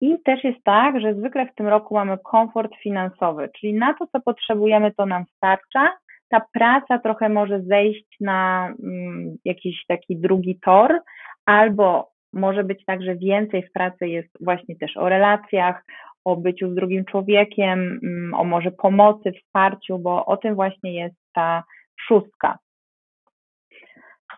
I 0.00 0.16
też 0.24 0.44
jest 0.44 0.64
tak, 0.64 1.00
że 1.00 1.14
zwykle 1.14 1.46
w 1.46 1.54
tym 1.54 1.68
roku 1.68 1.94
mamy 1.94 2.18
komfort 2.24 2.72
finansowy, 2.82 3.48
czyli 3.60 3.74
na 3.74 3.94
to, 3.94 4.06
co 4.06 4.20
potrzebujemy, 4.20 4.92
to 4.96 5.06
nam 5.06 5.24
starcza, 5.36 5.88
ta 6.28 6.40
praca 6.52 6.98
trochę 6.98 7.28
może 7.28 7.62
zejść 7.62 8.06
na 8.20 8.72
mm, 8.82 9.36
jakiś 9.44 9.86
taki 9.86 10.16
drugi 10.16 10.58
tor, 10.60 11.00
albo 11.46 12.10
może 12.32 12.64
być 12.64 12.84
tak, 12.84 13.02
że 13.02 13.16
więcej 13.16 13.62
w 13.62 13.72
pracy 13.72 14.08
jest 14.08 14.28
właśnie 14.40 14.76
też 14.76 14.96
o 14.96 15.08
relacjach, 15.08 15.84
o 16.24 16.36
byciu 16.36 16.70
z 16.70 16.74
drugim 16.74 17.04
człowiekiem, 17.04 18.00
mm, 18.02 18.34
o 18.34 18.44
może 18.44 18.70
pomocy, 18.70 19.32
wsparciu, 19.32 19.98
bo 19.98 20.26
o 20.26 20.36
tym 20.36 20.54
właśnie 20.54 20.94
jest 20.94 21.16
ta 21.32 21.64
szóstka. 22.00 22.58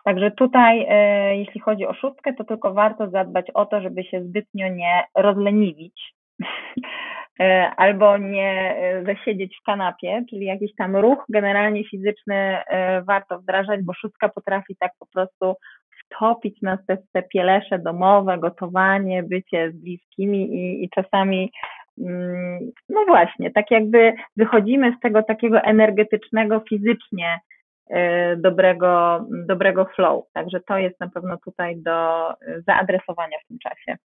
Także 0.03 0.31
tutaj, 0.31 0.85
e, 0.89 1.37
jeśli 1.37 1.61
chodzi 1.61 1.85
o 1.85 1.93
szóstkę, 1.93 2.33
to 2.33 2.43
tylko 2.43 2.73
warto 2.73 3.09
zadbać 3.09 3.51
o 3.53 3.65
to, 3.65 3.81
żeby 3.81 4.03
się 4.03 4.23
zbytnio 4.23 4.67
nie 4.67 5.03
rozleniwić, 5.15 6.13
E, 7.39 7.71
albo 7.77 8.17
nie 8.17 8.75
e, 8.77 9.03
zasiedzieć 9.05 9.57
w 9.57 9.63
kanapie, 9.65 10.23
czyli 10.29 10.45
jakiś 10.45 10.75
tam 10.75 10.95
ruch 10.95 11.25
generalnie 11.29 11.83
fizyczny 11.89 12.57
warto 13.03 13.39
wdrażać, 13.39 13.83
bo 13.83 13.93
szóstka 13.93 14.29
potrafi 14.29 14.75
tak 14.79 14.91
po 14.99 15.05
prostu 15.05 15.55
wtopić 16.15 16.61
nas 16.61 16.79
te, 16.87 16.97
te 17.13 17.23
pielesze 17.23 17.79
domowe, 17.79 18.37
gotowanie, 18.37 19.23
bycie 19.23 19.71
z 19.71 19.75
bliskimi 19.75 20.55
i, 20.55 20.83
i 20.83 20.89
czasami 20.89 21.51
mm, 22.01 22.71
no 22.89 23.05
właśnie, 23.07 23.51
tak 23.51 23.71
jakby 23.71 24.13
wychodzimy 24.37 24.95
z 24.97 25.01
tego 25.01 25.23
takiego 25.23 25.61
energetycznego, 25.61 26.63
fizycznie 26.69 27.39
dobrego, 28.37 29.19
dobrego 29.47 29.85
flow. 29.85 30.25
Także 30.33 30.59
to 30.67 30.77
jest 30.77 30.99
na 30.99 31.09
pewno 31.09 31.37
tutaj 31.37 31.77
do 31.77 32.29
zaadresowania 32.67 33.37
w 33.43 33.47
tym 33.47 33.57
czasie. 33.59 33.97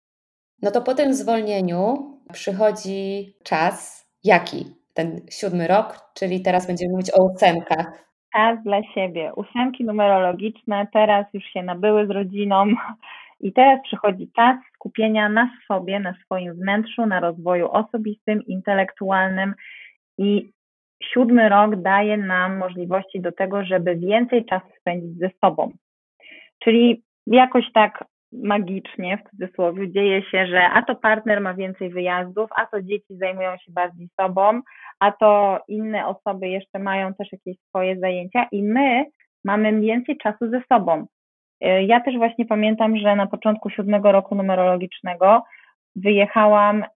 No 0.62 0.70
to 0.70 0.82
po 0.82 0.94
tym 0.94 1.14
zwolnieniu 1.14 1.96
przychodzi 2.32 3.34
czas, 3.44 4.06
jaki? 4.24 4.64
Ten 4.94 5.20
siódmy 5.30 5.68
rok, 5.68 5.98
czyli 6.14 6.42
teraz 6.42 6.66
będziemy 6.66 6.92
mówić 6.92 7.10
o 7.14 7.24
ósemkach. 7.24 8.06
Czas 8.32 8.62
dla 8.64 8.82
siebie. 8.82 9.32
Ósemki 9.36 9.84
numerologiczne 9.84 10.86
teraz 10.92 11.26
już 11.34 11.44
się 11.44 11.62
nabyły 11.62 12.06
z 12.06 12.10
rodziną 12.10 12.66
i 13.40 13.52
teraz 13.52 13.80
przychodzi 13.84 14.30
czas 14.36 14.56
skupienia 14.74 15.28
na 15.28 15.50
sobie, 15.68 16.00
na 16.00 16.14
swoim 16.24 16.54
wnętrzu, 16.54 17.06
na 17.06 17.20
rozwoju 17.20 17.68
osobistym, 17.68 18.42
intelektualnym 18.46 19.54
i 20.18 20.50
siódmy 21.02 21.48
rok 21.48 21.76
daje 21.76 22.16
nam 22.16 22.56
możliwości 22.56 23.20
do 23.20 23.32
tego, 23.32 23.64
żeby 23.64 23.96
więcej 23.96 24.44
czasu 24.44 24.66
spędzić 24.80 25.18
ze 25.18 25.30
sobą. 25.44 25.72
Czyli 26.58 27.02
jakoś 27.26 27.72
tak 27.72 28.04
magicznie, 28.32 29.18
w 29.18 29.30
cudzysłowie, 29.30 29.92
dzieje 29.92 30.22
się, 30.22 30.46
że 30.46 30.70
a 30.70 30.82
to 30.82 30.96
partner 30.96 31.40
ma 31.40 31.54
więcej 31.54 31.90
wyjazdów, 31.90 32.50
a 32.56 32.66
to 32.66 32.82
dzieci 32.82 33.16
zajmują 33.16 33.56
się 33.56 33.72
bardziej 33.72 34.08
sobą, 34.20 34.60
a 35.00 35.12
to 35.12 35.60
inne 35.68 36.06
osoby 36.06 36.48
jeszcze 36.48 36.78
mają 36.78 37.14
też 37.14 37.32
jakieś 37.32 37.56
swoje 37.68 37.98
zajęcia 37.98 38.46
i 38.52 38.62
my 38.62 39.04
mamy 39.44 39.80
więcej 39.80 40.16
czasu 40.16 40.50
ze 40.50 40.62
sobą. 40.72 41.06
Y, 41.64 41.82
ja 41.82 42.00
też 42.00 42.16
właśnie 42.16 42.46
pamiętam, 42.46 42.96
że 42.96 43.16
na 43.16 43.26
początku 43.26 43.70
siódmego 43.70 44.12
roku 44.12 44.34
numerologicznego 44.34 45.42
wyjechałam 45.96 46.82
y, 46.82 46.86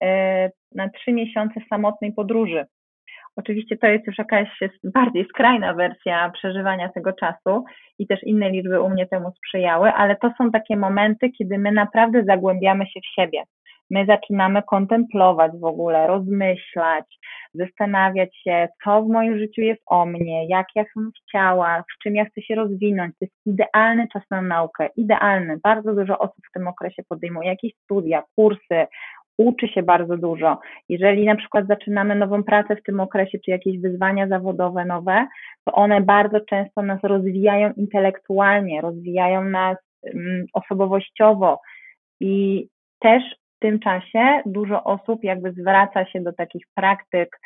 na 0.74 0.88
trzy 0.88 1.12
miesiące 1.12 1.60
samotnej 1.70 2.12
podróży. 2.12 2.66
Oczywiście 3.36 3.76
to 3.76 3.86
jest 3.86 4.06
już 4.06 4.18
jakaś 4.18 4.48
bardziej 4.84 5.24
skrajna 5.24 5.74
wersja 5.74 6.30
przeżywania 6.30 6.88
tego 6.88 7.12
czasu 7.12 7.64
i 7.98 8.06
też 8.06 8.22
inne 8.22 8.50
liczby 8.50 8.80
u 8.80 8.90
mnie 8.90 9.06
temu 9.06 9.32
sprzyjały, 9.36 9.92
ale 9.92 10.16
to 10.16 10.32
są 10.38 10.50
takie 10.50 10.76
momenty, 10.76 11.30
kiedy 11.30 11.58
my 11.58 11.72
naprawdę 11.72 12.24
zagłębiamy 12.24 12.86
się 12.86 13.00
w 13.00 13.14
siebie. 13.14 13.42
My 13.90 14.06
zaczynamy 14.06 14.62
kontemplować 14.62 15.52
w 15.60 15.64
ogóle, 15.64 16.06
rozmyślać, 16.06 17.04
zastanawiać 17.54 18.36
się, 18.36 18.68
co 18.84 19.02
w 19.02 19.08
moim 19.08 19.38
życiu 19.38 19.60
jest 19.60 19.82
o 19.86 20.06
mnie, 20.06 20.48
jak 20.48 20.66
ja 20.74 20.84
bym 20.96 21.10
chciała, 21.20 21.82
w 21.82 22.02
czym 22.02 22.14
ja 22.14 22.24
chcę 22.24 22.42
się 22.42 22.54
rozwinąć. 22.54 23.12
To 23.18 23.24
jest 23.24 23.36
idealny 23.46 24.08
czas 24.12 24.22
na 24.30 24.42
naukę, 24.42 24.88
idealny. 24.96 25.58
Bardzo 25.62 25.94
dużo 25.94 26.18
osób 26.18 26.44
w 26.50 26.52
tym 26.52 26.68
okresie 26.68 27.02
podejmuje 27.08 27.48
jakieś 27.48 27.72
studia, 27.84 28.22
kursy, 28.36 28.86
uczy 29.40 29.68
się 29.68 29.82
bardzo 29.82 30.16
dużo. 30.16 30.58
Jeżeli 30.88 31.26
na 31.26 31.36
przykład 31.36 31.66
zaczynamy 31.66 32.14
nową 32.14 32.42
pracę 32.44 32.76
w 32.76 32.82
tym 32.82 33.00
okresie, 33.00 33.38
czy 33.38 33.50
jakieś 33.50 33.78
wyzwania 33.78 34.28
zawodowe 34.28 34.84
nowe, 34.84 35.26
to 35.64 35.72
one 35.72 36.00
bardzo 36.00 36.40
często 36.40 36.82
nas 36.82 36.98
rozwijają 37.02 37.72
intelektualnie, 37.76 38.80
rozwijają 38.80 39.44
nas 39.44 39.76
um, 40.02 40.46
osobowościowo 40.52 41.60
i 42.20 42.66
też 42.98 43.22
w 43.56 43.58
tym 43.58 43.78
czasie 43.78 44.42
dużo 44.46 44.84
osób 44.84 45.24
jakby 45.24 45.52
zwraca 45.52 46.06
się 46.06 46.20
do 46.20 46.32
takich 46.32 46.64
praktyk, 46.74 47.40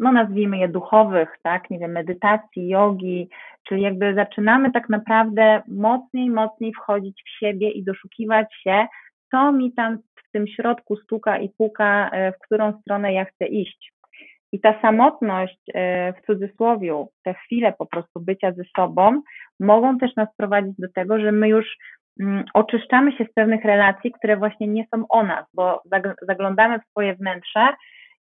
no 0.00 0.12
nazwijmy 0.12 0.58
je 0.58 0.68
duchowych, 0.68 1.28
tak, 1.42 1.70
nie 1.70 1.78
wiem, 1.78 1.92
medytacji, 1.92 2.68
jogi, 2.68 3.28
czyli 3.68 3.82
jakby 3.82 4.14
zaczynamy 4.14 4.72
tak 4.72 4.88
naprawdę 4.88 5.62
mocniej, 5.68 6.30
mocniej 6.30 6.72
wchodzić 6.72 7.22
w 7.26 7.38
siebie 7.38 7.70
i 7.70 7.84
doszukiwać 7.84 8.46
się, 8.62 8.86
co 9.30 9.52
mi 9.52 9.72
tam 9.72 9.98
w 10.30 10.32
tym 10.32 10.46
środku 10.46 10.96
stuka 10.96 11.38
i 11.38 11.48
puka, 11.58 12.10
e, 12.12 12.32
w 12.32 12.38
którą 12.38 12.80
stronę 12.80 13.12
ja 13.12 13.24
chcę 13.24 13.46
iść. 13.46 13.92
I 14.52 14.60
ta 14.60 14.80
samotność, 14.80 15.58
e, 15.74 16.12
w 16.12 16.26
cudzysłowie, 16.26 17.06
te 17.24 17.34
chwile 17.34 17.72
po 17.78 17.86
prostu 17.86 18.20
bycia 18.20 18.52
ze 18.52 18.62
sobą, 18.76 19.22
mogą 19.60 19.98
też 19.98 20.16
nas 20.16 20.28
prowadzić 20.36 20.74
do 20.78 20.88
tego, 20.94 21.20
że 21.20 21.32
my 21.32 21.48
już 21.48 21.76
mm, 22.20 22.44
oczyszczamy 22.54 23.12
się 23.12 23.24
z 23.24 23.32
pewnych 23.32 23.64
relacji, 23.64 24.12
które 24.12 24.36
właśnie 24.36 24.66
nie 24.66 24.84
są 24.94 25.08
o 25.08 25.22
nas, 25.22 25.46
bo 25.54 25.82
zaglądamy 26.22 26.78
w 26.78 26.90
swoje 26.90 27.14
wnętrze 27.14 27.68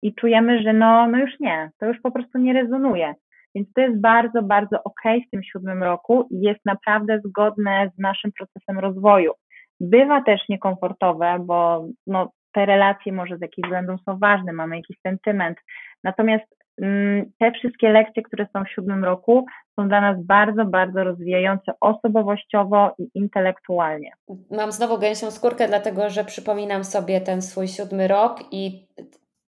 i 0.02 0.16
czujemy, 0.16 0.62
że 0.64 0.74
no, 0.74 1.08
no 1.08 1.18
już 1.18 1.40
nie, 1.40 1.70
to 1.80 1.86
już 1.86 1.98
po 2.04 2.12
prostu 2.12 2.38
nie 2.38 2.54
rezonuje. 2.54 3.14
Więc 3.56 3.74
to 3.74 3.82
jest 3.82 4.02
bardzo, 4.02 4.42
bardzo 4.42 4.84
ok 4.84 5.02
w 5.28 5.30
tym 5.32 5.44
siódmym 5.44 5.84
roku 5.84 6.28
i 6.32 6.42
jest 6.42 6.66
naprawdę 6.66 7.20
zgodne 7.26 7.92
z 7.96 8.00
naszym 8.00 8.32
procesem 8.32 8.80
rozwoju. 8.80 9.32
Bywa 9.80 10.22
też 10.22 10.42
niekomfortowe, 10.50 11.38
bo 11.40 11.86
no, 12.08 12.32
te 12.54 12.66
relacje 12.66 13.12
może 13.14 13.38
z 13.38 13.42
jakichś 13.42 13.68
względów 13.68 14.02
są 14.06 14.20
ważne, 14.20 14.54
mamy 14.54 14.76
jakiś 14.76 14.98
sentyment. 15.08 15.58
Natomiast 16.04 16.46
mm, 16.82 17.32
te 17.40 17.52
wszystkie 17.52 17.90
lekcje, 17.90 18.24
które 18.24 18.48
są 18.54 18.64
w 18.64 18.70
siódmym 18.70 19.04
roku, 19.04 19.46
są 19.76 19.88
dla 19.88 20.02
nas 20.02 20.26
bardzo, 20.26 20.66
bardzo 20.66 21.04
rozwijające 21.04 21.72
osobowościowo 21.80 22.96
i 23.00 23.10
intelektualnie. 23.16 24.12
Mam 24.52 24.72
znowu 24.72 25.00
gęsią 25.00 25.32
skórkę, 25.32 25.68
dlatego 25.68 26.10
że 26.10 26.24
przypominam 26.24 26.84
sobie 26.84 27.22
ten 27.22 27.42
swój 27.42 27.68
siódmy 27.68 28.08
rok 28.08 28.40
i 28.52 28.88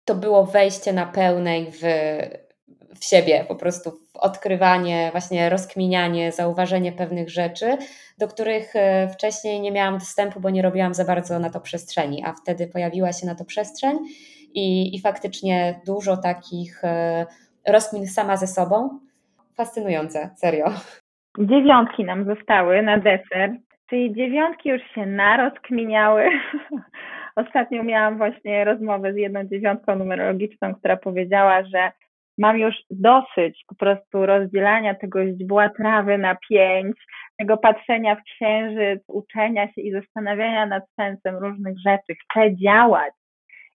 to 0.04 0.14
było 0.14 0.44
wejście 0.44 0.92
na 0.92 1.06
pełnej 1.06 1.66
w, 1.70 1.82
w 3.00 3.04
siebie, 3.04 3.44
po 3.48 3.54
prostu 3.54 3.90
w 3.90 4.16
odkrywanie, 4.16 5.08
właśnie 5.12 5.50
rozkminianie, 5.50 6.32
zauważenie 6.32 6.92
pewnych 6.92 7.30
rzeczy, 7.30 7.76
do 8.18 8.28
których 8.28 8.76
e, 8.76 9.08
wcześniej 9.08 9.60
nie 9.60 9.72
miałam 9.72 9.98
dostępu, 9.98 10.40
bo 10.40 10.50
nie 10.50 10.62
robiłam 10.62 10.94
za 10.94 11.04
bardzo 11.04 11.38
na 11.38 11.50
to 11.50 11.60
przestrzeni, 11.60 12.24
a 12.26 12.32
wtedy 12.32 12.66
pojawiła 12.66 13.12
się 13.12 13.26
na 13.26 13.34
to 13.34 13.44
przestrzeń 13.44 13.98
i, 14.54 14.96
i 14.96 15.00
faktycznie 15.00 15.80
dużo 15.86 16.16
takich 16.16 16.84
e, 16.84 17.26
rozkmin 17.68 18.06
sama 18.06 18.36
ze 18.36 18.46
sobą. 18.46 18.98
Fascynujące, 19.56 20.30
serio. 20.36 20.66
Dziewiątki 21.38 22.04
nam 22.04 22.24
zostały 22.24 22.82
na 22.82 22.98
deser, 22.98 23.56
czyli 23.90 24.14
dziewiątki 24.14 24.68
już 24.68 24.82
się 24.94 25.06
narozkminiały. 25.06 26.28
Ostatnio 27.36 27.82
miałam 27.84 28.18
właśnie 28.18 28.64
rozmowę 28.64 29.12
z 29.12 29.16
jedną 29.16 29.44
dziewiątką 29.44 29.96
numerologiczną, 29.96 30.74
która 30.74 30.96
powiedziała, 30.96 31.62
że 31.62 31.92
mam 32.38 32.58
już 32.58 32.74
dosyć 32.90 33.64
po 33.68 33.74
prostu 33.74 34.26
rozdzielania 34.26 34.94
tego 34.94 35.26
źdźbła 35.26 35.68
trawy 35.68 36.18
na 36.18 36.36
pięć, 36.48 36.96
tego 37.38 37.56
patrzenia 37.56 38.16
w 38.16 38.22
księżyc, 38.22 39.02
uczenia 39.08 39.72
się 39.72 39.80
i 39.80 39.92
zastanawiania 39.92 40.66
nad 40.66 40.84
sensem 41.00 41.36
różnych 41.36 41.74
rzeczy. 41.86 42.14
Chcę 42.22 42.56
działać. 42.56 43.12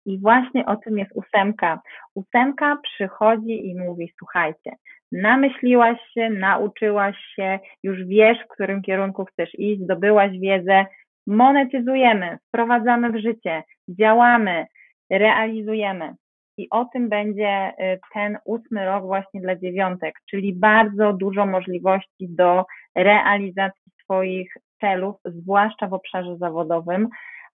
I 0.05 0.19
właśnie 0.19 0.65
o 0.65 0.75
tym 0.75 0.97
jest 0.97 1.11
ósemka. 1.15 1.81
Ósemka 2.15 2.77
przychodzi 2.83 3.67
i 3.67 3.79
mówi: 3.79 4.13
Słuchajcie, 4.17 4.71
namyśliłaś 5.11 5.97
się, 6.13 6.29
nauczyłaś 6.29 7.15
się, 7.35 7.59
już 7.83 8.05
wiesz, 8.05 8.37
w 8.45 8.53
którym 8.53 8.81
kierunku 8.81 9.25
chcesz 9.25 9.49
iść, 9.53 9.81
zdobyłaś 9.81 10.39
wiedzę, 10.39 10.85
monetyzujemy, 11.27 12.37
wprowadzamy 12.47 13.11
w 13.11 13.21
życie, 13.21 13.63
działamy, 13.89 14.65
realizujemy. 15.09 16.15
I 16.57 16.67
o 16.69 16.85
tym 16.85 17.09
będzie 17.09 17.73
y, 17.79 17.99
ten 18.13 18.37
ósmy 18.45 18.85
rok 18.85 19.05
właśnie 19.05 19.41
dla 19.41 19.55
dziewiątek, 19.55 20.15
czyli 20.29 20.53
bardzo 20.53 21.13
dużo 21.13 21.45
możliwości 21.45 22.27
do 22.29 22.65
realizacji 22.95 23.91
swoich 24.03 24.53
celów, 24.81 25.15
zwłaszcza 25.25 25.87
w 25.87 25.93
obszarze 25.93 26.37
zawodowym, 26.37 27.07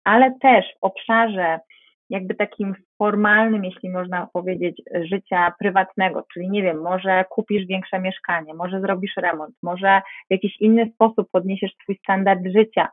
ale 0.05 0.34
też 0.42 0.66
w 0.66 0.84
obszarze 0.84 1.61
jakby 2.11 2.34
takim 2.34 2.74
formalnym, 2.98 3.64
jeśli 3.64 3.90
można 3.90 4.28
powiedzieć, 4.32 4.82
życia 5.03 5.53
prywatnego, 5.59 6.24
czyli 6.32 6.51
nie 6.51 6.62
wiem, 6.62 6.82
może 6.82 7.24
kupisz 7.30 7.66
większe 7.66 8.01
mieszkanie, 8.01 8.55
może 8.55 8.80
zrobisz 8.80 9.16
remont, 9.16 9.55
może 9.62 10.01
w 10.30 10.32
jakiś 10.32 10.61
inny 10.61 10.90
sposób 10.94 11.28
podniesiesz 11.32 11.72
swój 11.82 11.96
standard 11.96 12.40
życia, 12.57 12.88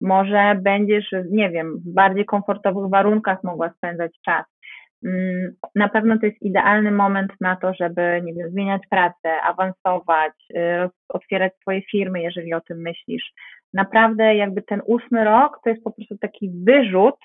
może 0.00 0.58
będziesz, 0.62 1.12
nie 1.30 1.50
wiem, 1.50 1.78
w 1.78 1.94
bardziej 1.94 2.24
komfortowych 2.24 2.90
warunkach 2.90 3.44
mogła 3.44 3.70
spędzać 3.70 4.12
czas. 4.24 4.55
Mm, 5.04 5.54
na 5.74 5.88
pewno 5.88 6.18
to 6.18 6.26
jest 6.26 6.42
idealny 6.42 6.90
moment 6.90 7.32
na 7.40 7.56
to, 7.56 7.74
żeby 7.74 8.20
nie 8.24 8.34
wiem, 8.34 8.50
zmieniać 8.50 8.82
pracę, 8.90 9.42
awansować, 9.42 10.32
y, 10.56 10.88
otwierać 11.08 11.52
swoje 11.60 11.82
firmy, 11.82 12.22
jeżeli 12.22 12.54
o 12.54 12.60
tym 12.60 12.78
myślisz. 12.80 13.32
Naprawdę 13.74 14.36
jakby 14.36 14.62
ten 14.62 14.82
ósmy 14.86 15.24
rok 15.24 15.60
to 15.64 15.70
jest 15.70 15.84
po 15.84 15.90
prostu 15.90 16.18
taki 16.18 16.50
wyrzut, 16.64 17.16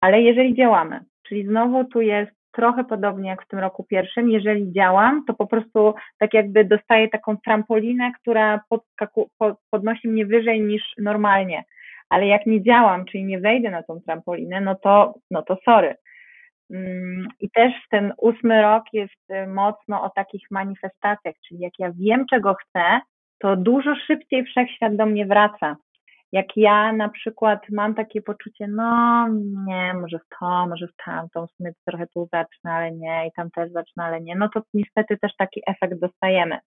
ale 0.00 0.22
jeżeli 0.22 0.54
działamy, 0.54 1.00
czyli 1.28 1.46
znowu 1.46 1.84
tu 1.84 2.00
jest 2.00 2.32
trochę 2.52 2.84
podobnie 2.84 3.30
jak 3.30 3.44
w 3.44 3.48
tym 3.48 3.58
roku 3.58 3.84
pierwszym, 3.84 4.30
jeżeli 4.30 4.72
działam, 4.72 5.24
to 5.26 5.34
po 5.34 5.46
prostu 5.46 5.94
tak 6.18 6.34
jakby 6.34 6.64
dostaję 6.64 7.08
taką 7.08 7.36
trampolinę, 7.44 8.12
która 8.20 8.60
podnosi 9.70 10.08
mnie 10.08 10.26
wyżej 10.26 10.60
niż 10.60 10.82
normalnie. 10.98 11.64
Ale 12.08 12.26
jak 12.26 12.46
nie 12.46 12.62
działam, 12.62 13.04
czyli 13.04 13.24
nie 13.24 13.40
wejdę 13.40 13.70
na 13.70 13.82
tą 13.82 14.00
trampolinę, 14.00 14.60
no 14.60 14.74
to, 14.74 15.14
no 15.30 15.42
to 15.42 15.58
sorry. 15.64 15.94
Mm, 16.70 17.28
I 17.40 17.50
też 17.50 17.72
ten 17.90 18.12
ósmy 18.18 18.62
rok 18.62 18.84
jest 18.92 19.30
y, 19.30 19.46
mocno 19.46 20.02
o 20.02 20.10
takich 20.10 20.50
manifestacjach, 20.50 21.34
czyli 21.48 21.60
jak 21.60 21.72
ja 21.78 21.92
wiem, 21.92 22.26
czego 22.30 22.54
chcę, 22.54 23.00
to 23.38 23.56
dużo 23.56 23.94
szybciej 24.06 24.44
wszechświat 24.44 24.96
do 24.96 25.06
mnie 25.06 25.26
wraca. 25.26 25.76
Jak 26.32 26.46
ja 26.56 26.92
na 26.92 27.08
przykład 27.08 27.60
mam 27.70 27.94
takie 27.94 28.22
poczucie, 28.22 28.68
no 28.68 29.28
nie, 29.66 29.94
może 29.94 30.18
w 30.18 30.38
to, 30.40 30.66
może 30.66 30.86
w 30.86 30.96
tamtą, 31.04 31.46
w 31.46 31.50
sumie 31.50 31.72
trochę 31.86 32.06
tu 32.06 32.28
zacznę, 32.32 32.72
ale 32.72 32.92
nie, 32.92 33.26
i 33.26 33.32
tam 33.36 33.50
też 33.50 33.72
zacznę, 33.72 34.04
ale 34.04 34.20
nie, 34.20 34.36
no 34.36 34.48
to 34.48 34.62
niestety 34.74 35.18
też 35.18 35.32
taki 35.38 35.62
efekt 35.66 36.00
dostajemy. 36.00 36.58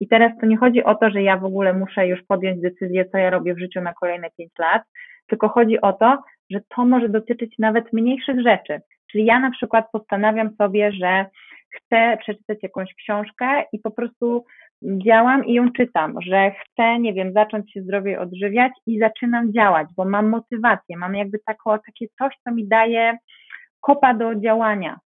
I 0.00 0.08
teraz 0.08 0.32
to 0.40 0.46
nie 0.46 0.56
chodzi 0.56 0.84
o 0.84 0.94
to, 0.94 1.10
że 1.10 1.22
ja 1.22 1.36
w 1.36 1.44
ogóle 1.44 1.72
muszę 1.72 2.06
już 2.06 2.22
podjąć 2.28 2.60
decyzję, 2.60 3.04
co 3.04 3.18
ja 3.18 3.30
robię 3.30 3.54
w 3.54 3.58
życiu 3.58 3.80
na 3.80 3.94
kolejne 3.94 4.28
pięć 4.38 4.52
lat, 4.58 4.82
tylko 5.26 5.48
chodzi 5.48 5.80
o 5.80 5.92
to, 5.92 6.22
że 6.50 6.60
to 6.68 6.84
może 6.84 7.08
dotyczyć 7.08 7.54
nawet 7.58 7.92
mniejszych 7.92 8.42
rzeczy. 8.42 8.80
Czyli 9.10 9.24
ja 9.24 9.40
na 9.40 9.50
przykład 9.50 9.90
postanawiam 9.92 10.50
sobie, 10.56 10.92
że 10.92 11.26
chcę 11.70 12.16
przeczytać 12.20 12.58
jakąś 12.62 12.94
książkę 12.94 13.64
i 13.72 13.78
po 13.78 13.90
prostu 13.90 14.44
działam 14.82 15.46
i 15.46 15.54
ją 15.54 15.72
czytam, 15.72 16.22
że 16.22 16.50
chcę, 16.50 16.98
nie 16.98 17.14
wiem, 17.14 17.32
zacząć 17.32 17.72
się 17.72 17.82
zdrowiej 17.82 18.16
odżywiać 18.16 18.72
i 18.86 18.98
zaczynam 18.98 19.52
działać, 19.52 19.88
bo 19.96 20.04
mam 20.04 20.28
motywację, 20.28 20.96
mam 20.96 21.14
jakby 21.14 21.38
taką, 21.38 21.78
takie 21.86 22.06
coś, 22.18 22.34
co 22.44 22.54
mi 22.54 22.68
daje 22.68 23.18
kopa 23.80 24.14
do 24.14 24.34
działania. 24.34 24.98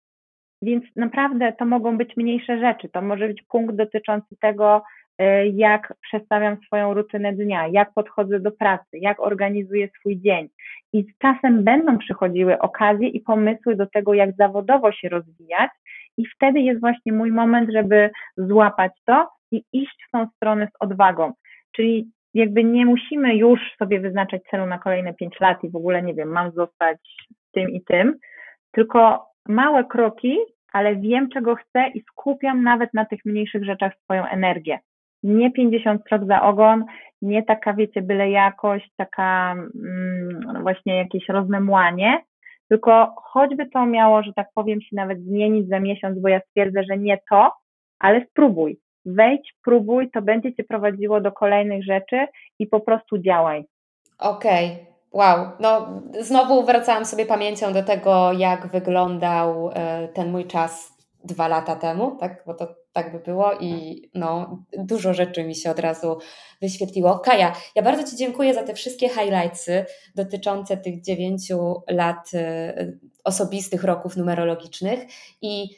Więc 0.62 0.84
naprawdę 0.96 1.52
to 1.52 1.64
mogą 1.64 1.98
być 1.98 2.16
mniejsze 2.16 2.58
rzeczy. 2.58 2.88
To 2.88 3.02
może 3.02 3.28
być 3.28 3.42
punkt 3.42 3.76
dotyczący 3.76 4.36
tego, 4.40 4.82
jak 5.52 5.94
przestawiam 6.02 6.56
swoją 6.66 6.94
rutynę 6.94 7.32
dnia, 7.32 7.68
jak 7.68 7.92
podchodzę 7.94 8.40
do 8.40 8.52
pracy, 8.52 8.98
jak 8.98 9.20
organizuję 9.20 9.88
swój 9.88 10.20
dzień. 10.20 10.48
I 10.92 11.02
z 11.02 11.18
czasem 11.18 11.64
będą 11.64 11.98
przychodziły 11.98 12.58
okazje 12.58 13.08
i 13.08 13.20
pomysły 13.20 13.76
do 13.76 13.86
tego, 13.86 14.14
jak 14.14 14.36
zawodowo 14.36 14.92
się 14.92 15.08
rozwijać, 15.08 15.70
i 16.16 16.26
wtedy 16.26 16.60
jest 16.60 16.80
właśnie 16.80 17.12
mój 17.12 17.32
moment, 17.32 17.70
żeby 17.72 18.10
złapać 18.36 18.92
to 19.04 19.28
i 19.50 19.64
iść 19.72 20.04
w 20.08 20.10
tą 20.10 20.26
stronę 20.36 20.66
z 20.66 20.76
odwagą. 20.80 21.32
Czyli 21.76 22.10
jakby 22.34 22.64
nie 22.64 22.86
musimy 22.86 23.36
już 23.36 23.60
sobie 23.78 24.00
wyznaczać 24.00 24.42
celu 24.50 24.66
na 24.66 24.78
kolejne 24.78 25.14
pięć 25.14 25.40
lat 25.40 25.64
i 25.64 25.70
w 25.70 25.76
ogóle 25.76 26.02
nie 26.02 26.14
wiem, 26.14 26.28
mam 26.28 26.50
zostać 26.50 26.98
tym 27.52 27.70
i 27.70 27.84
tym, 27.84 28.18
tylko 28.72 29.26
małe 29.48 29.84
kroki 29.84 30.38
ale 30.72 30.96
wiem, 30.96 31.28
czego 31.28 31.54
chcę 31.54 31.88
i 31.94 32.02
skupiam 32.02 32.62
nawet 32.62 32.94
na 32.94 33.04
tych 33.04 33.24
mniejszych 33.24 33.64
rzeczach 33.64 33.92
swoją 34.04 34.26
energię. 34.26 34.78
Nie 35.22 35.50
50 35.50 36.02
strok 36.02 36.26
za 36.26 36.42
ogon, 36.42 36.84
nie 37.22 37.42
taka, 37.42 37.74
wiecie, 37.74 38.02
byle 38.02 38.30
jakość, 38.30 38.90
taka 38.96 39.52
mm, 39.52 40.62
właśnie 40.62 40.96
jakieś 40.96 41.28
rozmemłanie, 41.28 42.22
tylko 42.68 43.14
choćby 43.16 43.66
to 43.66 43.86
miało, 43.86 44.22
że 44.22 44.32
tak 44.32 44.46
powiem, 44.54 44.80
się 44.80 44.96
nawet 44.96 45.24
zmienić 45.24 45.68
za 45.68 45.80
miesiąc, 45.80 46.18
bo 46.20 46.28
ja 46.28 46.40
stwierdzę, 46.40 46.84
że 46.90 46.98
nie 46.98 47.18
to, 47.30 47.52
ale 47.98 48.26
spróbuj. 48.30 48.78
Wejdź, 49.06 49.54
próbuj, 49.64 50.10
to 50.10 50.22
będzie 50.22 50.54
cię 50.54 50.64
prowadziło 50.64 51.20
do 51.20 51.32
kolejnych 51.32 51.84
rzeczy 51.84 52.26
i 52.58 52.66
po 52.66 52.80
prostu 52.80 53.18
działaj. 53.18 53.64
Okej, 54.18 54.66
okay. 54.66 54.92
Wow, 55.12 55.46
no 55.60 56.02
znowu 56.20 56.64
wracałam 56.64 57.04
sobie 57.04 57.26
pamięcią 57.26 57.72
do 57.72 57.82
tego, 57.82 58.32
jak 58.32 58.66
wyglądał 58.66 59.70
e, 59.74 60.08
ten 60.08 60.30
mój 60.30 60.44
czas 60.44 60.92
dwa 61.24 61.48
lata 61.48 61.76
temu, 61.76 62.16
tak? 62.20 62.42
Bo 62.46 62.54
to 62.54 62.81
tak 62.92 63.12
by 63.12 63.18
było 63.18 63.52
i 63.60 64.02
no, 64.14 64.58
dużo 64.78 65.14
rzeczy 65.14 65.44
mi 65.44 65.54
się 65.54 65.70
od 65.70 65.78
razu 65.78 66.18
wyświetliło. 66.60 67.18
Kaja, 67.18 67.52
ja 67.74 67.82
bardzo 67.82 68.10
Ci 68.10 68.16
dziękuję 68.16 68.54
za 68.54 68.62
te 68.62 68.74
wszystkie 68.74 69.08
highlightsy 69.08 69.84
dotyczące 70.14 70.76
tych 70.76 71.00
dziewięciu 71.00 71.82
lat 71.88 72.30
e, 72.34 72.92
osobistych 73.24 73.84
roków 73.84 74.16
numerologicznych 74.16 75.00
i 75.42 75.68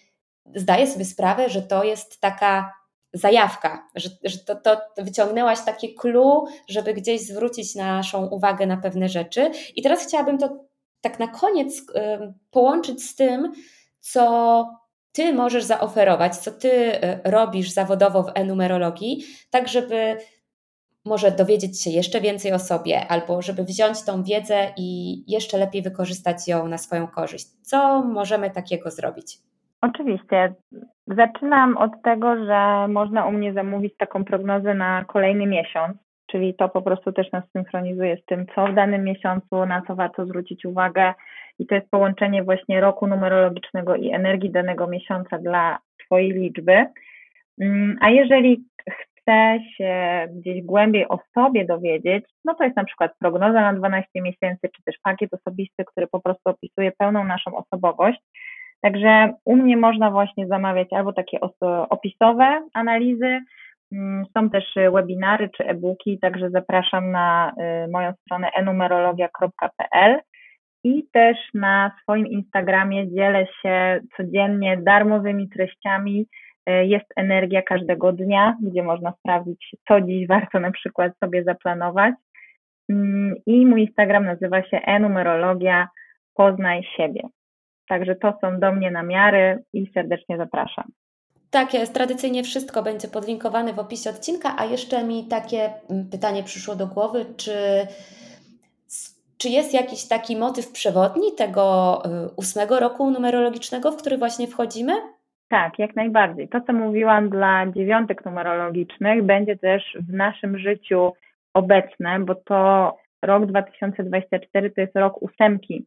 zdaję 0.55 0.87
sobie 0.87 1.05
sprawę, 1.05 1.51
że 1.51 1.63
to 1.63 1.85
jest 1.85 2.21
taka 2.21 2.73
zajawka, 3.13 3.89
że, 3.95 4.09
że 4.25 4.39
to, 4.39 4.57
to 4.57 4.81
wyciągnęłaś 4.99 5.59
takie 5.67 5.95
clue, 5.95 6.47
żeby 6.69 6.95
gdzieś 6.95 7.27
zwrócić 7.27 7.75
naszą 7.75 8.27
uwagę 8.27 8.67
na 8.67 8.77
pewne 8.77 9.09
rzeczy. 9.09 9.51
I 9.77 9.83
teraz 9.83 10.07
chciałabym 10.07 10.39
to 10.39 10.65
tak 11.01 11.19
na 11.19 11.29
koniec 11.29 11.79
y, 11.79 11.83
połączyć 12.51 13.05
z 13.05 13.15
tym, 13.15 13.53
co 14.01 14.84
ty 15.15 15.33
możesz 15.33 15.65
zaoferować, 15.65 16.37
co 16.37 16.51
ty 16.51 16.69
y, 16.69 17.01
robisz 17.25 17.71
zawodowo 17.71 18.23
w 18.23 18.33
enumerologii, 18.35 19.25
tak 19.51 19.69
żeby 19.69 20.17
może 21.05 21.31
dowiedzieć 21.31 21.83
się 21.83 21.91
jeszcze 21.91 22.21
więcej 22.21 22.53
o 22.53 22.59
sobie, 22.59 23.07
albo 23.09 23.43
żeby 23.43 23.65
wziąć 23.65 24.05
tą 24.05 24.23
wiedzę 24.23 24.73
i 24.77 25.17
jeszcze 25.33 25.59
lepiej 25.59 25.83
wykorzystać 25.83 26.49
ją 26.49 26.69
na 26.69 26.79
swoją 26.79 27.07
korzyść. 27.07 27.47
Co 27.63 28.03
możemy 28.03 28.51
takiego 28.51 28.91
zrobić? 28.91 29.39
Oczywiście. 29.81 30.55
Zaczynam 31.07 31.77
od 31.77 31.91
tego, 32.03 32.45
że 32.45 32.89
można 32.89 33.27
u 33.27 33.33
mnie 33.33 33.53
zamówić 33.53 33.97
taką 33.97 34.25
prognozę 34.25 34.75
na 34.75 35.05
kolejny 35.05 35.47
miesiąc, 35.47 35.97
czyli 36.35 36.55
to 36.55 36.69
po 36.69 36.83
prostu 36.83 37.13
też 37.13 37.33
nas 37.33 37.45
synchronizuje 37.53 38.17
z 38.17 38.25
tym, 38.25 38.47
co 38.55 38.67
w 38.67 38.75
danym 38.75 39.05
miesiącu, 39.05 39.67
na 39.67 39.83
co 39.87 39.95
warto 39.95 40.27
zwrócić 40.27 40.65
uwagę. 40.65 41.15
I 41.59 41.67
to 41.67 41.75
jest 41.75 41.91
połączenie 41.91 42.43
właśnie 42.43 42.81
roku 42.81 43.07
numerologicznego 43.07 43.97
i 43.97 44.11
energii 44.11 44.51
danego 44.51 44.87
miesiąca 44.87 45.39
dla 45.39 45.79
Twojej 46.05 46.31
liczby. 46.31 46.87
Mm, 47.61 47.97
a 48.01 48.11
jeżeli 48.11 48.65
chce 48.91 49.59
się 49.77 49.95
gdzieś 50.33 50.63
głębiej 50.63 51.09
o 51.09 51.19
sobie 51.35 51.65
dowiedzieć, 51.65 52.25
no 52.45 52.55
to 52.55 52.65
jest 52.65 52.77
na 52.77 52.85
przykład 52.85 53.13
prognoza 53.19 53.61
na 53.61 53.73
12 53.73 54.09
miesięcy, 54.15 54.69
czy 54.77 54.83
też 54.85 54.97
pakiet 55.03 55.35
osobisty, 55.35 55.85
który 55.85 56.07
po 56.07 56.21
prostu 56.21 56.51
opisuje 56.51 56.93
pełną 56.99 57.25
naszą 57.25 57.57
osobowość. 57.57 58.21
Także 58.81 59.35
u 59.45 59.57
mnie 59.57 59.77
można 59.77 60.11
właśnie 60.11 60.47
zamawiać 60.47 60.93
albo 60.93 61.13
takie 61.13 61.39
opisowe 61.89 62.63
analizy, 62.73 63.41
są 64.37 64.51
też 64.51 64.65
webinary 64.93 65.51
czy 65.57 65.65
e-booki, 65.65 66.19
także 66.19 66.51
zapraszam 66.51 67.11
na 67.11 67.53
y, 67.85 67.91
moją 67.91 68.13
stronę 68.13 68.51
enumerologia.pl 68.55 70.21
i 70.85 71.09
też 71.13 71.37
na 71.55 71.97
swoim 72.03 72.27
Instagramie 72.27 73.11
dzielę 73.11 73.47
się 73.63 74.01
codziennie 74.17 74.77
darmowymi 74.77 75.49
treściami. 75.49 76.27
Y, 76.71 76.87
jest 76.87 77.07
energia 77.17 77.63
każdego 77.63 78.13
dnia, 78.13 78.57
gdzie 78.63 78.83
można 78.83 79.13
sprawdzić, 79.13 79.77
co 79.89 80.01
dziś 80.01 80.27
warto 80.27 80.61
na 80.61 80.71
przykład 80.71 81.13
sobie 81.25 81.45
zaplanować. 81.45 82.15
Mm, 82.91 83.35
I 83.47 83.67
mój 83.67 83.81
Instagram 83.83 84.25
nazywa 84.25 84.63
się 84.63 84.77
enumerologia 84.77 85.89
Poznaj 86.35 86.83
siebie. 86.97 87.21
Także 87.89 88.15
to 88.15 88.39
są 88.41 88.61
do 88.61 88.73
mnie 88.73 88.91
namiary 88.91 89.59
i 89.73 89.91
serdecznie 89.95 90.37
zapraszam. 90.37 90.85
Tak 91.55 91.75
jest, 91.75 91.95
tradycyjnie 91.95 92.43
wszystko 92.43 92.83
będzie 92.83 93.09
podlinkowane 93.09 93.73
w 93.73 93.79
opisie 93.79 94.11
odcinka, 94.11 94.55
a 94.59 94.65
jeszcze 94.65 95.05
mi 95.05 95.25
takie 95.29 95.71
mm, 95.91 96.11
pytanie 96.11 96.43
przyszło 96.43 96.77
do 96.77 96.87
głowy, 96.87 97.25
czy, 97.37 97.57
czy 99.39 99.49
jest 99.49 99.75
jakiś 99.75 100.09
taki 100.09 100.37
motyw 100.37 100.73
przewodni 100.73 101.33
tego 101.39 102.03
y, 102.07 102.35
ósmego 102.37 102.81
roku 102.81 103.11
numerologicznego, 103.11 103.93
w 103.93 103.97
który 103.97 104.19
właśnie 104.19 104.47
wchodzimy? 104.47 104.93
Tak, 105.49 105.79
jak 105.79 105.97
najbardziej. 105.97 106.49
To, 106.49 106.61
co 106.61 106.73
mówiłam 106.73 107.31
dla 107.31 107.67
dziewiątek 107.67 108.25
numerologicznych, 108.25 109.23
będzie 109.23 109.57
też 109.57 109.97
w 110.09 110.13
naszym 110.13 110.59
życiu 110.59 111.13
obecne, 111.55 112.21
bo 112.21 112.35
to 112.35 112.97
rok 113.23 113.47
2024 113.47 114.71
to 114.71 114.81
jest 114.81 114.97
rok 114.97 115.23
ósemki, 115.23 115.87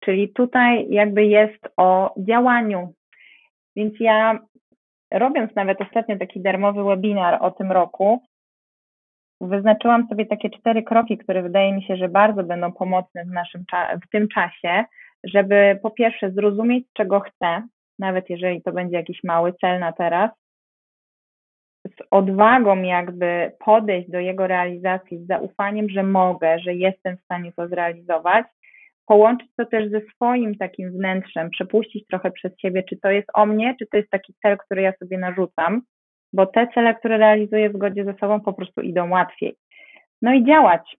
Czyli 0.00 0.28
tutaj 0.28 0.86
jakby 0.90 1.26
jest 1.26 1.68
o 1.76 2.14
działaniu. 2.18 2.92
Więc 3.76 3.94
ja, 4.00 4.38
robiąc 5.12 5.54
nawet 5.54 5.80
ostatnio 5.80 6.18
taki 6.18 6.40
darmowy 6.40 6.84
webinar 6.84 7.38
o 7.40 7.50
tym 7.50 7.72
roku, 7.72 8.22
wyznaczyłam 9.40 10.08
sobie 10.08 10.26
takie 10.26 10.50
cztery 10.50 10.82
kroki, 10.82 11.18
które 11.18 11.42
wydaje 11.42 11.72
mi 11.72 11.82
się, 11.82 11.96
że 11.96 12.08
bardzo 12.08 12.42
będą 12.42 12.72
pomocne 12.72 13.24
w, 13.24 13.28
naszym 13.28 13.64
w 14.06 14.10
tym 14.10 14.28
czasie, 14.28 14.84
żeby 15.24 15.78
po 15.82 15.90
pierwsze 15.90 16.30
zrozumieć, 16.30 16.84
czego 16.92 17.20
chcę, 17.20 17.62
nawet 17.98 18.30
jeżeli 18.30 18.62
to 18.62 18.72
będzie 18.72 18.96
jakiś 18.96 19.24
mały 19.24 19.52
cel 19.52 19.80
na 19.80 19.92
teraz, 19.92 20.30
z 21.86 22.02
odwagą 22.10 22.82
jakby 22.82 23.52
podejść 23.58 24.10
do 24.10 24.20
jego 24.20 24.46
realizacji, 24.46 25.18
z 25.18 25.26
zaufaniem, 25.26 25.88
że 25.88 26.02
mogę, 26.02 26.58
że 26.58 26.74
jestem 26.74 27.16
w 27.16 27.24
stanie 27.24 27.52
to 27.52 27.68
zrealizować 27.68 28.46
połączyć 29.06 29.48
to 29.56 29.66
też 29.66 29.90
ze 29.90 30.00
swoim 30.00 30.54
takim 30.54 30.90
wnętrzem, 30.90 31.50
przepuścić 31.50 32.06
trochę 32.06 32.30
przez 32.30 32.52
siebie, 32.58 32.82
czy 32.82 32.96
to 32.96 33.10
jest 33.10 33.28
o 33.34 33.46
mnie, 33.46 33.74
czy 33.78 33.86
to 33.86 33.96
jest 33.96 34.10
taki 34.10 34.34
cel, 34.42 34.58
który 34.58 34.82
ja 34.82 34.92
sobie 34.92 35.18
narzucam, 35.18 35.82
bo 36.32 36.46
te 36.46 36.68
cele, 36.74 36.94
które 36.94 37.18
realizuję 37.18 37.70
w 37.70 37.76
zgodzie 37.76 38.04
ze 38.04 38.14
sobą, 38.14 38.40
po 38.40 38.52
prostu 38.52 38.80
idą 38.80 39.10
łatwiej. 39.10 39.56
No 40.22 40.34
i 40.34 40.44
działać. 40.44 40.96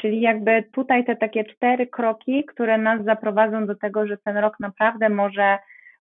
Czyli 0.00 0.20
jakby 0.20 0.64
tutaj 0.72 1.04
te 1.04 1.16
takie 1.16 1.44
cztery 1.44 1.86
kroki, 1.86 2.44
które 2.44 2.78
nas 2.78 3.04
zaprowadzą 3.04 3.66
do 3.66 3.74
tego, 3.74 4.06
że 4.06 4.16
ten 4.24 4.36
rok 4.36 4.60
naprawdę 4.60 5.08
może 5.08 5.58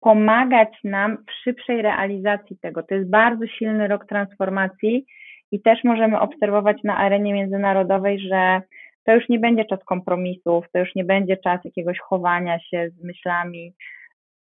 pomagać 0.01 0.69
nam 0.85 1.17
w 1.17 1.33
szybszej 1.45 1.83
realizacji 1.83 2.59
tego. 2.59 2.83
To 2.83 2.95
jest 2.95 3.11
bardzo 3.11 3.47
silny 3.47 3.89
rok 3.89 4.07
transformacji 4.07 5.07
i 5.53 5.63
też 5.63 5.85
możemy 5.85 6.21
obserwować 6.21 6.83
na 6.85 6.97
arenie 6.97 7.35
międzynarodowej, 7.35 8.21
że 8.21 8.63
to 9.09 9.15
już 9.15 9.29
nie 9.29 9.39
będzie 9.39 9.65
czas 9.65 9.85
kompromisów, 9.85 10.65
to 10.73 10.79
już 10.79 10.95
nie 10.95 11.05
będzie 11.05 11.37
czas 11.37 11.65
jakiegoś 11.65 11.99
chowania 11.99 12.61
się 12.61 12.91
z 12.91 13.05
myślami. 13.05 13.73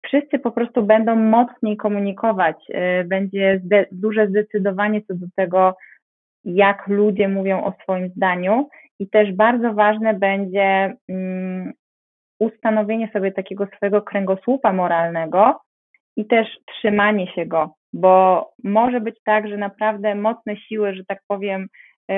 Wszyscy 0.07 0.39
po 0.39 0.51
prostu 0.51 0.83
będą 0.83 1.17
mocniej 1.17 1.77
komunikować, 1.77 2.57
y, 2.71 3.05
będzie 3.05 3.61
duże 3.93 4.29
zdecydowanie 4.29 5.03
co 5.03 5.15
do 5.15 5.27
tego, 5.37 5.77
jak 6.45 6.87
ludzie 6.87 7.29
mówią 7.29 7.65
o 7.65 7.73
swoim 7.83 8.09
zdaniu, 8.09 8.69
i 8.99 9.09
też 9.09 9.33
bardzo 9.33 9.73
ważne 9.73 10.15
będzie 10.15 10.95
mm, 11.09 11.73
ustanowienie 12.39 13.11
sobie 13.13 13.33
takiego 13.33 13.67
swojego 13.77 14.03
kręgosłupa 14.03 14.73
moralnego 14.73 15.61
i 16.17 16.27
też 16.27 16.49
trzymanie 16.67 17.33
się 17.33 17.47
go, 17.47 17.75
bo 17.93 18.47
może 18.65 19.01
być 19.01 19.17
tak, 19.25 19.49
że 19.49 19.57
naprawdę 19.57 20.15
mocne 20.15 20.57
siły, 20.57 20.95
że 20.95 21.05
tak 21.05 21.21
powiem, 21.29 21.67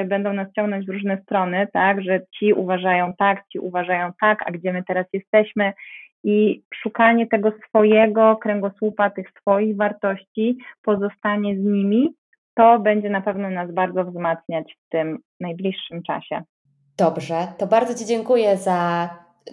będą 0.05 0.33
nas 0.33 0.53
ciągnąć 0.53 0.87
w 0.87 0.91
różne 0.91 1.23
strony, 1.23 1.69
tak, 1.73 2.03
że 2.03 2.21
ci 2.39 2.53
uważają 2.53 3.13
tak, 3.19 3.43
ci 3.53 3.59
uważają 3.59 4.13
tak, 4.21 4.43
a 4.47 4.51
gdzie 4.51 4.73
my 4.73 4.83
teraz 4.85 5.07
jesteśmy 5.13 5.73
i 6.25 6.63
szukanie 6.75 7.27
tego 7.27 7.53
swojego 7.69 8.37
kręgosłupa, 8.37 9.11
tych 9.11 9.27
swoich 9.41 9.77
wartości, 9.77 10.59
pozostanie 10.83 11.57
z 11.57 11.65
nimi, 11.65 12.15
to 12.55 12.79
będzie 12.79 13.11
na 13.11 13.21
pewno 13.21 13.51
nas 13.51 13.73
bardzo 13.73 14.05
wzmacniać 14.05 14.75
w 14.75 14.89
tym 14.89 15.19
najbliższym 15.41 16.03
czasie. 16.03 16.43
Dobrze, 16.99 17.35
to 17.59 17.67
bardzo 17.67 17.95
Ci 17.95 18.07
dziękuję 18.07 18.57
za 18.57 19.09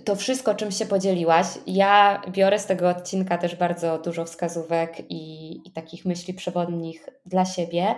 to 0.05 0.15
wszystko, 0.15 0.55
czym 0.55 0.71
się 0.71 0.85
podzieliłaś. 0.85 1.45
Ja 1.67 2.21
biorę 2.29 2.59
z 2.59 2.65
tego 2.65 2.89
odcinka 2.89 3.37
też 3.37 3.55
bardzo 3.55 3.97
dużo 3.97 4.25
wskazówek 4.25 4.99
i, 5.09 5.51
i 5.67 5.71
takich 5.71 6.05
myśli 6.05 6.33
przewodnich 6.33 7.09
dla 7.25 7.45
siebie. 7.45 7.95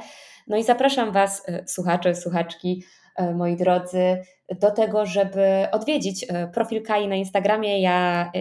No 0.48 0.58
i 0.58 0.64
zapraszam 0.64 1.12
Was, 1.12 1.44
e, 1.50 1.68
słuchacze, 1.68 2.16
słuchaczki, 2.16 2.84
e, 3.16 3.34
moi 3.34 3.56
drodzy, 3.56 4.18
do 4.60 4.72
tego, 4.72 5.06
żeby 5.06 5.68
odwiedzić 5.72 6.26
e, 6.30 6.48
profil 6.48 6.84
Kai 6.84 7.08
na 7.08 7.16
Instagramie. 7.16 7.82
Ja 7.82 8.32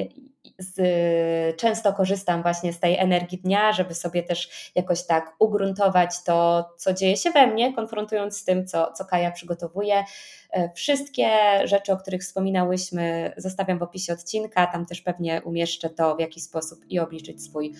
z, 0.61 1.57
często 1.57 1.93
korzystam 1.93 2.43
właśnie 2.43 2.73
z 2.73 2.81
tej 2.81 2.99
energii 2.99 3.39
dnia, 3.39 3.73
żeby 3.73 3.95
sobie 3.95 4.23
też 4.23 4.71
jakoś 4.75 5.07
tak 5.07 5.37
ugruntować 5.39 6.23
to, 6.25 6.69
co 6.77 6.93
dzieje 6.93 7.17
się 7.17 7.31
we 7.31 7.47
mnie, 7.47 7.75
konfrontując 7.75 8.37
z 8.37 8.45
tym, 8.45 8.67
co, 8.67 8.93
co 8.93 9.05
Kaja 9.05 9.31
przygotowuje. 9.31 10.05
E, 10.53 10.73
wszystkie 10.73 11.29
rzeczy, 11.65 11.93
o 11.93 11.97
których 11.97 12.21
wspominałyśmy, 12.23 13.33
zostawiam 13.37 13.79
w 13.79 13.83
opisie 13.83 14.13
odcinka. 14.13 14.67
Tam 14.67 14.87
też 14.87 15.01
pewnie 15.01 15.43
umieszczę 15.45 15.91
to, 15.91 16.17
w 16.17 16.21
jaki 16.21 16.41
sposób 16.41 16.85
i 16.89 16.99
obliczyć 16.99 17.43
swój, 17.43 17.75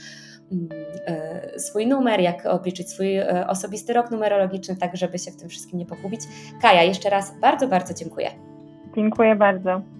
mm, 0.53 0.69
e, 1.07 1.59
swój 1.59 1.87
numer, 1.87 2.21
jak 2.21 2.47
obliczyć 2.47 2.91
swój 2.91 3.17
e, 3.17 3.47
osobisty 3.49 3.93
rok 3.93 4.11
numerologiczny, 4.11 4.77
tak 4.77 4.97
żeby 4.97 5.19
się 5.19 5.31
w 5.31 5.37
tym 5.37 5.49
wszystkim 5.49 5.79
nie 5.79 5.87
pogubić. 5.87 6.21
Kaja, 6.63 6.83
jeszcze 6.83 7.11
raz 7.11 7.41
bardzo, 7.41 7.69
bardzo 7.69 7.95
dziękuję. 7.95 8.31
Dziękuję 8.97 9.37
bardzo. 9.37 10.00